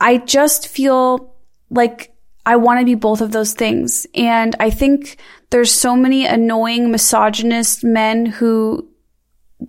I 0.00 0.16
just 0.16 0.66
feel 0.66 1.34
like 1.70 2.14
I 2.46 2.56
want 2.56 2.80
to 2.80 2.86
be 2.86 2.94
both 2.94 3.20
of 3.20 3.32
those 3.32 3.52
things. 3.52 4.06
And 4.14 4.56
I 4.58 4.70
think 4.70 5.18
there's 5.50 5.70
so 5.70 5.94
many 5.94 6.24
annoying 6.24 6.90
misogynist 6.90 7.84
men 7.84 8.24
who 8.24 8.88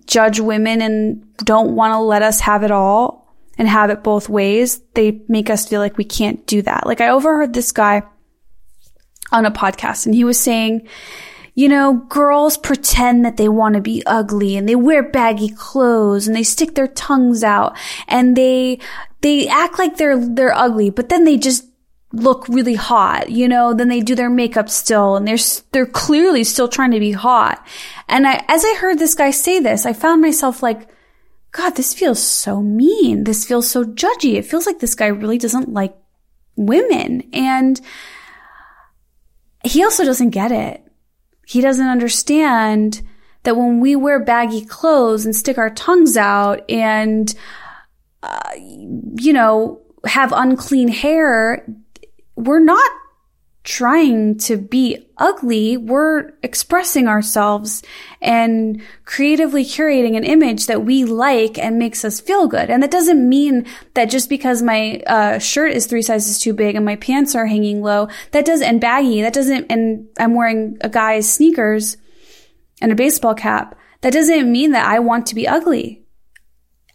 judge 0.06 0.40
women 0.40 0.80
and 0.80 1.36
don't 1.36 1.74
want 1.74 1.92
to 1.92 1.98
let 1.98 2.22
us 2.22 2.40
have 2.40 2.62
it 2.62 2.70
all 2.70 3.36
and 3.58 3.68
have 3.68 3.90
it 3.90 4.02
both 4.02 4.30
ways. 4.30 4.80
They 4.94 5.20
make 5.28 5.50
us 5.50 5.68
feel 5.68 5.80
like 5.80 5.98
we 5.98 6.04
can't 6.04 6.46
do 6.46 6.62
that. 6.62 6.86
Like 6.86 7.02
I 7.02 7.10
overheard 7.10 7.52
this 7.52 7.72
guy 7.72 8.02
on 9.32 9.44
a 9.44 9.50
podcast 9.50 10.06
and 10.06 10.14
he 10.14 10.24
was 10.24 10.40
saying, 10.40 10.88
you 11.60 11.68
know, 11.68 11.92
girls 12.08 12.56
pretend 12.56 13.22
that 13.26 13.36
they 13.36 13.46
want 13.46 13.74
to 13.74 13.82
be 13.82 14.02
ugly 14.06 14.56
and 14.56 14.66
they 14.66 14.74
wear 14.74 15.02
baggy 15.02 15.50
clothes 15.50 16.26
and 16.26 16.34
they 16.34 16.42
stick 16.42 16.74
their 16.74 16.88
tongues 16.88 17.44
out 17.44 17.76
and 18.08 18.34
they, 18.34 18.78
they 19.20 19.46
act 19.46 19.78
like 19.78 19.98
they're, 19.98 20.18
they're 20.18 20.56
ugly, 20.56 20.88
but 20.88 21.10
then 21.10 21.24
they 21.24 21.36
just 21.36 21.66
look 22.14 22.48
really 22.48 22.76
hot, 22.76 23.28
you 23.28 23.46
know, 23.46 23.74
then 23.74 23.88
they 23.88 24.00
do 24.00 24.14
their 24.14 24.30
makeup 24.30 24.70
still 24.70 25.16
and 25.16 25.28
they're, 25.28 25.36
they're 25.72 25.84
clearly 25.84 26.44
still 26.44 26.66
trying 26.66 26.92
to 26.92 26.98
be 26.98 27.12
hot. 27.12 27.62
And 28.08 28.26
I, 28.26 28.42
as 28.48 28.64
I 28.64 28.76
heard 28.76 28.98
this 28.98 29.14
guy 29.14 29.30
say 29.30 29.60
this, 29.60 29.84
I 29.84 29.92
found 29.92 30.22
myself 30.22 30.62
like, 30.62 30.88
God, 31.52 31.76
this 31.76 31.92
feels 31.92 32.22
so 32.22 32.62
mean. 32.62 33.24
This 33.24 33.46
feels 33.46 33.68
so 33.68 33.84
judgy. 33.84 34.36
It 34.36 34.46
feels 34.46 34.64
like 34.64 34.78
this 34.78 34.94
guy 34.94 35.08
really 35.08 35.36
doesn't 35.36 35.74
like 35.74 35.94
women. 36.56 37.28
And 37.34 37.78
he 39.62 39.84
also 39.84 40.06
doesn't 40.06 40.30
get 40.30 40.52
it. 40.52 40.86
He 41.50 41.60
doesn't 41.60 41.88
understand 41.88 43.02
that 43.42 43.56
when 43.56 43.80
we 43.80 43.96
wear 43.96 44.24
baggy 44.24 44.64
clothes 44.64 45.24
and 45.24 45.34
stick 45.34 45.58
our 45.58 45.70
tongues 45.70 46.16
out 46.16 46.62
and, 46.70 47.34
uh, 48.22 48.50
you 48.54 49.32
know, 49.32 49.80
have 50.04 50.32
unclean 50.32 50.86
hair, 50.86 51.66
we're 52.36 52.62
not 52.62 52.88
trying 53.62 54.38
to 54.38 54.56
be 54.56 55.06
ugly. 55.18 55.76
We're 55.76 56.32
expressing 56.42 57.08
ourselves 57.08 57.82
and 58.22 58.80
creatively 59.04 59.64
curating 59.64 60.16
an 60.16 60.24
image 60.24 60.66
that 60.66 60.84
we 60.84 61.04
like 61.04 61.58
and 61.58 61.78
makes 61.78 62.04
us 62.04 62.20
feel 62.20 62.46
good. 62.46 62.70
And 62.70 62.82
that 62.82 62.90
doesn't 62.90 63.28
mean 63.28 63.66
that 63.94 64.08
just 64.08 64.30
because 64.30 64.62
my 64.62 65.02
uh, 65.06 65.38
shirt 65.38 65.72
is 65.72 65.86
three 65.86 66.00
sizes 66.00 66.38
too 66.38 66.54
big 66.54 66.74
and 66.74 66.86
my 66.86 66.96
pants 66.96 67.34
are 67.34 67.46
hanging 67.46 67.82
low, 67.82 68.08
that 68.30 68.46
does 68.46 68.62
and 68.62 68.80
baggy, 68.80 69.20
that 69.20 69.34
doesn't, 69.34 69.70
and 69.70 70.08
I'm 70.18 70.34
wearing 70.34 70.78
a 70.80 70.88
guy's 70.88 71.30
sneakers 71.30 71.98
and 72.80 72.92
a 72.92 72.96
baseball 72.96 73.34
cap. 73.34 73.76
That 74.00 74.14
doesn't 74.14 74.50
mean 74.50 74.72
that 74.72 74.86
I 74.86 75.00
want 75.00 75.26
to 75.26 75.34
be 75.34 75.46
ugly. 75.46 76.06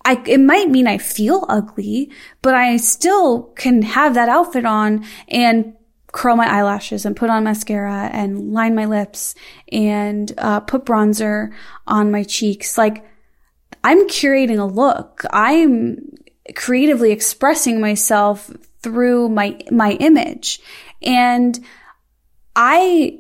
I, 0.03 0.21
it 0.25 0.39
might 0.39 0.69
mean 0.69 0.87
I 0.87 0.97
feel 0.97 1.45
ugly, 1.47 2.11
but 2.41 2.55
I 2.55 2.77
still 2.77 3.43
can 3.55 3.83
have 3.83 4.15
that 4.15 4.29
outfit 4.29 4.65
on 4.65 5.05
and 5.27 5.73
curl 6.15 6.37
my 6.37 6.47
eyelashes 6.47 7.05
and 7.05 7.13
put 7.13 7.29
on 7.29 7.43
mascara 7.43 8.09
and 8.13 8.53
line 8.53 8.73
my 8.73 8.85
lips 8.85 9.35
and 9.69 10.31
uh, 10.37 10.61
put 10.61 10.85
bronzer 10.85 11.51
on 11.85 12.09
my 12.09 12.23
cheeks. 12.23 12.77
Like 12.77 13.05
I'm 13.83 14.07
curating 14.07 14.57
a 14.57 14.63
look. 14.63 15.23
I'm 15.31 16.15
creatively 16.55 17.11
expressing 17.11 17.81
myself 17.81 18.49
through 18.81 19.27
my 19.27 19.59
my 19.71 19.91
image, 19.91 20.61
and 21.01 21.59
I 22.55 23.19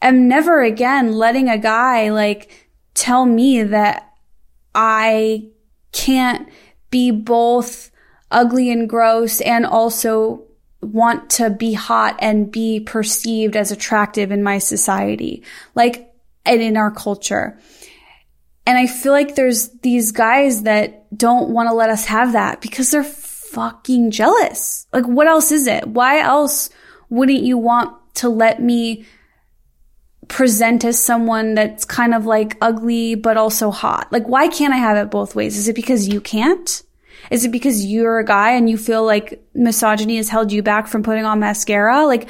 am 0.00 0.26
never 0.26 0.62
again 0.62 1.12
letting 1.12 1.50
a 1.50 1.58
guy 1.58 2.08
like 2.08 2.70
tell 2.94 3.26
me 3.26 3.62
that 3.64 4.14
I 4.74 5.50
can't 5.92 6.48
be 6.90 7.10
both 7.10 7.90
ugly 8.30 8.70
and 8.70 8.88
gross 8.88 9.42
and 9.42 9.66
also 9.66 10.46
want 10.80 11.30
to 11.30 11.50
be 11.50 11.72
hot 11.72 12.16
and 12.20 12.50
be 12.50 12.80
perceived 12.80 13.56
as 13.56 13.70
attractive 13.70 14.32
in 14.32 14.42
my 14.42 14.58
society, 14.58 15.42
like, 15.74 16.12
and 16.46 16.62
in 16.62 16.76
our 16.76 16.90
culture. 16.90 17.58
And 18.66 18.78
I 18.78 18.86
feel 18.86 19.12
like 19.12 19.34
there's 19.34 19.68
these 19.80 20.12
guys 20.12 20.62
that 20.62 21.06
don't 21.16 21.50
want 21.50 21.68
to 21.68 21.74
let 21.74 21.90
us 21.90 22.06
have 22.06 22.32
that 22.32 22.60
because 22.60 22.90
they're 22.90 23.02
fucking 23.04 24.10
jealous. 24.10 24.86
Like, 24.92 25.06
what 25.06 25.26
else 25.26 25.50
is 25.50 25.66
it? 25.66 25.86
Why 25.86 26.20
else 26.20 26.70
wouldn't 27.08 27.42
you 27.42 27.58
want 27.58 27.96
to 28.14 28.28
let 28.28 28.62
me 28.62 29.06
present 30.28 30.84
as 30.84 31.02
someone 31.02 31.54
that's 31.54 31.84
kind 31.84 32.14
of 32.14 32.26
like 32.26 32.56
ugly, 32.60 33.16
but 33.16 33.36
also 33.36 33.70
hot? 33.70 34.10
Like, 34.12 34.28
why 34.28 34.48
can't 34.48 34.72
I 34.72 34.78
have 34.78 34.96
it 34.96 35.10
both 35.10 35.34
ways? 35.34 35.56
Is 35.56 35.68
it 35.68 35.76
because 35.76 36.08
you 36.08 36.20
can't? 36.20 36.82
Is 37.30 37.44
it 37.44 37.52
because 37.52 37.86
you're 37.86 38.18
a 38.18 38.24
guy 38.24 38.52
and 38.52 38.68
you 38.68 38.76
feel 38.76 39.04
like 39.04 39.42
misogyny 39.54 40.16
has 40.16 40.28
held 40.28 40.52
you 40.52 40.62
back 40.62 40.88
from 40.88 41.02
putting 41.02 41.24
on 41.24 41.40
mascara? 41.40 42.06
Like, 42.06 42.28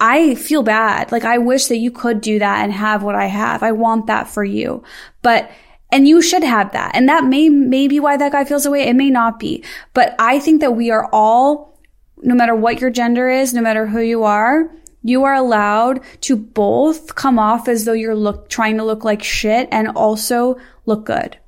I 0.00 0.34
feel 0.34 0.62
bad. 0.62 1.12
Like, 1.12 1.24
I 1.24 1.38
wish 1.38 1.66
that 1.66 1.78
you 1.78 1.90
could 1.90 2.20
do 2.20 2.38
that 2.38 2.62
and 2.62 2.72
have 2.72 3.02
what 3.02 3.14
I 3.14 3.26
have. 3.26 3.62
I 3.62 3.72
want 3.72 4.06
that 4.06 4.28
for 4.28 4.44
you. 4.44 4.82
But, 5.22 5.50
and 5.90 6.06
you 6.06 6.20
should 6.20 6.44
have 6.44 6.72
that. 6.72 6.92
And 6.94 7.08
that 7.08 7.24
may, 7.24 7.48
may 7.48 7.88
be 7.88 8.00
why 8.00 8.16
that 8.16 8.32
guy 8.32 8.44
feels 8.44 8.66
away. 8.66 8.82
It 8.82 8.96
may 8.96 9.10
not 9.10 9.38
be. 9.38 9.64
But 9.94 10.14
I 10.18 10.40
think 10.40 10.60
that 10.60 10.72
we 10.72 10.90
are 10.90 11.08
all, 11.12 11.80
no 12.18 12.34
matter 12.34 12.54
what 12.54 12.80
your 12.80 12.90
gender 12.90 13.28
is, 13.28 13.54
no 13.54 13.62
matter 13.62 13.86
who 13.86 14.00
you 14.00 14.24
are, 14.24 14.70
you 15.02 15.24
are 15.24 15.34
allowed 15.34 16.00
to 16.22 16.34
both 16.34 17.14
come 17.14 17.38
off 17.38 17.68
as 17.68 17.84
though 17.84 17.92
you're 17.92 18.16
look, 18.16 18.48
trying 18.48 18.78
to 18.78 18.84
look 18.84 19.04
like 19.04 19.22
shit 19.22 19.68
and 19.70 19.88
also 19.88 20.56
look 20.86 21.06
good. 21.06 21.38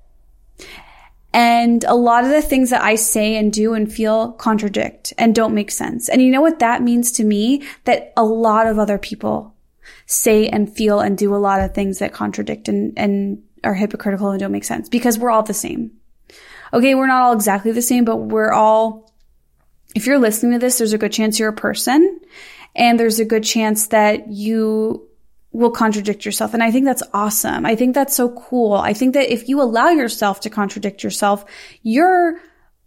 And 1.32 1.84
a 1.84 1.94
lot 1.94 2.24
of 2.24 2.30
the 2.30 2.40
things 2.40 2.70
that 2.70 2.82
I 2.82 2.94
say 2.94 3.36
and 3.36 3.52
do 3.52 3.74
and 3.74 3.92
feel 3.92 4.32
contradict 4.32 5.12
and 5.18 5.34
don't 5.34 5.54
make 5.54 5.70
sense. 5.70 6.08
And 6.08 6.22
you 6.22 6.30
know 6.30 6.40
what 6.40 6.60
that 6.60 6.82
means 6.82 7.12
to 7.12 7.24
me? 7.24 7.62
That 7.84 8.12
a 8.16 8.24
lot 8.24 8.66
of 8.66 8.78
other 8.78 8.96
people 8.96 9.54
say 10.06 10.48
and 10.48 10.72
feel 10.72 11.00
and 11.00 11.18
do 11.18 11.34
a 11.34 11.36
lot 11.36 11.60
of 11.60 11.74
things 11.74 11.98
that 11.98 12.12
contradict 12.12 12.68
and, 12.68 12.98
and 12.98 13.42
are 13.64 13.74
hypocritical 13.74 14.30
and 14.30 14.40
don't 14.40 14.52
make 14.52 14.64
sense 14.64 14.88
because 14.88 15.18
we're 15.18 15.30
all 15.30 15.42
the 15.42 15.54
same. 15.54 15.92
Okay, 16.72 16.94
we're 16.94 17.06
not 17.06 17.22
all 17.22 17.32
exactly 17.32 17.72
the 17.72 17.82
same, 17.82 18.04
but 18.04 18.16
we're 18.16 18.52
all, 18.52 19.12
if 19.94 20.06
you're 20.06 20.18
listening 20.18 20.52
to 20.52 20.58
this, 20.58 20.78
there's 20.78 20.92
a 20.92 20.98
good 20.98 21.12
chance 21.12 21.38
you're 21.38 21.50
a 21.50 21.54
person 21.54 22.20
and 22.74 22.98
there's 22.98 23.18
a 23.18 23.24
good 23.24 23.44
chance 23.44 23.88
that 23.88 24.28
you 24.28 25.05
will 25.56 25.70
contradict 25.70 26.26
yourself. 26.26 26.52
And 26.52 26.62
I 26.62 26.70
think 26.70 26.84
that's 26.84 27.02
awesome. 27.14 27.64
I 27.64 27.74
think 27.74 27.94
that's 27.94 28.14
so 28.14 28.28
cool. 28.28 28.74
I 28.74 28.92
think 28.92 29.14
that 29.14 29.32
if 29.32 29.48
you 29.48 29.62
allow 29.62 29.88
yourself 29.88 30.40
to 30.40 30.50
contradict 30.50 31.02
yourself, 31.02 31.46
you're 31.82 32.38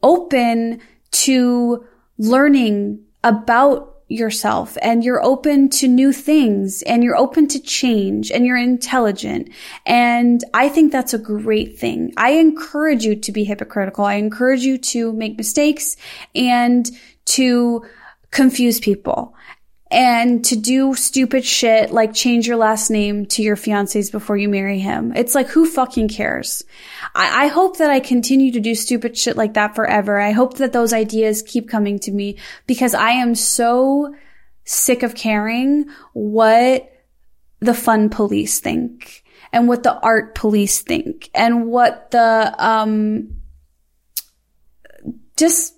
open 0.04 0.80
to 1.12 1.84
learning 2.20 3.04
about 3.24 3.96
yourself 4.08 4.78
and 4.84 5.04
you're 5.04 5.24
open 5.24 5.70
to 5.70 5.88
new 5.88 6.14
things 6.14 6.84
and 6.84 7.04
you're 7.04 7.18
open 7.18 7.48
to 7.48 7.60
change 7.60 8.32
and 8.32 8.46
you're 8.46 8.58
intelligent. 8.58 9.50
And 9.88 10.44
I 10.54 10.70
think 10.70 10.92
that's 10.92 11.16
a 11.16 11.20
great 11.20 11.80
thing. 11.80 12.14
I 12.18 12.32
encourage 12.34 13.04
you 13.04 13.16
to 13.16 13.32
be 13.32 13.44
hypocritical. 13.44 14.06
I 14.06 14.16
encourage 14.16 14.62
you 14.62 14.78
to 14.78 15.12
make 15.14 15.38
mistakes 15.38 15.98
and 16.36 16.90
to 17.26 17.84
confuse 18.30 18.80
people 18.80 19.36
and 19.92 20.46
to 20.46 20.56
do 20.56 20.94
stupid 20.94 21.44
shit 21.44 21.92
like 21.92 22.14
change 22.14 22.48
your 22.48 22.58
last 22.58 22.92
name 22.92 23.26
to 23.26 23.42
your 23.42 23.56
fiance's 23.56 24.12
before 24.12 24.38
you 24.38 24.48
marry 24.48 24.80
him. 24.80 25.12
It's 25.16 25.34
like, 25.34 25.48
who 25.48 25.66
fucking 25.66 26.10
cares? 26.10 26.64
I, 27.16 27.46
I, 27.46 27.48
hope 27.48 27.78
that 27.78 27.90
I 27.90 28.00
continue 28.00 28.52
to 28.52 28.60
do 28.60 28.76
stupid 28.76 29.18
shit 29.18 29.36
like 29.36 29.56
that 29.56 29.76
forever. 29.76 30.20
I 30.20 30.32
hope 30.32 30.58
that 30.58 30.74
those 30.74 30.94
ideas 30.94 31.42
keep 31.42 31.70
coming 31.70 31.98
to 32.00 32.12
me 32.12 32.38
because 32.68 32.94
I 32.94 33.12
am 33.12 33.34
so 33.34 34.14
sick 34.64 35.02
of 35.02 35.16
caring 35.16 35.86
what 36.14 36.92
the 37.60 37.74
fun 37.74 38.10
police 38.10 38.60
think 38.60 39.24
and 39.52 39.68
what 39.68 39.82
the 39.82 40.00
art 40.00 40.36
police 40.36 40.82
think 40.82 41.32
and 41.34 41.66
what 41.66 42.12
the, 42.12 42.56
um, 42.60 43.42
just 45.36 45.74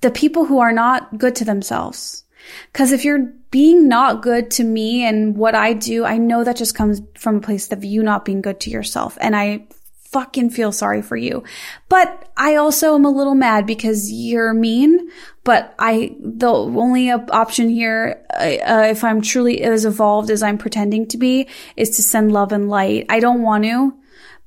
the 0.00 0.10
people 0.10 0.44
who 0.44 0.58
are 0.58 0.72
not 0.72 1.18
good 1.18 1.36
to 1.36 1.44
themselves 1.44 2.24
Cause 2.72 2.92
if 2.92 3.04
you're 3.04 3.32
being 3.50 3.88
not 3.88 4.22
good 4.22 4.50
to 4.52 4.64
me 4.64 5.04
and 5.04 5.36
what 5.36 5.54
I 5.54 5.72
do, 5.72 6.04
I 6.04 6.18
know 6.18 6.42
that 6.44 6.56
just 6.56 6.74
comes 6.74 7.02
from 7.16 7.36
a 7.36 7.40
place 7.40 7.70
of 7.70 7.84
you 7.84 8.02
not 8.02 8.24
being 8.24 8.42
good 8.42 8.60
to 8.60 8.70
yourself. 8.70 9.18
And 9.20 9.36
I 9.36 9.66
fucking 10.12 10.50
feel 10.50 10.72
sorry 10.72 11.00
for 11.00 11.16
you. 11.16 11.42
But 11.88 12.30
I 12.36 12.56
also 12.56 12.94
am 12.94 13.04
a 13.04 13.10
little 13.10 13.34
mad 13.34 13.66
because 13.66 14.12
you're 14.12 14.52
mean. 14.52 15.10
But 15.42 15.74
I, 15.78 16.14
the 16.20 16.52
only 16.52 17.10
option 17.10 17.70
here, 17.70 18.24
uh, 18.34 18.42
uh, 18.42 18.86
if 18.90 19.02
I'm 19.02 19.22
truly 19.22 19.62
as 19.62 19.84
evolved 19.84 20.30
as 20.30 20.42
I'm 20.42 20.58
pretending 20.58 21.08
to 21.08 21.18
be, 21.18 21.48
is 21.76 21.96
to 21.96 22.02
send 22.02 22.30
love 22.30 22.52
and 22.52 22.68
light. 22.68 23.06
I 23.08 23.20
don't 23.20 23.42
want 23.42 23.64
to, 23.64 23.94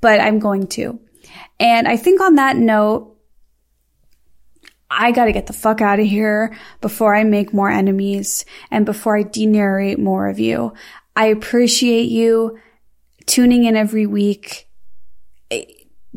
but 0.01 0.19
I'm 0.19 0.39
going 0.39 0.67
to. 0.67 0.99
And 1.59 1.87
I 1.87 1.97
think 1.97 2.21
on 2.21 2.35
that 2.35 2.57
note, 2.57 3.14
I 4.97 5.11
gotta 5.11 5.33
get 5.33 5.47
the 5.47 5.53
fuck 5.53 5.81
out 5.81 5.99
of 5.99 6.05
here 6.05 6.57
before 6.79 7.13
I 7.13 7.23
make 7.25 7.53
more 7.53 7.69
enemies 7.69 8.45
and 8.71 8.85
before 8.85 9.17
I 9.17 9.23
denarrate 9.23 9.97
more 9.97 10.29
of 10.29 10.39
you. 10.39 10.73
I 11.15 11.27
appreciate 11.27 12.09
you 12.09 12.57
tuning 13.25 13.65
in 13.65 13.75
every 13.75 14.05
week. 14.05 14.69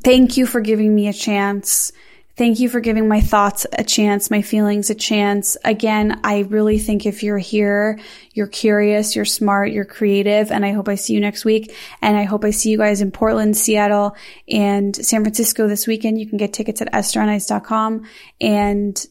Thank 0.03 0.37
you 0.37 0.47
for 0.47 0.61
giving 0.61 0.95
me 0.95 1.09
a 1.09 1.13
chance. 1.13 1.93
Thank 2.39 2.61
you 2.61 2.69
for 2.69 2.79
giving 2.79 3.09
my 3.09 3.21
thoughts 3.21 3.67
a 3.77 3.83
chance, 3.83 4.31
my 4.31 4.43
feelings 4.43 4.91
a 4.91 4.95
chance. 4.95 5.57
Again, 5.65 6.21
I 6.23 6.43
really 6.43 6.79
think 6.79 7.05
if 7.05 7.25
you're 7.25 7.37
here, 7.37 7.99
you're 8.33 8.47
curious, 8.47 9.17
you're 9.17 9.25
smart, 9.25 9.73
you're 9.73 9.85
creative, 9.85 10.53
and 10.53 10.65
I 10.65 10.71
hope 10.71 10.89
I 10.89 10.95
see 10.95 11.15
you 11.15 11.21
next 11.21 11.45
week. 11.45 11.75
And 12.01 12.17
I 12.17 12.23
hope 12.23 12.45
I 12.45 12.53
see 12.53 12.71
you 12.71 12.79
guys 12.79 13.01
in 13.01 13.11
Portland, 13.11 13.57
Seattle, 13.57 14.15
and 14.49 14.95
San 14.95 15.25
Francisco 15.25 15.67
this 15.67 15.89
weekend. 15.89 16.21
You 16.21 16.29
can 16.29 16.39
get 16.39 16.53
tickets 16.53 16.81
at 16.81 16.93
estheronice.com. 16.93 18.07
And 18.41 19.07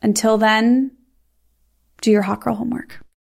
until 0.00 0.38
then, 0.38 0.92
do 2.00 2.12
your 2.12 2.22
hot 2.22 2.42
girl 2.42 2.54
homework. 2.54 3.00